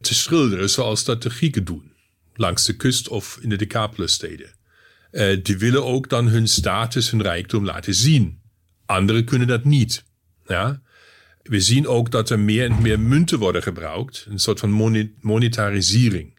te 0.00 0.14
schilderen 0.14 0.70
zoals 0.70 1.04
dat 1.04 1.22
de 1.22 1.30
Grieken 1.30 1.64
doen. 1.64 1.92
Langs 2.34 2.64
de 2.64 2.76
kust 2.76 3.08
of 3.08 3.38
in 3.40 3.48
de 3.48 3.56
Decapolis-steden. 3.56 4.52
Uh, 5.12 5.42
die 5.42 5.58
willen 5.58 5.84
ook 5.84 6.08
dan 6.08 6.28
hun 6.28 6.48
status, 6.48 7.10
hun 7.10 7.22
rijkdom 7.22 7.64
laten 7.64 7.94
zien. 7.94 8.40
Anderen 8.86 9.24
kunnen 9.24 9.48
dat 9.48 9.64
niet. 9.64 10.04
Ja? 10.46 10.82
We 11.42 11.60
zien 11.60 11.86
ook 11.86 12.10
dat 12.10 12.30
er 12.30 12.38
meer 12.38 12.70
en 12.70 12.82
meer 12.82 13.00
munten 13.00 13.38
worden 13.38 13.62
gebruikt. 13.62 14.26
Een 14.28 14.38
soort 14.38 14.60
van 14.60 15.10
monetarisering 15.20 16.33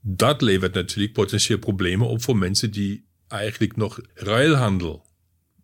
dat 0.00 0.42
levert 0.42 0.74
natuurlijk 0.74 1.12
potentieel 1.12 1.58
problemen 1.58 2.08
op 2.08 2.22
voor 2.22 2.36
mensen 2.36 2.70
die 2.70 3.04
eigenlijk 3.28 3.76
nog 3.76 4.00
ruilhandel 4.14 5.06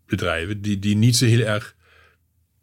bedrijven, 0.07 0.61
die, 0.61 0.79
die 0.79 0.97
niet 0.97 1.17
zo 1.17 1.25
heel 1.25 1.47
erg 1.47 1.77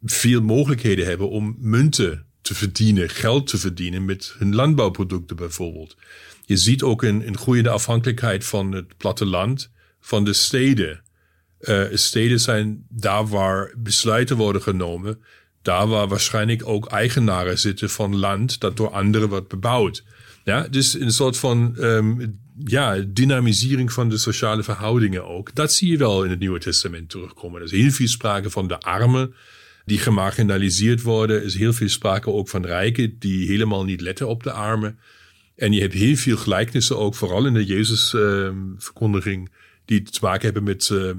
veel 0.03 0.41
mogelijkheden 0.41 1.05
hebben 1.05 1.29
om 1.29 1.55
munten 1.59 2.25
te 2.41 2.55
verdienen, 2.55 3.09
geld 3.09 3.47
te 3.47 3.57
verdienen 3.57 4.05
met 4.05 4.35
hun 4.37 4.55
landbouwproducten 4.55 5.35
bijvoorbeeld. 5.35 5.97
Je 6.45 6.57
ziet 6.57 6.83
ook 6.83 7.03
een, 7.03 7.37
groeiende 7.37 7.69
afhankelijkheid 7.69 8.45
van 8.45 8.71
het 8.71 8.97
platteland, 8.97 9.71
van 9.99 10.23
de 10.23 10.33
steden. 10.33 11.01
Uh, 11.59 11.85
steden 11.93 12.39
zijn 12.39 12.85
daar 12.89 13.27
waar 13.27 13.73
besluiten 13.77 14.37
worden 14.37 14.61
genomen, 14.61 15.23
daar 15.61 15.87
waar 15.87 16.07
waarschijnlijk 16.07 16.67
ook 16.67 16.85
eigenaren 16.85 17.59
zitten 17.59 17.89
van 17.89 18.15
land 18.15 18.59
dat 18.59 18.77
door 18.77 18.89
anderen 18.89 19.29
wordt 19.29 19.47
bebouwd. 19.47 20.03
Ja, 20.43 20.67
dus 20.67 20.99
een 20.99 21.11
soort 21.11 21.37
van 21.37 21.75
um, 21.79 22.39
ja, 22.65 23.05
dynamisering 23.07 23.91
van 23.91 24.09
de 24.09 24.17
sociale 24.17 24.63
verhoudingen 24.63 25.25
ook. 25.25 25.55
Dat 25.55 25.73
zie 25.73 25.91
je 25.91 25.97
wel 25.97 26.23
in 26.23 26.29
het 26.29 26.39
Nieuwe 26.39 26.59
Testament 26.59 27.09
terugkomen. 27.09 27.59
Er 27.59 27.65
is 27.65 27.71
heel 27.71 27.91
veel 27.91 28.07
sprake 28.07 28.49
van 28.49 28.67
de 28.67 28.79
armen 28.79 29.33
die 29.85 29.97
gemarginaliseerd 29.97 31.01
worden. 31.01 31.35
Er 31.35 31.43
is 31.43 31.55
heel 31.55 31.73
veel 31.73 31.89
sprake 31.89 32.31
ook 32.31 32.49
van 32.49 32.65
rijken 32.65 33.15
die 33.19 33.47
helemaal 33.47 33.83
niet 33.83 34.01
letten 34.01 34.27
op 34.27 34.43
de 34.43 34.51
armen. 34.51 34.99
En 35.55 35.71
je 35.71 35.81
hebt 35.81 35.93
heel 35.93 36.15
veel 36.15 36.37
gelijkenissen 36.37 36.97
ook, 36.97 37.15
vooral 37.15 37.45
in 37.45 37.53
de 37.53 37.65
Jezus-verkondiging, 37.65 39.49
uh, 39.49 39.55
die 39.85 40.01
te 40.01 40.19
maken 40.21 40.43
hebben 40.43 40.63
met 40.63 40.89
uh, 40.89 41.11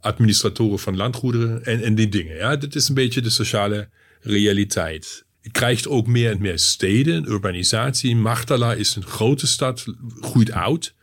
administratoren 0.00 0.78
van 0.78 0.96
landgoederen 0.96 1.64
en, 1.64 1.82
en 1.82 1.94
die 1.94 2.08
dingen. 2.08 2.36
Ja, 2.36 2.56
dat 2.56 2.74
is 2.74 2.88
een 2.88 2.94
beetje 2.94 3.20
de 3.20 3.30
sociale 3.30 3.88
realiteit 4.20 5.26
krijgt 5.52 5.88
ook 5.88 6.06
meer 6.06 6.30
en 6.30 6.40
meer 6.40 6.58
steden, 6.58 7.30
urbanisatie. 7.30 8.16
Magdala 8.16 8.74
is 8.74 8.96
een 8.96 9.06
grote 9.06 9.46
stad, 9.46 9.84
groeit 10.20 10.50
oud. 10.50 10.94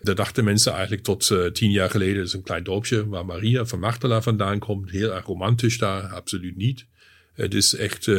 Daar 0.00 0.14
dachten 0.14 0.44
mensen 0.44 0.72
eigenlijk 0.72 1.02
tot 1.02 1.30
uh, 1.30 1.46
tien 1.46 1.70
jaar 1.70 1.90
geleden, 1.90 2.16
dat 2.16 2.26
is 2.26 2.32
een 2.32 2.42
klein 2.42 2.64
dorpje 2.64 3.08
waar 3.08 3.26
Maria 3.26 3.64
van 3.64 3.78
Magdala 3.78 4.22
vandaan 4.22 4.58
komt. 4.58 4.90
Heel 4.90 5.14
erg 5.14 5.26
romantisch 5.26 5.78
daar, 5.78 6.02
absoluut 6.02 6.56
niet. 6.56 6.86
Het 7.34 7.54
is 7.54 7.74
echt, 7.74 8.06
uh, 8.06 8.16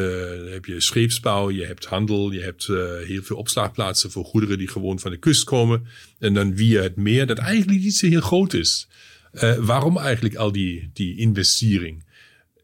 heb 0.52 0.66
je 0.66 0.80
scheepsbouw, 0.80 1.52
je 1.52 1.66
hebt 1.66 1.86
handel, 1.86 2.32
je 2.32 2.42
hebt 2.42 2.68
uh, 2.68 2.78
heel 3.04 3.24
veel 3.24 3.38
opslagplaatsen 3.38 4.12
voor 4.12 4.26
goederen 4.26 4.58
die 4.58 4.68
gewoon 4.68 5.00
van 5.00 5.12
de 5.12 5.18
kust 5.18 5.44
komen. 5.44 5.88
En 6.20 6.34
dan 6.34 6.56
via 6.56 6.82
het 6.82 6.96
meer, 6.96 7.28
dat 7.28 7.38
eigenlijk 7.38 7.82
niet 7.82 7.96
zo 7.96 8.08
heel 8.08 8.22
groot 8.22 8.54
is. 8.54 8.88
waarom 9.60 9.98
eigenlijk 9.98 10.36
al 10.36 10.52
die, 10.52 10.90
die 10.94 11.18
investering? 11.18 12.06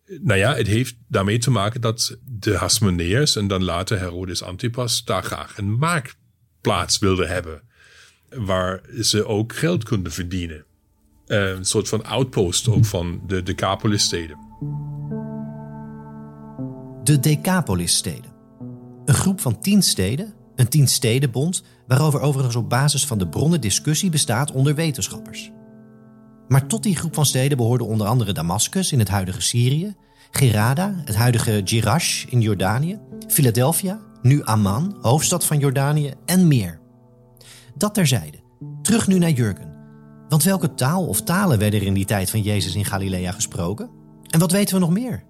Nou 0.05 0.39
ja, 0.39 0.55
het 0.55 0.67
heeft 0.67 0.95
daarmee 1.07 1.37
te 1.37 1.51
maken 1.51 1.81
dat 1.81 2.17
de 2.25 2.55
Hasmoneërs 2.57 3.35
en 3.35 3.47
dan 3.47 3.63
later 3.63 3.99
Herodes 3.99 4.43
Antipas 4.43 5.03
daar 5.03 5.23
graag 5.23 5.57
een 5.57 5.71
marktplaats 5.71 6.99
wilden 6.99 7.27
hebben. 7.27 7.61
Waar 8.29 8.81
ze 9.01 9.25
ook 9.25 9.55
geld 9.55 9.83
konden 9.83 10.11
verdienen. 10.11 10.65
Eh, 11.25 11.49
een 11.49 11.65
soort 11.65 11.89
van 11.89 12.05
outpost 12.05 12.67
ook 12.67 12.85
van 12.85 13.21
de 13.27 13.43
Decapolis-steden. 13.43 14.37
De 17.03 17.19
Decapolis-steden. 17.19 18.31
Een 19.05 19.13
groep 19.13 19.41
van 19.41 19.59
tien 19.59 19.81
steden, 19.81 20.33
een 20.55 20.67
tien 20.67 20.87
stedenbond, 20.87 21.63
waarover 21.87 22.19
overigens 22.19 22.55
op 22.55 22.69
basis 22.69 23.05
van 23.05 23.17
de 23.17 23.27
bronnen 23.27 23.61
discussie 23.61 24.09
bestaat 24.09 24.51
onder 24.51 24.75
wetenschappers. 24.75 25.51
Maar 26.47 26.67
tot 26.67 26.83
die 26.83 26.95
groep 26.95 27.13
van 27.13 27.25
steden 27.25 27.57
behoorden 27.57 27.87
onder 27.87 28.07
andere 28.07 28.31
Damascus 28.31 28.91
in 28.91 28.99
het 28.99 29.09
huidige 29.09 29.41
Syrië, 29.41 29.95
Gerada, 30.31 31.01
het 31.05 31.15
huidige 31.15 31.61
Jirash 31.63 32.25
in 32.25 32.41
Jordanië, 32.41 32.99
Philadelphia, 33.27 33.99
nu 34.21 34.43
Amman, 34.43 34.97
hoofdstad 35.01 35.45
van 35.45 35.59
Jordanië 35.59 36.13
en 36.25 36.47
meer. 36.47 36.79
Dat 37.75 37.93
terzijde. 37.93 38.37
Terug 38.81 39.07
nu 39.07 39.17
naar 39.17 39.29
Jurgen. 39.29 39.71
Want 40.29 40.43
welke 40.43 40.73
taal 40.73 41.07
of 41.07 41.21
talen 41.21 41.59
werden 41.59 41.79
er 41.79 41.85
in 41.85 41.93
die 41.93 42.05
tijd 42.05 42.29
van 42.29 42.41
Jezus 42.41 42.75
in 42.75 42.85
Galilea 42.85 43.31
gesproken? 43.31 43.89
En 44.29 44.39
wat 44.39 44.51
weten 44.51 44.73
we 44.73 44.79
nog 44.79 44.89
meer? 44.89 45.23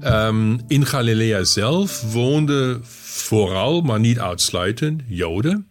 Um, 0.00 0.60
in 0.66 0.86
Galilea 0.86 1.44
zelf 1.44 2.12
woonden 2.12 2.80
vooral, 2.84 3.80
maar 3.80 4.00
niet 4.00 4.18
uitsluitend, 4.18 5.02
Joden. 5.06 5.68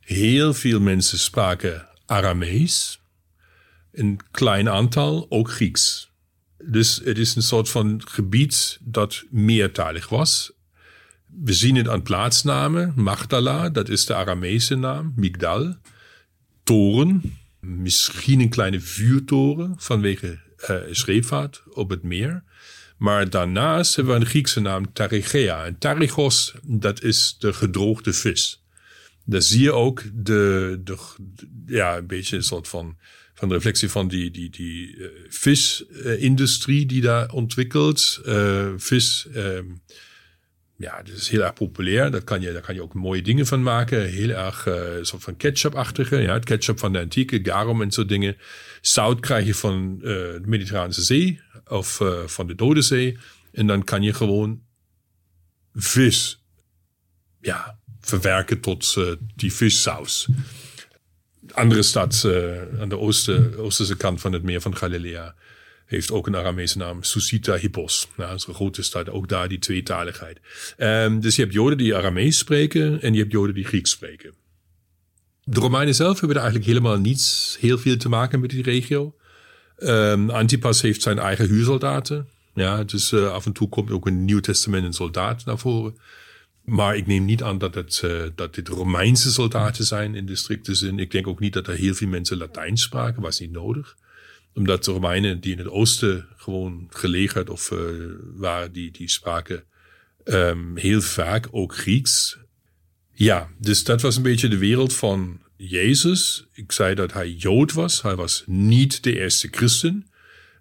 Heel 0.00 0.54
veel 0.54 0.80
mensen 0.80 1.18
spraken 1.18 1.86
Aramees. 2.06 3.01
Een 3.92 4.20
klein 4.30 4.68
aantal 4.68 5.26
ook 5.28 5.50
Grieks. 5.50 6.10
Dus 6.58 7.00
het 7.04 7.18
is 7.18 7.34
een 7.34 7.42
soort 7.42 7.68
van 7.68 8.02
gebied 8.04 8.78
dat 8.80 9.24
meertalig 9.30 10.08
was. 10.08 10.52
We 11.26 11.52
zien 11.52 11.76
het 11.76 11.88
aan 11.88 12.02
plaatsnamen. 12.02 12.92
Magdala, 12.96 13.70
dat 13.70 13.88
is 13.88 14.06
de 14.06 14.14
Arameese 14.14 14.74
naam. 14.74 15.12
Migdal. 15.16 15.76
Toren. 16.62 17.36
Misschien 17.60 18.40
een 18.40 18.48
kleine 18.48 18.80
vuurtoren 18.80 19.74
vanwege 19.76 20.38
uh, 20.70 20.76
scheepvaart 20.90 21.62
op 21.70 21.90
het 21.90 22.02
meer. 22.02 22.42
Maar 22.96 23.30
daarnaast 23.30 23.96
hebben 23.96 24.14
we 24.14 24.20
een 24.20 24.26
Griekse 24.26 24.60
naam 24.60 24.92
Tarigea. 24.92 25.64
En 25.64 25.78
Tarigos, 25.78 26.54
dat 26.62 27.02
is 27.02 27.36
de 27.38 27.52
gedroogde 27.52 28.12
vis. 28.12 28.64
Daar 29.24 29.42
zie 29.42 29.62
je 29.62 29.72
ook 29.72 30.02
de, 30.14 30.80
de, 30.84 30.98
ja, 31.66 31.96
een 31.96 32.06
beetje 32.06 32.36
een 32.36 32.42
soort 32.42 32.68
van, 32.68 32.96
van 33.42 33.50
de 33.50 33.56
reflectie 33.56 33.88
van 33.88 34.08
die, 34.08 34.30
die, 34.30 34.50
die 34.50 34.96
uh, 34.96 35.06
visindustrie 35.28 36.86
die 36.86 37.00
daar 37.00 37.32
ontwikkelt. 37.32 38.20
Uh, 38.26 38.72
vis, 38.76 39.26
uh, 39.34 39.58
ja, 40.76 41.02
dat 41.02 41.16
is 41.16 41.28
heel 41.28 41.42
erg 41.42 41.52
populair. 41.52 42.10
Dat 42.10 42.24
kan 42.24 42.40
je, 42.40 42.52
daar 42.52 42.62
kan 42.62 42.74
je 42.74 42.82
ook 42.82 42.94
mooie 42.94 43.22
dingen 43.22 43.46
van 43.46 43.62
maken. 43.62 44.08
Heel 44.08 44.28
erg 44.28 44.66
uh, 44.66 44.74
soort 45.00 45.22
van 45.22 45.36
ketchup-achtige. 45.36 46.16
Ja, 46.16 46.32
het 46.32 46.44
ketchup 46.44 46.78
van 46.78 46.92
de 46.92 46.98
antieke, 46.98 47.40
garum 47.42 47.82
en 47.82 47.92
zo 47.92 48.04
dingen. 48.04 48.36
Zout 48.80 49.20
krijg 49.20 49.46
je 49.46 49.54
van 49.54 49.98
de 49.98 50.40
Mediterrane 50.44 50.92
Zee 50.92 51.40
of 51.66 52.00
van 52.26 52.46
de 52.46 52.54
Dode 52.54 52.82
Zee. 52.82 53.18
En 53.52 53.66
dan 53.66 53.84
kan 53.84 54.02
je 54.02 54.12
gewoon 54.12 54.62
vis 55.74 56.44
ja, 57.40 57.78
verwerken 58.00 58.60
tot 58.60 58.96
die 59.36 59.52
vissaus. 59.52 60.28
Andere 61.52 61.82
stad 61.82 62.22
uh, 62.26 62.80
aan 62.80 62.88
de 62.88 62.98
oosten, 62.98 63.58
oosterse 63.58 63.96
kant 63.96 64.20
van 64.20 64.32
het 64.32 64.42
meer 64.42 64.60
van 64.60 64.76
Galilea 64.76 65.34
heeft 65.86 66.10
ook 66.10 66.26
een 66.26 66.36
Aramese 66.36 66.78
naam, 66.78 67.02
Susita 67.02 67.56
Hippos. 67.56 68.08
Nou, 68.16 68.34
is 68.34 68.46
een 68.46 68.54
grote 68.54 68.82
stad, 68.82 69.10
ook 69.10 69.28
daar 69.28 69.48
die 69.48 69.58
tweetaligheid. 69.58 70.40
Um, 70.78 71.20
dus 71.20 71.36
je 71.36 71.42
hebt 71.42 71.54
Joden 71.54 71.78
die 71.78 71.96
Aramees 71.96 72.38
spreken 72.38 73.02
en 73.02 73.12
je 73.12 73.18
hebt 73.18 73.32
Joden 73.32 73.54
die 73.54 73.64
Grieks 73.64 73.90
spreken. 73.90 74.34
De 75.44 75.60
Romeinen 75.60 75.94
zelf 75.94 76.18
hebben 76.18 76.36
er 76.36 76.42
eigenlijk 76.42 76.72
helemaal 76.72 76.98
niets 76.98 77.56
heel 77.60 77.78
veel 77.78 77.96
te 77.96 78.08
maken 78.08 78.40
met 78.40 78.50
die 78.50 78.62
regio. 78.62 79.14
Um, 79.78 80.30
Antipas 80.30 80.80
heeft 80.82 81.02
zijn 81.02 81.18
eigen 81.18 81.48
huursoldaten. 81.48 82.28
Ja, 82.54 82.84
dus 82.84 83.12
uh, 83.12 83.32
af 83.32 83.46
en 83.46 83.52
toe 83.52 83.68
komt 83.68 83.90
ook 83.90 84.06
een 84.06 84.24
Nieuw 84.24 84.40
Testament 84.40 84.84
een 84.84 84.92
soldaat 84.92 85.44
naar 85.44 85.58
voren. 85.58 85.96
Maar 86.64 86.96
ik 86.96 87.06
neem 87.06 87.24
niet 87.24 87.42
aan 87.42 87.58
dat, 87.58 87.74
het, 87.74 88.02
uh, 88.04 88.22
dat 88.34 88.54
dit 88.54 88.68
Romeinse 88.68 89.32
soldaten 89.32 89.84
zijn 89.84 90.14
in 90.14 90.26
de 90.26 90.36
strikte 90.36 90.74
zin. 90.74 90.98
Ik 90.98 91.10
denk 91.10 91.26
ook 91.26 91.40
niet 91.40 91.52
dat 91.52 91.66
er 91.66 91.74
heel 91.74 91.94
veel 91.94 92.08
mensen 92.08 92.36
Latijn 92.36 92.76
spraken, 92.76 93.22
was 93.22 93.40
niet 93.40 93.52
nodig. 93.52 93.96
Omdat 94.54 94.84
de 94.84 94.90
Romeinen 94.90 95.40
die 95.40 95.52
in 95.52 95.58
het 95.58 95.68
oosten 95.68 96.26
gewoon 96.36 96.86
gelegerd 96.90 97.50
of 97.50 97.70
uh, 97.70 97.78
waren, 98.34 98.72
die, 98.72 98.90
die 98.90 99.08
spraken 99.08 99.64
um, 100.24 100.76
heel 100.76 101.00
vaak 101.00 101.48
ook 101.50 101.76
Grieks. 101.76 102.38
Ja, 103.12 103.48
dus 103.58 103.84
dat 103.84 104.00
was 104.00 104.16
een 104.16 104.22
beetje 104.22 104.48
de 104.48 104.58
wereld 104.58 104.94
van 104.94 105.40
Jezus. 105.56 106.46
Ik 106.52 106.72
zei 106.72 106.94
dat 106.94 107.12
hij 107.12 107.30
Jood 107.30 107.72
was. 107.72 108.02
Hij 108.02 108.16
was 108.16 108.42
niet 108.46 109.02
de 109.02 109.18
eerste 109.18 109.48
christen. 109.50 110.06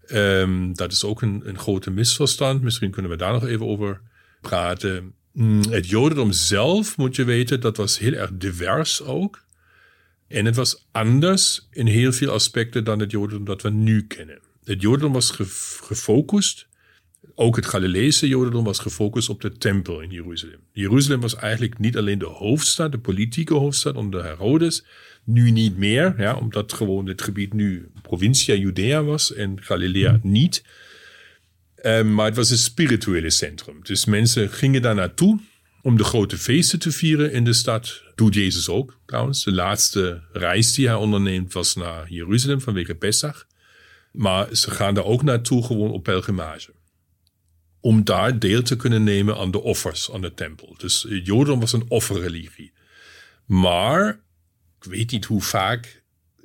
Um, 0.07 0.75
dat 0.75 0.91
is 0.91 1.03
ook 1.03 1.21
een, 1.21 1.41
een 1.45 1.59
grote 1.59 1.91
misverstand. 1.91 2.61
Misschien 2.61 2.91
kunnen 2.91 3.11
we 3.11 3.17
daar 3.17 3.33
nog 3.33 3.45
even 3.45 3.65
over 3.65 4.01
praten. 4.41 5.13
Mm, 5.31 5.63
het 5.69 5.89
Jodendom 5.89 6.31
zelf, 6.31 6.97
moet 6.97 7.15
je 7.15 7.23
weten, 7.23 7.61
dat 7.61 7.77
was 7.77 7.99
heel 7.99 8.13
erg 8.13 8.29
divers 8.33 9.01
ook. 9.01 9.43
En 10.27 10.45
het 10.45 10.55
was 10.55 10.87
anders 10.91 11.67
in 11.71 11.85
heel 11.85 12.11
veel 12.11 12.31
aspecten 12.31 12.83
dan 12.83 12.99
het 12.99 13.11
Jodendom 13.11 13.45
dat 13.45 13.61
we 13.61 13.69
nu 13.69 14.07
kennen. 14.07 14.39
Het 14.63 14.81
Jodendom 14.81 15.13
was 15.13 15.31
gefocust, 15.81 16.67
ook 17.35 17.55
het 17.55 17.65
Galileese 17.65 18.27
Jodendom 18.27 18.63
was 18.63 18.79
gefocust 18.79 19.29
op 19.29 19.41
de 19.41 19.51
tempel 19.51 20.01
in 20.01 20.09
Jeruzalem. 20.09 20.59
Jeruzalem 20.71 21.21
was 21.21 21.35
eigenlijk 21.35 21.79
niet 21.79 21.97
alleen 21.97 22.19
de 22.19 22.25
hoofdstad, 22.25 22.91
de 22.91 22.99
politieke 22.99 23.53
hoofdstad 23.53 23.95
onder 23.95 24.23
Herodes, 24.23 24.85
nu 25.23 25.51
niet 25.51 25.77
meer, 25.77 26.13
ja, 26.17 26.35
omdat 26.35 26.73
gewoon 26.73 27.07
het 27.07 27.21
gebied 27.21 27.53
nu 27.53 27.91
provincia 28.01 28.55
Judea 28.55 29.03
was 29.03 29.33
en 29.33 29.61
Galilea 29.61 30.19
niet. 30.23 30.63
Um, 31.85 32.13
maar 32.13 32.25
het 32.25 32.35
was 32.35 32.49
een 32.49 32.57
spirituele 32.57 33.29
centrum. 33.29 33.79
Dus 33.83 34.05
mensen 34.05 34.49
gingen 34.49 34.81
daar 34.81 34.95
naartoe 34.95 35.39
om 35.81 35.97
de 35.97 36.03
grote 36.03 36.37
feesten 36.37 36.79
te 36.79 36.91
vieren 36.91 37.31
in 37.31 37.43
de 37.43 37.53
stad. 37.53 38.03
Doet 38.15 38.33
Jezus 38.33 38.69
ook 38.69 38.99
trouwens. 39.05 39.43
De 39.43 39.51
laatste 39.51 40.21
reis 40.31 40.73
die 40.73 40.87
hij 40.87 40.95
onderneemt 40.95 41.53
was 41.53 41.75
naar 41.75 42.09
Jeruzalem 42.09 42.61
vanwege 42.61 42.95
Pesach. 42.95 43.47
Maar 44.11 44.55
ze 44.55 44.71
gaan 44.71 44.93
daar 44.93 45.05
ook 45.05 45.23
naartoe 45.23 45.65
gewoon 45.65 45.91
op 45.91 46.03
pelgrimage. 46.03 46.73
Om 47.79 48.03
daar 48.03 48.39
deel 48.39 48.61
te 48.61 48.75
kunnen 48.75 49.03
nemen 49.03 49.37
aan 49.37 49.51
de 49.51 49.61
offers 49.61 50.11
aan 50.11 50.21
de 50.21 50.33
tempel. 50.33 50.75
Dus 50.77 51.05
Jodendom 51.09 51.59
was 51.59 51.73
een 51.73 51.89
offerreligie. 51.89 52.73
Maar 53.45 54.19
ik 54.81 54.83
weet 54.83 55.11
niet 55.11 55.25
hoe 55.25 55.41
vaak 55.41 56.00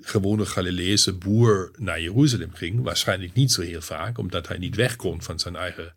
gewone 0.08 0.46
Galileese 0.46 1.12
boer 1.12 1.70
naar 1.78 2.00
Jeruzalem 2.00 2.54
ging. 2.54 2.82
Waarschijnlijk 2.82 3.34
niet 3.34 3.52
zo 3.52 3.62
heel 3.62 3.80
vaak, 3.80 4.18
omdat 4.18 4.48
hij 4.48 4.58
niet 4.58 4.76
weg 4.76 4.96
kon 4.96 5.22
van 5.22 5.38
zijn 5.38 5.56
eigen, 5.56 5.94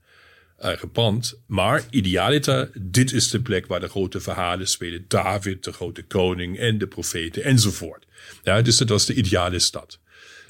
eigen 0.57 0.91
pand. 0.91 1.39
Maar 1.45 1.83
idealiter, 1.89 2.69
dit 2.81 3.13
is 3.13 3.29
de 3.29 3.41
plek 3.41 3.67
waar 3.67 3.79
de 3.79 3.87
grote 3.87 4.19
verhalen 4.19 4.67
spelen. 4.67 5.05
David, 5.07 5.63
de 5.63 5.71
grote 5.71 6.03
koning 6.03 6.57
en 6.57 6.77
de 6.77 6.87
profeten 6.87 7.43
enzovoort. 7.43 8.05
Ja, 8.43 8.61
dus 8.61 8.77
dat 8.77 8.89
was 8.89 9.05
de 9.05 9.13
ideale 9.13 9.59
stad. 9.59 9.99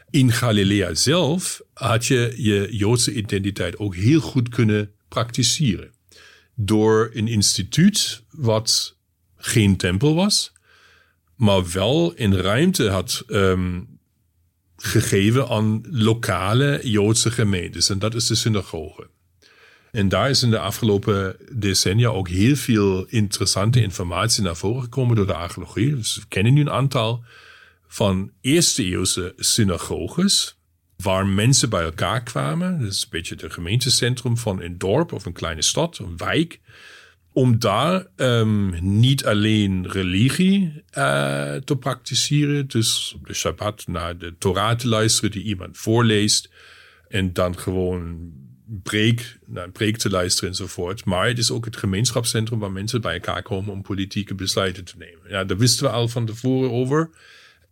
In 0.10 0.32
Galilea 0.32 0.94
zelf 0.94 1.62
had 1.74 2.06
je 2.06 2.34
je 2.38 2.68
Joodse 2.72 3.14
identiteit 3.14 3.78
ook 3.78 3.96
heel 3.96 4.20
goed 4.20 4.50
kunnen 4.50 4.92
praktiseren. 5.08 5.92
Door 6.56 7.10
een 7.14 7.28
instituut 7.28 8.24
wat 8.30 8.96
geen 9.38 9.78
tempel 9.78 10.16
was, 10.16 10.52
maar 11.40 11.72
wel 11.72 12.14
in 12.14 12.34
ruimte 12.34 12.90
had 12.90 13.24
um, 13.28 14.00
gegeven 14.76 15.48
aan 15.48 15.84
lokale 15.90 16.80
Joodse 16.84 17.32
gemeentes. 17.32 17.90
En 17.90 18.00
dat 18.00 18.16
is 18.16 18.28
de 18.28 18.36
synagoge. 18.36 19.10
En 19.92 20.10
daar 20.10 20.30
is 20.30 20.44
in 20.44 20.50
de 20.50 20.60
afgelopen 20.60 21.36
decennia 21.52 22.08
ook 22.08 22.28
heel 22.30 22.56
veel 22.56 23.06
interessante 23.06 23.82
informatie 23.82 24.44
naar 24.44 24.56
voren 24.56 24.84
gekomen 24.84 25.16
door 25.16 25.28
de 25.28 25.34
archeologie. 25.34 25.96
Dus 25.96 26.16
we 26.16 26.26
kennen 26.28 26.54
nu 26.54 26.62
een 26.62 26.70
aantal 26.70 27.24
van 27.88 28.32
eerste 28.42 28.84
eeuwse 28.84 29.34
synagoges, 29.38 30.58
waar 30.96 31.28
mensen 31.28 31.70
bij 31.70 31.84
elkaar 31.84 32.24
kwamen. 32.24 32.80
Dat 32.82 32.92
is 32.92 33.02
een 33.02 33.10
beetje 33.10 33.36
het 33.36 33.54
gemeentecentrum 33.54 34.38
van 34.38 34.62
een 34.62 34.78
dorp 34.78 35.14
of 35.14 35.26
een 35.26 35.34
kleine 35.34 35.62
stad, 35.62 35.98
een 35.98 36.18
wijk 36.18 36.60
om 37.34 37.60
daar 37.60 38.08
um, 38.16 38.74
niet 39.00 39.26
alleen 39.26 39.92
religie 39.92 40.84
uh, 40.98 41.56
te 41.56 41.78
praktiseren, 41.80 42.68
dus 42.68 43.16
de 43.24 43.34
Shabbat 43.34 43.88
naar 43.88 44.18
de 44.18 44.36
Torah 44.38 44.78
te 44.78 44.88
luisteren 44.88 45.32
die 45.32 45.44
iemand 45.44 45.78
voorleest 45.78 46.50
en 47.08 47.34
dan 47.34 47.60
gewoon 47.60 48.32
preek, 48.84 49.40
naar 49.46 49.64
een 49.64 49.72
preek 49.72 49.98
te 49.98 50.10
luisteren 50.10 50.50
enzovoort. 50.50 51.06
Maar 51.06 51.28
het 51.28 51.38
is 51.38 51.52
ook 51.52 51.66
het 51.66 51.78
gemeenschapscentrum 51.78 52.60
waar 52.60 52.72
mensen 52.72 53.02
bij 53.02 53.14
elkaar 53.14 53.42
komen 53.42 53.72
om 53.72 53.82
politieke 53.82 54.36
besluiten 54.36 54.86
te 54.86 54.94
nemen. 54.98 55.30
Ja, 55.30 55.44
daar 55.44 55.58
wisten 55.58 55.86
we 55.86 55.92
al 55.92 56.08
van 56.08 56.26
tevoren 56.26 56.72
over. 56.72 57.10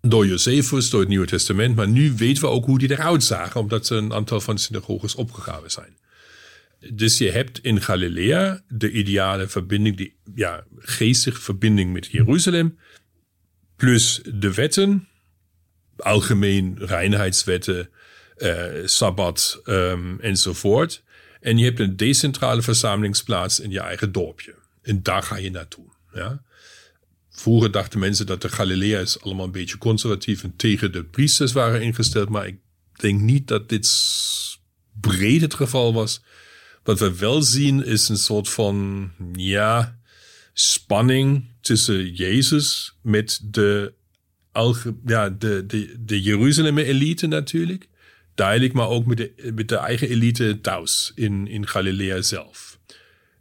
Door 0.01 0.27
Josephus, 0.27 0.89
door 0.89 0.99
het 0.99 1.09
Nieuwe 1.09 1.25
Testament. 1.25 1.75
Maar 1.75 1.87
nu 1.87 2.13
weten 2.15 2.43
we 2.43 2.49
ook 2.49 2.65
hoe 2.65 2.79
die 2.79 2.91
eruit 2.91 3.23
zagen, 3.23 3.61
omdat 3.61 3.85
ze 3.85 3.95
een 3.95 4.13
aantal 4.13 4.41
van 4.41 4.55
de 4.55 4.61
synagoges 4.61 5.15
opgegraven 5.15 5.71
zijn. 5.71 5.97
Dus 6.79 7.17
je 7.17 7.31
hebt 7.31 7.59
in 7.59 7.81
Galilea 7.81 8.63
de 8.67 8.91
ideale 8.91 9.47
verbinding, 9.47 9.97
die 9.97 10.15
ja, 10.35 10.63
geestige 10.77 11.41
verbinding 11.41 11.93
met 11.93 12.07
Jeruzalem, 12.07 12.77
plus 13.75 14.21
de 14.33 14.53
wetten, 14.53 15.07
algemeen 15.97 16.77
reinheidswetten, 16.79 17.89
uh, 18.37 18.65
sabbat 18.85 19.61
um, 19.65 20.19
enzovoort. 20.19 21.03
En 21.39 21.57
je 21.57 21.65
hebt 21.65 21.79
een 21.79 21.97
decentrale 21.97 22.61
verzamelingsplaats 22.61 23.59
in 23.59 23.71
je 23.71 23.79
eigen 23.79 24.11
dorpje. 24.11 24.55
En 24.81 25.03
daar 25.03 25.23
ga 25.23 25.35
je 25.35 25.51
naartoe. 25.51 25.85
Ja? 26.13 26.43
Vroeger 27.29 27.71
dachten 27.71 27.99
mensen 27.99 28.25
dat 28.25 28.41
de 28.41 28.49
Galilea's 28.49 29.19
allemaal 29.21 29.45
een 29.45 29.51
beetje 29.51 29.77
conservatief 29.77 30.43
en 30.43 30.55
tegen 30.55 30.91
de 30.91 31.03
priesters 31.03 31.51
waren 31.51 31.81
ingesteld. 31.81 32.29
Maar 32.29 32.47
ik 32.47 32.57
denk 32.91 33.21
niet 33.21 33.47
dat 33.47 33.69
dit 33.69 33.87
breed 34.99 35.41
het 35.41 35.53
geval 35.53 35.93
was. 35.93 36.21
Wat 36.87 36.99
we 36.99 37.17
wel 37.17 37.41
zien 37.41 37.85
is 37.85 38.09
een 38.09 38.17
soort 38.17 38.49
van, 38.49 39.11
ja, 39.33 39.99
spanning 40.53 41.45
tussen 41.61 42.13
Jezus 42.13 42.97
met 43.01 43.39
de, 43.43 43.93
ja, 45.05 45.29
de, 45.29 45.63
de, 45.65 45.95
de 45.99 46.21
Jeruzalem-elite 46.21 47.27
natuurlijk. 47.27 47.89
Duidelijk, 48.35 48.73
maar 48.73 48.87
ook 48.87 49.05
met 49.05 49.17
de, 49.17 49.51
met 49.55 49.69
de 49.69 49.75
eigen 49.75 50.09
elite 50.09 50.59
thuis 50.61 51.11
in, 51.15 51.47
in 51.47 51.67
Galilea 51.67 52.21
zelf. 52.21 52.79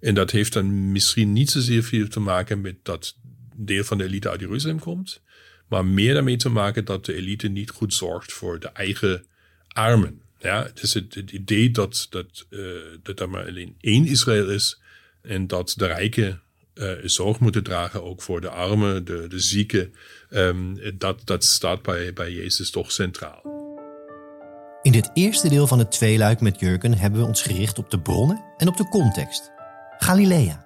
En 0.01 0.15
dat 0.15 0.31
heeft 0.31 0.53
dan 0.53 0.93
misschien 0.93 1.33
niet 1.33 1.51
zozeer 1.51 1.83
veel 1.83 2.09
te 2.09 2.21
maken 2.21 2.61
met 2.61 2.77
dat 2.83 3.17
deel 3.57 3.85
van 3.85 3.99
de 3.99 4.05
elite 4.05 4.31
uit 4.31 4.41
Jeruzalem 4.41 4.79
komt. 4.79 5.23
maar 5.69 5.85
meer 5.85 6.15
daarmee 6.15 6.37
te 6.37 6.49
maken 6.49 6.85
dat 6.85 7.05
de 7.05 7.15
elite 7.15 7.49
niet 7.49 7.71
goed 7.71 7.95
zorgt 7.95 8.33
voor 8.33 8.61
de 8.61 8.69
eigen 8.69 9.25
armen. 9.69 10.25
Ja, 10.39 10.71
is 10.81 10.95
het, 10.95 11.15
idee 11.15 11.71
dat, 11.71 12.07
dat, 12.11 12.47
uh, 12.51 12.71
dat 13.03 13.21
er 13.21 13.31
maar 13.31 13.47
alleen 13.47 13.77
één 13.81 14.07
Israël 14.07 14.51
is 14.51 14.81
en 15.23 15.47
dat 15.47 15.75
de 15.77 15.87
rijken 15.87 16.41
uh, 16.75 16.93
zorg 17.05 17.39
moeten 17.39 17.63
dragen 17.63 18.05
ook 18.05 18.23
voor 18.23 18.41
de 18.41 18.49
armen, 18.49 19.05
de, 19.05 19.27
de 19.29 19.39
zieken. 19.39 19.95
Um, 20.31 20.79
dat, 20.99 21.21
dat 21.25 21.45
staat 21.45 21.83
bij, 21.83 22.13
bij 22.13 22.33
Jezus 22.33 22.71
toch 22.71 22.93
centraal. 22.93 23.43
In 24.83 24.93
dit 24.93 25.11
eerste 25.15 25.49
deel 25.49 25.67
van 25.67 25.79
het 25.79 25.91
tweeluik 25.91 26.41
met 26.41 26.61
Jurgen 26.61 26.99
hebben 26.99 27.21
we 27.21 27.27
ons 27.27 27.43
gericht 27.43 27.79
op 27.79 27.91
de 27.91 28.01
bronnen 28.01 28.45
en 28.57 28.69
op 28.69 28.77
de 28.77 28.89
context. 28.89 29.51
Galilea. 29.99 30.65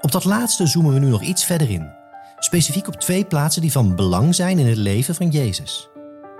Op 0.00 0.12
dat 0.12 0.24
laatste 0.24 0.66
zoomen 0.66 0.92
we 0.92 0.98
nu 0.98 1.08
nog 1.08 1.22
iets 1.22 1.44
verder 1.44 1.70
in. 1.70 1.92
Specifiek 2.38 2.86
op 2.86 3.00
twee 3.00 3.24
plaatsen 3.24 3.62
die 3.62 3.72
van 3.72 3.96
belang 3.96 4.34
zijn 4.34 4.58
in 4.58 4.66
het 4.66 4.76
leven 4.76 5.14
van 5.14 5.28
Jezus: 5.30 5.88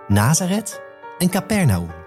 Nazareth 0.08 0.80
en 1.18 1.30
Capernaum. 1.30 2.06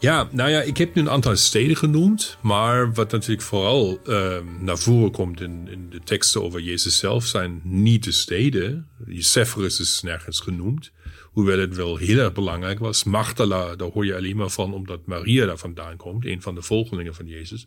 Ja, 0.00 0.28
nou 0.32 0.50
ja, 0.50 0.62
ik 0.62 0.76
heb 0.76 0.94
nu 0.94 1.02
een 1.02 1.10
aantal 1.10 1.36
steden 1.36 1.76
genoemd. 1.76 2.38
Maar 2.42 2.92
wat 2.92 3.10
natuurlijk 3.10 3.42
vooral 3.42 4.00
uh, 4.06 4.36
naar 4.60 4.78
voren 4.78 5.10
komt 5.10 5.40
in, 5.40 5.68
in, 5.70 5.90
de 5.90 6.00
teksten 6.04 6.42
over 6.42 6.60
Jezus 6.60 6.98
zelf 6.98 7.26
zijn 7.26 7.60
niet 7.64 8.04
de 8.04 8.12
steden. 8.12 8.88
Sepphoris 9.08 9.80
is 9.80 10.02
nergens 10.02 10.40
genoemd. 10.40 10.90
Hoewel 11.22 11.58
het 11.58 11.76
wel 11.76 11.96
heel 11.96 12.18
erg 12.18 12.32
belangrijk 12.32 12.78
was. 12.78 13.04
Magdala, 13.04 13.76
daar 13.76 13.90
hoor 13.90 14.06
je 14.06 14.16
alleen 14.16 14.36
maar 14.36 14.50
van 14.50 14.74
omdat 14.74 15.06
Maria 15.06 15.46
daar 15.46 15.58
vandaan 15.58 15.96
komt. 15.96 16.26
Een 16.26 16.42
van 16.42 16.54
de 16.54 16.62
volgelingen 16.62 17.14
van 17.14 17.26
Jezus. 17.26 17.66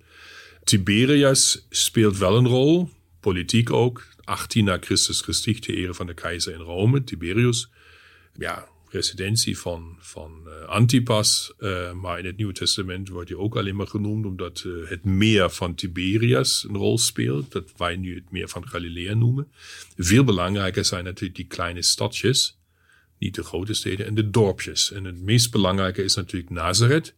Tiberias 0.64 1.66
speelt 1.70 2.18
wel 2.18 2.38
een 2.38 2.48
rol. 2.48 2.90
Politiek 3.20 3.72
ook. 3.72 4.04
18 4.24 4.66
na 4.66 4.78
Christus 4.82 5.22
gesticht, 5.22 5.66
de 5.66 5.76
ere 5.76 5.94
van 5.94 6.06
de 6.06 6.14
keizer 6.14 6.54
in 6.54 6.60
Rome, 6.60 7.04
Tiberius. 7.04 7.70
Ja, 8.38 8.68
residentie 8.94 9.58
van, 9.58 9.98
van 10.00 10.42
uh, 10.48 10.68
Antipas. 10.68 11.54
Uh, 11.60 11.92
maar 11.92 12.20
in 12.20 12.26
het 12.26 12.38
Nieuwe 12.38 12.54
Testament 12.54 13.10
wordt 13.10 13.30
hij 13.30 13.38
ook 13.38 13.58
alleen 13.58 13.76
maar 13.76 13.88
genoemd 13.88 14.26
omdat 14.26 14.64
uh, 14.66 14.90
het 14.90 15.04
meer 15.04 15.50
van 15.50 15.76
Tiberias 15.76 16.66
een 16.70 16.76
rol 16.76 16.98
speelt. 16.98 17.52
Dat 17.52 17.72
wij 17.78 17.96
nu 17.96 18.16
het 18.16 18.32
meer 18.32 18.50
van 18.50 18.68
Galilea 18.68 19.14
noemen. 19.14 19.52
Veel 19.98 20.24
belangrijker 20.24 20.86
zijn 20.86 21.04
natuurlijk 21.04 21.36
die 21.36 21.48
kleine 21.48 21.82
stadjes. 21.82 22.58
Niet 23.18 23.36
de 23.36 23.44
grote 23.44 23.74
steden 23.74 24.06
en 24.06 24.16
de 24.16 24.30
dorpjes. 24.30 24.92
En 24.92 25.04
het 25.04 25.22
meest 25.22 25.52
belangrijke 25.52 26.04
is 26.04 26.16
natuurlijk 26.16 26.52
Nazareth. 26.52 27.16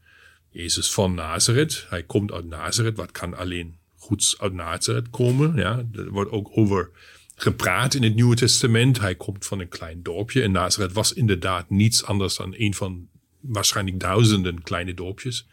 Jezus 0.49 0.93
van 0.93 1.13
Nazareth. 1.13 1.85
Hij 1.89 2.03
komt 2.03 2.31
uit 2.31 2.45
Nazareth. 2.45 2.95
Wat 2.95 3.11
kan 3.11 3.37
alleen 3.37 3.77
goeds 3.97 4.39
uit 4.39 4.53
Nazareth 4.53 5.09
komen? 5.09 5.55
Ja, 5.55 5.85
er 5.93 6.09
wordt 6.09 6.31
ook 6.31 6.49
over 6.51 6.89
gepraat 7.35 7.93
in 7.93 8.03
het 8.03 8.15
Nieuwe 8.15 8.35
Testament. 8.35 8.99
Hij 8.99 9.15
komt 9.15 9.45
van 9.45 9.59
een 9.59 9.67
klein 9.67 10.03
dorpje. 10.03 10.41
En 10.41 10.51
Nazareth 10.51 10.93
was 10.93 11.13
inderdaad 11.13 11.69
niets 11.69 12.03
anders 12.03 12.35
dan 12.35 12.53
een 12.57 12.73
van 12.73 13.07
waarschijnlijk 13.39 13.99
duizenden 13.99 14.63
kleine 14.63 14.93
dorpjes. 14.93 15.47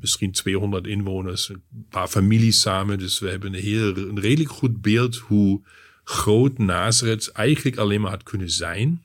Misschien 0.00 0.32
200 0.32 0.86
inwoners, 0.86 1.48
een 1.48 1.86
paar 1.88 2.08
families 2.08 2.60
samen. 2.60 2.98
Dus 2.98 3.18
we 3.18 3.28
hebben 3.28 3.54
een, 3.54 3.60
heel, 3.60 3.96
een 3.96 4.20
redelijk 4.20 4.50
goed 4.50 4.80
beeld 4.80 5.16
hoe 5.16 5.60
groot 6.04 6.58
Nazareth 6.58 7.28
eigenlijk 7.28 7.76
alleen 7.76 8.00
maar 8.00 8.10
had 8.10 8.22
kunnen 8.22 8.50
zijn. 8.50 9.02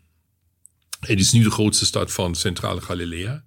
Het 1.00 1.20
is 1.20 1.32
nu 1.32 1.44
de 1.44 1.52
grootste 1.52 1.86
stad 1.86 2.12
van 2.12 2.36
Centrale 2.36 2.82
Galilea. 2.82 3.44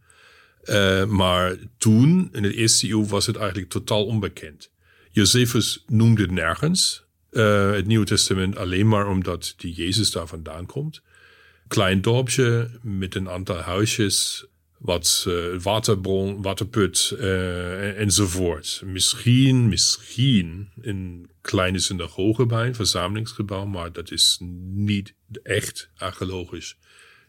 Uh, 0.64 1.04
maar 1.04 1.56
toen, 1.78 2.28
in 2.32 2.42
de 2.42 2.54
eerste 2.54 2.88
eeuw, 2.88 3.06
was 3.06 3.26
het 3.26 3.36
eigenlijk 3.36 3.70
totaal 3.70 4.06
onbekend. 4.06 4.70
Josephus 5.10 5.84
noemde 5.86 6.22
het 6.22 6.30
nergens. 6.30 7.04
Uh, 7.32 7.72
het 7.72 7.86
Nieuwe 7.86 8.06
Testament 8.06 8.56
alleen 8.56 8.88
maar 8.88 9.08
omdat 9.08 9.54
die 9.56 9.72
Jezus 9.72 10.10
daar 10.10 10.26
vandaan 10.26 10.66
komt. 10.66 11.02
Klein 11.68 12.00
dorpje 12.00 12.70
met 12.82 13.14
een 13.14 13.28
aantal 13.28 13.56
huisjes, 13.56 14.46
wat 14.78 15.24
uh, 15.28 15.58
waterbron, 15.62 16.42
waterput 16.42 17.14
uh, 17.18 18.00
enzovoort. 18.00 18.82
Misschien, 18.84 19.68
misschien 19.68 20.68
een 20.80 21.30
kleine 21.40 21.78
synagoge 21.78 22.46
bij, 22.46 22.66
een 22.66 22.74
verzamelingsgebouw, 22.74 23.64
maar 23.64 23.92
dat 23.92 24.10
is 24.10 24.38
niet 24.74 25.14
echt 25.42 25.90
archeologisch 25.96 26.76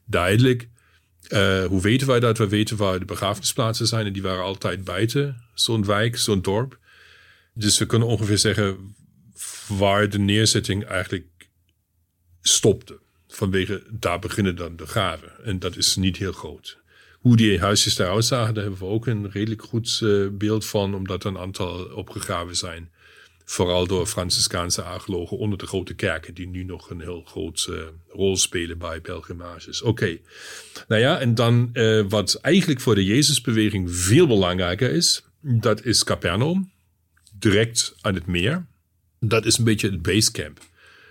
duidelijk. 0.06 0.68
Uh, 1.30 1.66
hoe 1.66 1.82
weten 1.82 2.08
wij 2.08 2.20
dat? 2.20 2.38
We 2.38 2.48
weten 2.48 2.78
waar 2.78 3.00
de 3.00 3.06
begrafenisplaatsen 3.06 3.88
zijn 3.88 4.06
en 4.06 4.14
die 4.14 4.22
waren 4.22 4.44
altijd 4.44 4.84
buiten 4.84 5.44
zo'n 5.54 5.86
wijk, 5.86 6.18
zo'n 6.18 6.42
dorp. 6.42 6.80
Dus 7.54 7.78
we 7.78 7.86
kunnen 7.86 8.08
ongeveer 8.08 8.38
zeggen 8.38 8.96
waar 9.78 10.10
de 10.10 10.20
neerzetting 10.20 10.86
eigenlijk 10.86 11.50
stopte. 12.42 13.00
Vanwege 13.28 13.84
daar 13.90 14.20
beginnen 14.20 14.56
dan 14.56 14.76
de 14.76 14.86
graven. 14.86 15.32
En 15.44 15.60
dat 15.60 15.78
is 15.78 15.96
niet 15.96 16.18
heel 16.18 16.32
groot. 16.32 16.80
Hoe 17.20 17.36
die 17.38 17.60
huisjes 17.60 17.98
eruit 17.98 18.26
zagen, 18.26 18.54
daar 18.54 18.64
hebben 18.64 18.82
we 18.82 18.88
ook 18.88 19.08
een 19.08 19.32
redelijk 19.32 19.64
goed 19.64 20.00
uh, 20.04 20.28
beeld 20.32 20.66
van, 20.66 20.96
omdat 20.96 21.24
er 21.24 21.30
een 21.30 21.38
aantal 21.38 21.84
opgegraven 21.86 22.56
zijn. 22.56 22.92
Vooral 23.46 23.88
door 23.88 24.06
Franciscaanse 24.06 24.82
archeologen 24.82 25.38
onder 25.38 25.58
de 25.58 25.68
grote 25.68 25.94
kerken, 25.94 26.34
die 26.34 26.48
nu 26.48 26.64
nog 26.64 26.90
een 26.90 27.02
heel 27.02 27.22
grote 27.26 27.72
uh, 27.72 28.16
rol 28.16 28.38
spelen 28.38 28.78
bij 28.78 29.02
pelgrimages. 29.02 29.82
Oké, 29.82 30.18
nou 30.88 31.02
ja, 31.02 31.20
en 31.20 31.36
dan 31.36 31.70
uh, 31.74 32.06
wat 32.10 32.36
eigenlijk 32.36 32.82
voor 32.82 32.96
de 32.96 33.06
Jezusbeweging 33.06 33.96
veel 33.96 34.28
belangrijker 34.28 34.92
is, 34.92 35.24
dat 35.42 35.86
is 35.86 36.04
Capernaum, 36.04 36.72
direct 37.34 37.96
aan 38.02 38.14
het 38.14 38.26
meer. 38.26 38.66
Dat 39.26 39.46
is 39.46 39.58
een 39.58 39.64
beetje 39.64 39.90
het 39.90 40.02
basecamp 40.02 40.60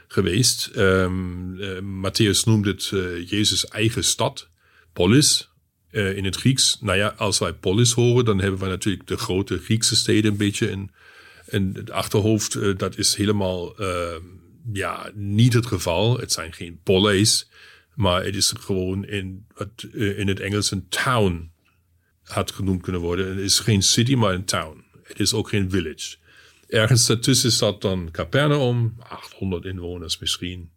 geweest. 0.08 0.70
Um, 0.76 1.56
Matthäus 1.82 2.44
noemt 2.44 2.66
het 2.66 2.90
uh, 2.94 3.28
Jezus' 3.28 3.68
eigen 3.68 4.04
stad, 4.04 4.48
polis. 4.92 5.50
Uh, 5.90 6.16
in 6.16 6.24
het 6.24 6.36
Grieks, 6.36 6.78
nou 6.80 6.98
ja, 6.98 7.14
als 7.16 7.38
wij 7.38 7.52
polis 7.52 7.92
horen, 7.92 8.24
dan 8.24 8.40
hebben 8.40 8.60
we 8.60 8.66
natuurlijk 8.66 9.06
de 9.06 9.16
grote 9.16 9.58
Griekse 9.58 9.96
steden 9.96 10.30
een 10.30 10.36
beetje 10.36 10.70
in, 10.70 10.90
in 11.46 11.70
het 11.74 11.90
achterhoofd. 11.90 12.78
dat 12.78 12.98
is 12.98 13.14
helemaal 13.14 13.78
ehm, 13.78 14.22
ja, 14.72 15.10
niet 15.14 15.52
het 15.52 15.66
geval. 15.66 16.18
Het 16.18 16.32
zijn 16.32 16.52
geen 16.52 16.80
polis, 16.82 17.48
maar 17.94 18.24
het 18.24 18.36
is 18.36 18.52
gewoon 18.60 19.04
in, 19.04 19.46
wat 19.54 19.86
in 19.92 20.28
het 20.28 20.40
Engels 20.40 20.70
een 20.70 20.88
town 20.88 21.50
had 22.22 22.50
genoemd 22.52 22.82
kunnen 22.82 23.00
worden. 23.00 23.28
Het 23.28 23.38
is 23.38 23.58
geen 23.58 23.82
city, 23.82 24.14
maar 24.14 24.34
een 24.34 24.44
town. 24.44 24.84
Het 25.02 25.20
is 25.20 25.32
ook 25.32 25.48
geen 25.48 25.70
village. 25.70 26.16
Ergens 26.70 27.06
daartussen 27.06 27.52
zat 27.52 27.80
dan 27.80 28.08
Capernaum, 28.10 28.94
800 28.98 29.64
inwoners 29.64 30.18
misschien. 30.18 30.70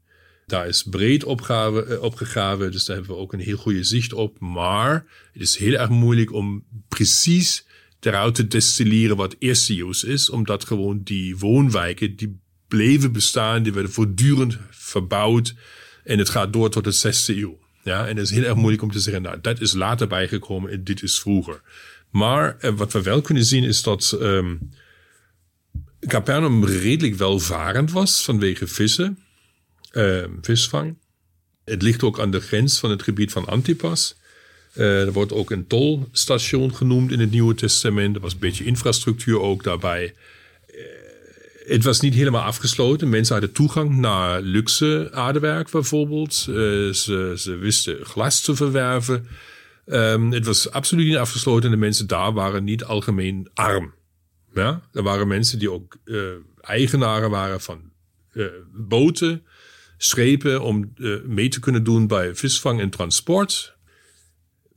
Daar 0.45 0.67
is 0.67 0.83
breed 0.83 1.23
opgave, 1.23 1.83
eh, 1.83 2.71
dus 2.71 2.85
daar 2.85 2.95
hebben 2.95 3.15
we 3.15 3.21
ook 3.21 3.33
een 3.33 3.39
heel 3.39 3.57
goede 3.57 3.83
zicht 3.83 4.13
op. 4.13 4.39
Maar 4.39 5.05
het 5.33 5.41
is 5.41 5.57
heel 5.57 5.73
erg 5.73 5.89
moeilijk 5.89 6.33
om 6.33 6.63
precies 6.87 7.65
eruit 7.99 8.35
te 8.35 8.47
destilleren 8.47 9.15
wat 9.15 9.35
Eersteus 9.39 10.03
is, 10.03 10.29
omdat 10.29 10.65
gewoon 10.65 11.01
die 11.03 11.37
woonwijken, 11.37 12.15
die 12.15 12.39
bleven 12.67 13.11
bestaan, 13.11 13.63
die 13.63 13.73
werden 13.73 13.91
voortdurend 13.91 14.57
verbouwd 14.69 15.53
en 16.03 16.17
het 16.17 16.29
gaat 16.29 16.53
door 16.53 16.69
tot 16.69 16.83
de 16.83 16.91
zesde 16.91 17.37
eeuw. 17.37 17.59
Ja, 17.83 18.07
en 18.07 18.17
het 18.17 18.25
is 18.25 18.35
heel 18.35 18.43
erg 18.43 18.55
moeilijk 18.55 18.83
om 18.83 18.91
te 18.91 18.99
zeggen, 18.99 19.21
nou, 19.21 19.41
dat 19.41 19.61
is 19.61 19.73
later 19.73 20.07
bijgekomen 20.07 20.71
en 20.71 20.83
dit 20.83 21.03
is 21.03 21.19
vroeger. 21.19 21.61
Maar 22.09 22.57
eh, 22.57 22.73
wat 22.75 22.93
we 22.93 23.01
wel 23.01 23.21
kunnen 23.21 23.45
zien 23.45 23.63
is 23.63 23.83
dat 23.83 24.17
um, 24.21 24.69
Capernaum 26.07 26.65
redelijk 26.65 27.15
welvarend 27.15 27.91
was 27.91 28.23
vanwege 28.23 28.67
vissen, 28.67 29.19
uh, 29.91 30.23
visvang. 30.41 30.97
Het 31.65 31.81
ligt 31.81 32.03
ook 32.03 32.19
aan 32.19 32.31
de 32.31 32.39
grens 32.39 32.79
van 32.79 32.89
het 32.89 33.03
gebied 33.03 33.31
van 33.31 33.45
Antipas. 33.45 34.15
Uh, 34.75 35.01
er 35.01 35.11
wordt 35.11 35.33
ook 35.33 35.51
een 35.51 35.67
tolstation 35.67 36.75
genoemd 36.75 37.11
in 37.11 37.19
het 37.19 37.31
Nieuwe 37.31 37.55
Testament. 37.55 38.15
Er 38.15 38.21
was 38.21 38.33
een 38.33 38.39
beetje 38.39 38.65
infrastructuur 38.65 39.39
ook 39.39 39.63
daarbij. 39.63 40.13
Uh, 40.67 40.75
het 41.65 41.83
was 41.83 41.99
niet 41.99 42.13
helemaal 42.13 42.43
afgesloten. 42.43 43.09
Mensen 43.09 43.33
hadden 43.33 43.53
toegang 43.53 43.95
naar 43.97 44.41
luxe 44.41 45.09
aardewerk 45.11 45.71
bijvoorbeeld. 45.71 46.45
Uh, 46.49 46.55
ze, 46.93 47.33
ze, 47.37 47.55
wisten 47.55 48.05
glas 48.05 48.41
te 48.41 48.55
verwerven. 48.55 49.27
Um, 49.85 50.31
het 50.31 50.45
was 50.45 50.71
absoluut 50.71 51.07
niet 51.07 51.15
afgesloten 51.15 51.63
en 51.63 51.71
de 51.71 51.77
mensen 51.77 52.07
daar 52.07 52.33
waren 52.33 52.63
niet 52.63 52.83
algemeen 52.83 53.49
arm. 53.53 53.93
Ja, 54.53 54.81
er 54.91 55.03
waren 55.03 55.27
mensen 55.27 55.59
die 55.59 55.71
ook 55.71 55.97
uh, 56.05 56.31
eigenaren 56.61 57.29
waren 57.29 57.61
van 57.61 57.91
uh, 58.33 58.47
boten, 58.73 59.45
schepen, 59.97 60.61
om 60.61 60.93
uh, 60.95 61.21
mee 61.23 61.47
te 61.47 61.59
kunnen 61.59 61.83
doen 61.83 62.07
bij 62.07 62.35
visvang 62.35 62.79
en 62.79 62.89
transport. 62.89 63.75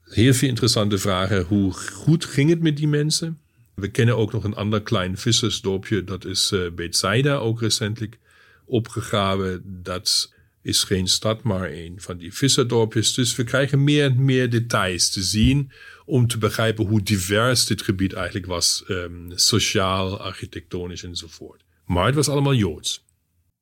Heel 0.03 0.35
veel 0.35 0.49
interessante 0.49 0.99
vragen. 0.99 1.45
Hoe 1.45 1.73
goed 1.73 2.25
ging 2.25 2.51
het 2.51 2.61
met 2.61 2.77
die 2.77 2.89
mensen? 2.89 3.39
We 3.75 3.89
kennen 3.89 4.17
ook 4.17 4.33
nog 4.33 4.45
een 4.45 4.55
ander 4.55 4.83
klein 4.83 5.19
vissersdorpje, 5.19 6.05
dat 6.05 6.25
is 6.25 6.53
uh, 6.53 6.71
Bethsaida, 6.71 7.37
ook 7.37 7.61
recentelijk 7.61 8.19
opgegraven. 8.65 9.63
Dat 9.83 10.33
is 10.63 10.83
geen 10.83 11.09
stad, 11.09 11.43
maar 11.43 11.71
een 11.71 11.95
van 11.97 12.17
die 12.17 12.35
visserdorpjes. 12.35 13.15
Dus 13.15 13.37
we 13.37 13.45
krijgen 13.45 13.85
meer 13.85 14.05
en 14.05 14.25
meer 14.25 14.51
details 14.51 15.11
te 15.11 15.23
zien 15.23 15.71
om 16.07 16.27
te 16.27 16.39
begrijpen 16.39 16.87
hoe 16.87 17.03
divers 17.03 17.67
dit 17.67 17.83
gebied 17.83 18.13
eigenlijk 18.13 18.47
was, 18.47 18.85
um, 18.89 19.31
sociaal, 19.35 20.21
architectonisch 20.21 21.03
enzovoort. 21.03 21.65
Maar 21.85 22.07
het 22.07 22.15
was 22.15 22.29
allemaal 22.29 22.55
Joods. 22.55 23.05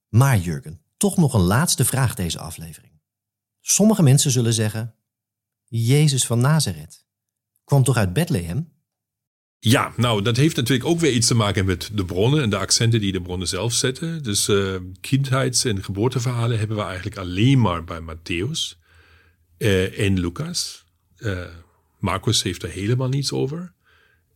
Maar 0.09 0.39
Jurgen, 0.39 0.81
toch 0.97 1.17
nog 1.17 1.35
een 1.35 1.41
laatste 1.41 1.85
vraag 1.85 2.15
deze 2.15 2.39
aflevering. 2.39 2.93
Sommige 3.61 4.03
mensen 4.03 4.31
zullen 4.31 4.53
zeggen: 4.53 4.95
Jezus 5.69 6.27
van 6.27 6.41
Nazareth 6.41 7.07
kwam 7.65 7.85
toch 7.85 7.97
uit 7.97 8.13
Bethlehem? 8.13 8.73
Ja, 9.59 9.93
nou, 9.97 10.23
dat 10.23 10.37
heeft 10.37 10.57
natuurlijk 10.57 10.89
ook 10.89 10.99
weer 10.99 11.13
iets 11.13 11.27
te 11.27 11.35
maken 11.35 11.65
met 11.65 11.91
de 11.93 12.05
bronnen 12.05 12.43
en 12.43 12.51
de 12.51 12.57
accenten 12.57 13.01
die 13.01 13.13
de 13.13 13.23
bronnen 13.23 13.49
zelf 13.49 13.73
zetten. 13.73 14.23
Dus 14.23 14.49
uh, 14.49 14.77
kindheids- 15.01 15.65
en 15.65 15.85
geboorteverhalen 15.85 16.59
hebben 16.59 16.77
we 16.77 16.83
eigenlijk 16.83 17.17
alleen 17.17 17.61
maar 17.61 17.85
bij 17.85 18.01
Matthäus 18.01 18.79
uh, 19.59 19.99
en 19.99 20.21
Lucas. 20.21 20.85
Uh, 21.19 21.47
Marcus 22.05 22.43
heeft 22.43 22.63
er 22.63 22.69
helemaal 22.69 23.09
niets 23.09 23.33
over. 23.33 23.73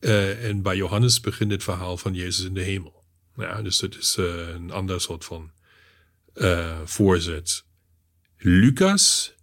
en 0.00 0.62
bij 0.62 0.76
Johannes 0.76 1.20
begint 1.20 1.50
het 1.50 1.62
verhaal 1.62 1.96
van 1.96 2.14
Jezus 2.14 2.44
in 2.44 2.54
de 2.54 2.62
hemel. 2.62 3.04
Ja, 3.36 3.62
dus 3.62 3.78
dat 3.78 3.96
is 3.96 4.16
een 4.16 4.70
ander 4.70 5.00
soort 5.00 5.24
van 5.24 5.50
voorzet. 6.84 7.64
Lucas 8.36 9.34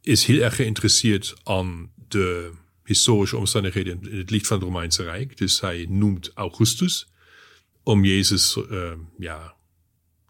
is 0.00 0.24
heel 0.24 0.42
erg 0.42 0.56
geïnteresseerd 0.56 1.34
aan 1.42 1.92
de 2.08 2.52
historische 2.84 3.36
omstandigheden 3.36 4.10
in 4.10 4.18
het 4.18 4.30
licht 4.30 4.46
van 4.46 4.56
het 4.56 4.66
Romeinse 4.66 5.02
Rijk. 5.02 5.36
Dus 5.36 5.60
hij 5.60 5.86
noemt 5.88 6.30
Augustus 6.34 7.08
om 7.82 8.04
Jezus 8.04 8.56
uh, 8.56 8.92
ja, 9.18 9.54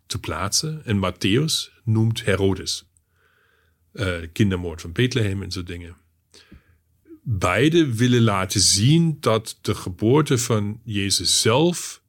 te 0.07 0.19
plaatsen. 0.19 0.85
En 0.85 0.97
Matthäus 0.97 1.83
noemt 1.85 2.25
Herodes. 2.25 2.85
Uh, 3.93 4.17
kindermoord 4.33 4.81
van 4.81 4.93
Bethlehem 4.93 5.43
en 5.43 5.51
zo 5.51 5.63
dingen. 5.63 5.97
Beide 7.33 7.95
willen 7.95 8.23
laten 8.23 8.61
zien 8.61 9.17
dat 9.21 9.59
de 9.61 9.75
geboorte 9.75 10.39
van 10.39 10.81
Jezus 10.85 11.41
zelf 11.41 12.03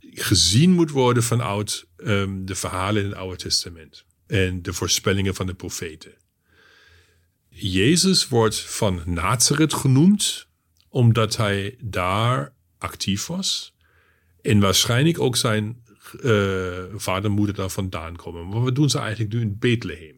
gezien 0.00 0.70
moet 0.70 0.90
worden 0.90 1.22
vanuit 1.22 1.86
um, 1.96 2.46
de 2.46 2.54
verhalen 2.54 3.02
in 3.02 3.08
het 3.08 3.18
Oude 3.18 3.36
Testament 3.36 4.04
en 4.26 4.62
de 4.62 4.72
voorspellingen 4.72 5.34
van 5.34 5.46
de 5.46 5.54
profeten. 5.54 6.12
Jezus 7.48 8.28
wordt 8.28 8.60
van 8.60 9.02
Nazareth 9.04 9.74
genoemd, 9.74 10.46
omdat 10.88 11.36
hij 11.36 11.76
daar 11.80 12.54
actief 12.78 13.26
was. 13.26 13.74
En 14.42 14.60
waarschijnlijk 14.60 15.18
ook 15.18 15.36
zijn 15.36 15.82
uh, 16.22 16.84
vader 16.94 17.24
en 17.24 17.36
moeder 17.36 17.54
daar 17.54 17.70
vandaan 17.70 18.16
komen. 18.16 18.48
Maar 18.48 18.60
wat 18.60 18.74
doen 18.74 18.90
ze 18.90 18.98
eigenlijk 18.98 19.32
nu 19.32 19.40
in 19.40 19.58
Bethlehem? 19.58 20.13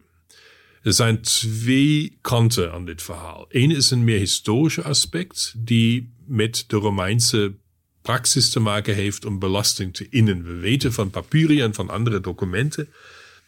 Er 0.87 0.93
zijn 0.93 1.20
twee 1.20 2.18
kanten 2.20 2.72
aan 2.72 2.84
dit 2.84 3.03
verhaal. 3.03 3.47
Eén 3.49 3.70
is 3.70 3.91
een 3.91 4.05
meer 4.05 4.18
historische 4.18 4.82
aspect, 4.82 5.55
die 5.57 6.12
met 6.26 6.64
de 6.66 6.76
Romeinse 6.76 7.55
praxis 8.03 8.51
te 8.51 8.61
maken 8.61 8.95
heeft 8.95 9.24
om 9.24 9.39
belasting 9.39 9.95
te 9.95 10.07
innen. 10.11 10.45
We 10.45 10.55
weten 10.55 10.93
van 10.93 11.11
papieren 11.11 11.61
en 11.61 11.74
van 11.74 11.91
andere 11.91 12.20
documenten 12.20 12.89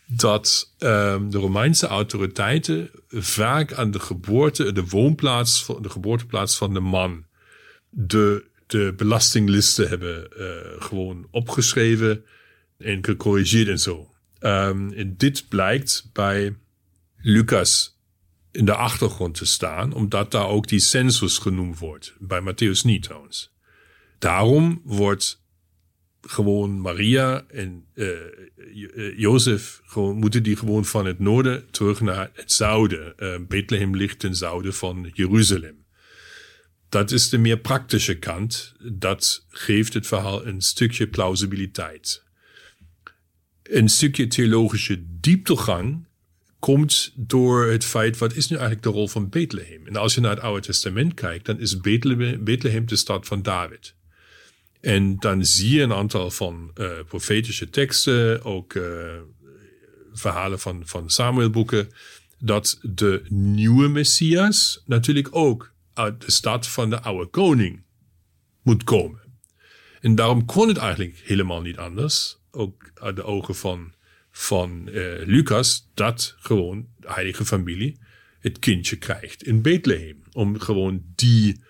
dat 0.07 0.75
um, 0.79 1.31
de 1.31 1.39
Romeinse 1.39 1.87
autoriteiten 1.87 2.91
vaak 3.09 3.73
aan 3.73 3.91
de 3.91 4.01
geboorte, 4.01 4.73
de 4.73 4.87
woonplaats, 4.87 5.67
de 5.81 5.91
geboorteplaats 5.91 6.57
van 6.57 6.75
de 6.75 6.81
man, 6.81 7.25
de, 7.91 8.45
de 8.67 8.95
belastinglisten 8.97 9.89
hebben 9.89 10.29
uh, 10.39 10.83
gewoon 10.83 11.27
opgeschreven 11.31 12.25
en 12.79 13.05
gecorrigeerd 13.05 13.69
en 13.69 13.79
zo. 13.79 14.15
Um, 14.41 14.93
en 14.93 15.15
dit 15.17 15.49
blijkt 15.49 16.11
bij 16.13 16.57
Lucas 17.21 17.99
in 18.51 18.65
de 18.65 18.75
achtergrond 18.75 19.35
te 19.35 19.47
staan, 19.47 19.93
omdat 19.93 20.31
daar 20.31 20.49
ook 20.49 20.69
die 20.69 20.79
census 20.79 21.39
genoemd 21.39 21.79
wordt. 21.79 22.15
Bij 22.19 22.41
Matthäus 22.41 22.83
niet 22.83 23.03
trouwens. 23.03 23.53
Daarom 24.19 24.81
wordt 24.85 25.43
gewoon 26.21 26.81
Maria 26.81 27.45
en 27.49 27.85
uh, 27.95 29.19
Jozef 29.19 29.81
gewoon, 29.85 30.17
moeten 30.17 30.43
die 30.43 30.57
gewoon 30.57 30.85
van 30.85 31.07
het 31.07 31.19
noorden 31.19 31.71
terug 31.71 32.01
naar 32.01 32.31
het 32.33 32.53
zuiden. 32.53 33.15
Uh, 33.19 33.37
Bethlehem 33.49 33.97
ligt 33.97 34.19
ten 34.19 34.35
zuiden 34.35 34.75
van 34.75 35.11
Jeruzalem. 35.15 35.85
Dat 36.89 37.11
is 37.11 37.29
de 37.29 37.39
meer 37.39 37.59
praktische 37.59 38.19
kant. 38.19 38.75
Dat 38.93 39.47
geeft 39.49 39.95
het 39.95 40.07
verhaal 40.07 40.47
een 40.47 40.61
stukje 40.61 41.09
plausibiliteit. 41.09 42.23
Een 43.63 43.89
stukje 43.89 44.27
theologische 44.27 45.05
dieptegang 45.21 46.07
komt 46.59 47.13
door 47.17 47.67
het 47.67 47.85
feit, 47.85 48.19
wat 48.19 48.35
is 48.35 48.49
nu 48.49 48.57
eigenlijk 48.57 48.87
de 48.87 48.93
rol 48.93 49.09
van 49.09 49.29
Bethlehem? 49.29 49.87
En 49.87 49.97
als 49.97 50.15
je 50.15 50.21
naar 50.21 50.31
het 50.31 50.41
Oude 50.41 50.67
Testament 50.67 51.15
kijkt, 51.15 51.47
dan 51.47 51.61
is 51.61 51.81
Bethlehem, 51.81 52.87
de 52.87 52.97
stad 52.97 53.27
van 53.27 53.43
David. 53.43 53.95
En 54.81 55.17
dan 55.17 55.45
zie 55.45 55.75
je 55.75 55.83
een 55.83 55.93
aantal 55.93 56.31
van 56.31 56.71
uh, 56.75 56.91
profetische 57.09 57.71
teksten, 57.71 58.45
ook 58.45 58.75
uh, 58.75 58.85
verhalen 60.13 60.59
van, 60.59 60.83
van 60.85 61.11
Samuelboeken, 61.11 61.89
dat 62.39 62.79
de 62.83 63.23
nieuwe 63.29 63.89
Messias 63.89 64.83
natuurlijk 64.87 65.29
ook 65.31 65.73
uit 65.95 66.25
de 66.25 66.31
stad 66.31 66.69
van 66.69 66.91
de 66.91 67.01
oude 67.01 67.27
koning 67.27 67.85
moet 68.63 68.85
komen. 68.85 69.21
En 70.01 70.15
daarom 70.15 70.45
kon 70.45 70.69
het 70.69 70.77
eigenlijk 70.77 71.21
helemaal 71.25 71.61
niet 71.61 71.77
anders, 71.77 72.39
ook 72.51 72.91
uit 72.95 73.17
de 73.17 73.25
ogen 73.25 73.55
van, 73.55 73.93
van 74.39 74.89
uh, 74.89 75.27
Lucas, 75.27 75.89
dat 75.95 76.35
gewoon 76.39 76.87
de 76.97 77.13
heilige 77.13 77.45
familie 77.45 77.99
het 78.41 78.59
kindje 78.59 78.97
krijgt 78.97 79.43
in 79.43 79.63
Bethlehem. 79.63 80.23
Om 80.33 80.61
gewoon 80.61 81.03
die 81.15 81.61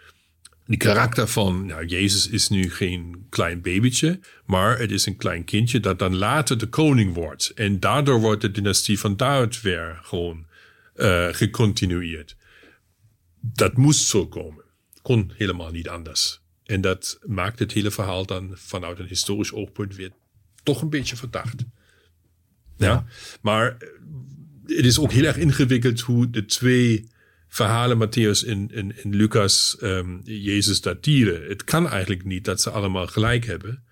die 0.67 0.77
karakter 0.77 1.29
van, 1.29 1.67
nou, 1.67 1.87
Jezus 1.87 2.29
is 2.29 2.49
nu 2.49 2.71
geen 2.71 3.27
klein 3.29 3.61
babytje, 3.61 4.21
maar 4.47 4.79
het 4.79 4.91
is 4.91 5.07
een 5.07 5.17
klein 5.17 5.45
kindje 5.45 5.81
dat 5.81 5.99
dan 5.99 6.17
later 6.17 6.59
de 6.59 6.67
koning 6.67 7.15
wordt. 7.15 7.53
En 7.55 7.81
daardoor 7.81 8.21
wordt 8.21 8.41
de 8.41 8.51
dynastie 8.51 8.99
van 8.99 9.17
David 9.17 9.61
weer 9.61 9.99
gewoon 10.03 10.47
uh, 10.97 11.29
gecontinueerd. 11.31 12.37
Dat 13.41 13.77
moest 13.77 14.07
zo 14.07 14.27
komen. 14.27 14.65
Kon 15.03 15.33
helemaal 15.37 15.71
niet 15.71 15.89
anders. 15.89 16.41
En 16.65 16.81
dat 16.81 17.19
maakt 17.27 17.59
het 17.59 17.73
hele 17.73 17.91
verhaal 17.91 18.27
dan 18.27 18.51
vanuit 18.55 18.99
een 18.99 19.07
historisch 19.07 19.53
oogpunt 19.53 19.97
weer 19.97 20.11
toch 20.63 20.83
een 20.83 20.91
beetje 20.91 21.17
verdacht. 21.17 21.65
Ja, 22.79 23.07
maar 23.43 23.77
eh, 23.79 23.89
het 24.77 24.85
is 24.85 24.99
ook 24.99 25.13
heel 25.13 25.25
erg 25.25 25.37
ingewikkeld 25.37 26.01
hoe 26.01 26.31
de 26.31 26.45
twee 26.45 27.09
verhalen 27.49 28.09
Matthäus 28.09 28.47
en, 28.47 28.71
en, 28.73 28.95
Lucas 29.03 29.77
um, 29.83 30.21
Jezus 30.25 30.81
datieren. 30.81 31.49
Het 31.49 31.65
kan 31.65 31.89
eigenlijk 31.89 32.25
niet 32.25 32.45
dat 32.45 32.61
ze 32.61 32.71
allemaal 32.71 33.07
gelijk 33.07 33.47
hebben, 33.47 33.83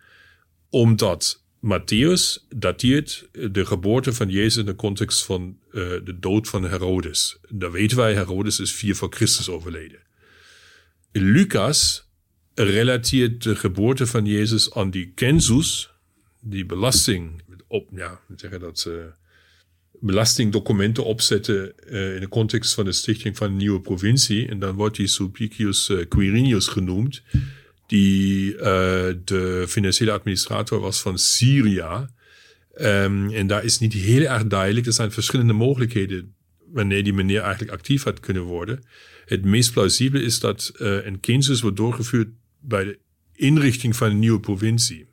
omdat 0.71 1.45
Matthäus 1.61 2.47
datiert 2.49 3.29
de 3.33 3.67
geboorte 3.67 4.13
van 4.13 4.31
Jezus 4.31 4.57
in 4.57 4.67
de 4.67 4.75
context 4.75 5.25
van 5.25 5.59
uh, 5.69 5.73
de 6.05 6.19
dood 6.19 6.49
van 6.49 6.63
Herodes. 6.63 7.39
Daar 7.49 7.73
weten 7.73 7.97
wij, 7.97 8.15
Herodes 8.15 8.61
is 8.61 8.73
vier 8.73 8.97
voor 8.97 9.13
Christus 9.13 9.49
overleden. 9.49 9.99
Lucas 11.13 12.11
relateert 12.55 13.43
de 13.43 13.57
geboorte 13.57 14.07
van 14.07 14.27
Jezus 14.27 14.75
aan 14.75 14.91
die 14.91 15.13
census, 15.15 15.91
die 16.41 16.67
belasting 16.67 17.43
op, 17.69 17.89
ja, 17.93 18.21
zeggen 18.37 18.61
dat 18.61 18.79
ze 18.79 19.13
belastingdocumenten 20.01 21.05
opzetten 21.05 21.73
uh, 21.87 22.15
in 22.15 22.21
de 22.21 22.29
context 22.29 22.75
van 22.75 22.85
de 22.85 22.93
stichting 22.93 23.37
van 23.37 23.51
een 23.51 23.57
nieuwe 23.57 23.81
provincie. 23.81 24.49
En 24.49 24.59
dan 24.59 24.75
wordt 24.75 24.97
die 24.97 25.07
Sulpicius 25.07 25.89
uh, 25.89 26.05
Quirinius 26.09 26.67
genoemd, 26.67 27.23
die 27.87 28.53
uh, 28.55 28.61
de 29.25 29.65
financiële 29.69 30.13
administrator 30.13 30.81
was 30.81 31.01
van 31.01 31.19
Syria. 31.19 32.11
Um, 32.81 33.31
en 33.31 33.47
daar 33.47 33.65
is 33.65 33.79
niet 33.79 33.93
heel 33.93 34.23
erg 34.23 34.47
duidelijk. 34.47 34.87
Er 34.87 34.93
zijn 34.93 35.13
verschillende 35.13 35.53
mogelijkheden 35.53 36.35
wanneer 36.73 37.05
die 37.05 37.13
meneer 37.13 37.41
eigenlijk 37.41 37.73
actief 37.73 38.03
had 38.03 38.21
kunnen 38.21 38.43
worden. 38.43 38.85
Het 39.25 39.45
meest 39.45 39.73
plausibele 39.73 40.25
is 40.25 40.41
dat 40.41 40.71
een 40.75 41.19
census 41.21 41.61
wordt 41.61 41.77
doorgevoerd 41.77 42.29
bij 42.61 42.85
de 42.85 42.99
inrichting 43.33 43.97
van 43.97 44.11
een 44.11 44.19
nieuwe 44.19 44.41
provincie. 44.41 45.07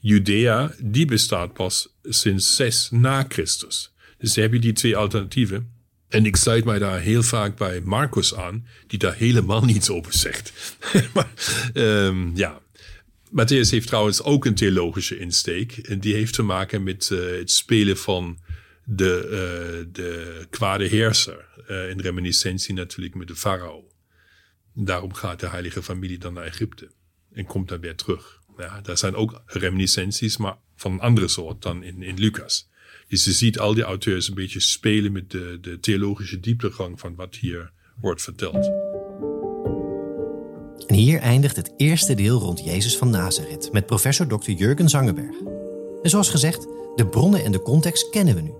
Judea, 0.00 0.74
die 0.82 1.04
bestaat 1.04 1.52
pas 1.52 1.88
sinds 2.02 2.56
6 2.56 2.88
na 2.90 3.24
Christus. 3.28 3.94
Dus 4.18 4.36
heb 4.36 4.52
je 4.52 4.58
die 4.58 4.72
twee 4.72 4.96
alternatieven. 4.96 5.78
En 6.08 6.26
ik 6.26 6.36
sluit 6.36 6.64
mij 6.64 6.78
daar 6.78 7.00
heel 7.00 7.22
vaak 7.22 7.56
bij 7.56 7.80
Marcus 7.80 8.34
aan, 8.34 8.66
die 8.86 8.98
daar 8.98 9.14
helemaal 9.14 9.64
niets 9.64 9.90
over 9.90 10.12
zegt. 10.12 10.52
maar 11.14 11.30
um, 11.74 12.36
ja, 12.36 12.60
Matthäus 13.30 13.70
heeft 13.70 13.86
trouwens 13.86 14.22
ook 14.22 14.44
een 14.44 14.54
theologische 14.54 15.18
insteek. 15.18 15.76
En 15.76 16.00
die 16.00 16.14
heeft 16.14 16.34
te 16.34 16.42
maken 16.42 16.82
met 16.82 17.10
uh, 17.12 17.38
het 17.38 17.50
spelen 17.50 17.96
van 17.96 18.38
de, 18.84 19.22
uh, 19.24 19.92
de 19.92 20.46
kwade 20.50 20.84
heerser. 20.84 21.48
Uh, 21.68 21.90
in 21.90 22.00
reminiscentie 22.00 22.74
natuurlijk 22.74 23.14
met 23.14 23.28
de 23.28 23.36
farao. 23.36 23.84
Daarom 24.74 25.14
gaat 25.14 25.40
de 25.40 25.48
heilige 25.48 25.82
familie 25.82 26.18
dan 26.18 26.32
naar 26.32 26.44
Egypte. 26.44 26.90
En 27.32 27.44
komt 27.44 27.68
dan 27.68 27.80
weer 27.80 27.96
terug. 27.96 28.39
Ja, 28.60 28.96
zijn 28.96 29.14
ook 29.14 29.42
reminiscenties, 29.46 30.36
maar 30.36 30.56
van 30.76 30.92
een 30.92 31.00
andere 31.00 31.28
soort 31.28 31.62
dan 31.62 31.82
in, 31.82 32.02
in 32.02 32.18
Lucas. 32.18 32.68
Dus 33.08 33.24
je 33.24 33.32
ziet 33.32 33.58
al 33.58 33.74
die 33.74 33.82
auteurs 33.82 34.28
een 34.28 34.34
beetje 34.34 34.60
spelen 34.60 35.12
met 35.12 35.30
de, 35.30 35.58
de 35.60 35.80
theologische 35.80 36.40
dieptegang 36.40 37.00
van 37.00 37.14
wat 37.14 37.34
hier 37.34 37.72
wordt 38.00 38.22
verteld. 38.22 38.70
En 40.86 40.94
hier 40.94 41.20
eindigt 41.20 41.56
het 41.56 41.72
eerste 41.76 42.14
deel 42.14 42.38
rond 42.38 42.64
Jezus 42.64 42.96
van 42.96 43.10
Nazareth 43.10 43.72
met 43.72 43.86
professor 43.86 44.26
Dr. 44.26 44.50
Jurgen 44.50 44.88
Zangenberg. 44.88 45.36
En 46.02 46.10
zoals 46.10 46.28
gezegd, 46.28 46.66
de 46.94 47.06
bronnen 47.10 47.44
en 47.44 47.52
de 47.52 47.62
context 47.62 48.10
kennen 48.10 48.34
we 48.34 48.40
nu. 48.40 48.52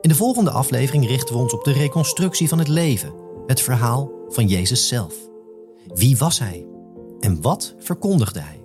In 0.00 0.08
de 0.08 0.14
volgende 0.14 0.50
aflevering 0.50 1.06
richten 1.06 1.34
we 1.34 1.40
ons 1.40 1.52
op 1.52 1.64
de 1.64 1.72
reconstructie 1.72 2.48
van 2.48 2.58
het 2.58 2.68
leven, 2.68 3.14
het 3.46 3.60
verhaal 3.60 4.12
van 4.28 4.48
Jezus 4.48 4.88
zelf. 4.88 5.14
Wie 5.94 6.16
was 6.16 6.38
hij 6.38 6.66
en 7.20 7.42
wat 7.42 7.74
verkondigde 7.78 8.40
hij? 8.40 8.63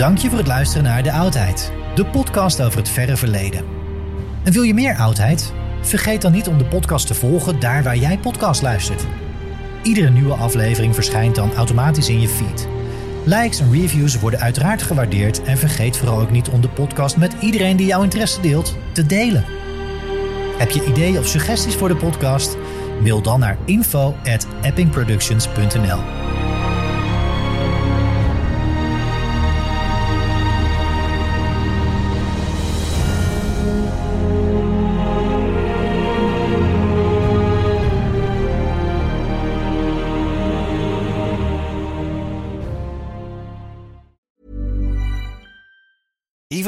Dank 0.00 0.18
je 0.18 0.28
voor 0.28 0.38
het 0.38 0.46
luisteren 0.46 0.84
naar 0.84 1.02
De 1.02 1.12
Oudheid, 1.12 1.72
de 1.94 2.06
podcast 2.06 2.62
over 2.62 2.78
het 2.78 2.88
verre 2.88 3.16
verleden. 3.16 3.64
En 4.44 4.52
wil 4.52 4.62
je 4.62 4.74
meer 4.74 4.96
oudheid? 4.96 5.52
Vergeet 5.80 6.22
dan 6.22 6.32
niet 6.32 6.48
om 6.48 6.58
de 6.58 6.64
podcast 6.64 7.06
te 7.06 7.14
volgen 7.14 7.60
daar 7.60 7.82
waar 7.82 7.96
jij 7.96 8.18
podcast 8.18 8.62
luistert. 8.62 9.06
Iedere 9.82 10.10
nieuwe 10.10 10.34
aflevering 10.34 10.94
verschijnt 10.94 11.34
dan 11.34 11.54
automatisch 11.54 12.08
in 12.08 12.20
je 12.20 12.28
feed. 12.28 12.79
Likes 13.24 13.60
en 13.60 13.72
reviews 13.72 14.20
worden 14.20 14.40
uiteraard 14.40 14.82
gewaardeerd 14.82 15.42
en 15.42 15.58
vergeet 15.58 15.96
vooral 15.96 16.20
ook 16.20 16.30
niet 16.30 16.48
om 16.48 16.60
de 16.60 16.68
podcast 16.68 17.16
met 17.16 17.34
iedereen 17.40 17.76
die 17.76 17.86
jouw 17.86 18.02
interesse 18.02 18.40
deelt 18.40 18.76
te 18.92 19.06
delen. 19.06 19.44
Heb 20.58 20.70
je 20.70 20.84
ideeën 20.84 21.18
of 21.18 21.26
suggesties 21.26 21.74
voor 21.74 21.88
de 21.88 21.96
podcast? 21.96 22.56
Mail 23.02 23.22
dan 23.22 23.40
naar 23.40 23.58
info@eppingproductions.nl. 23.64 26.29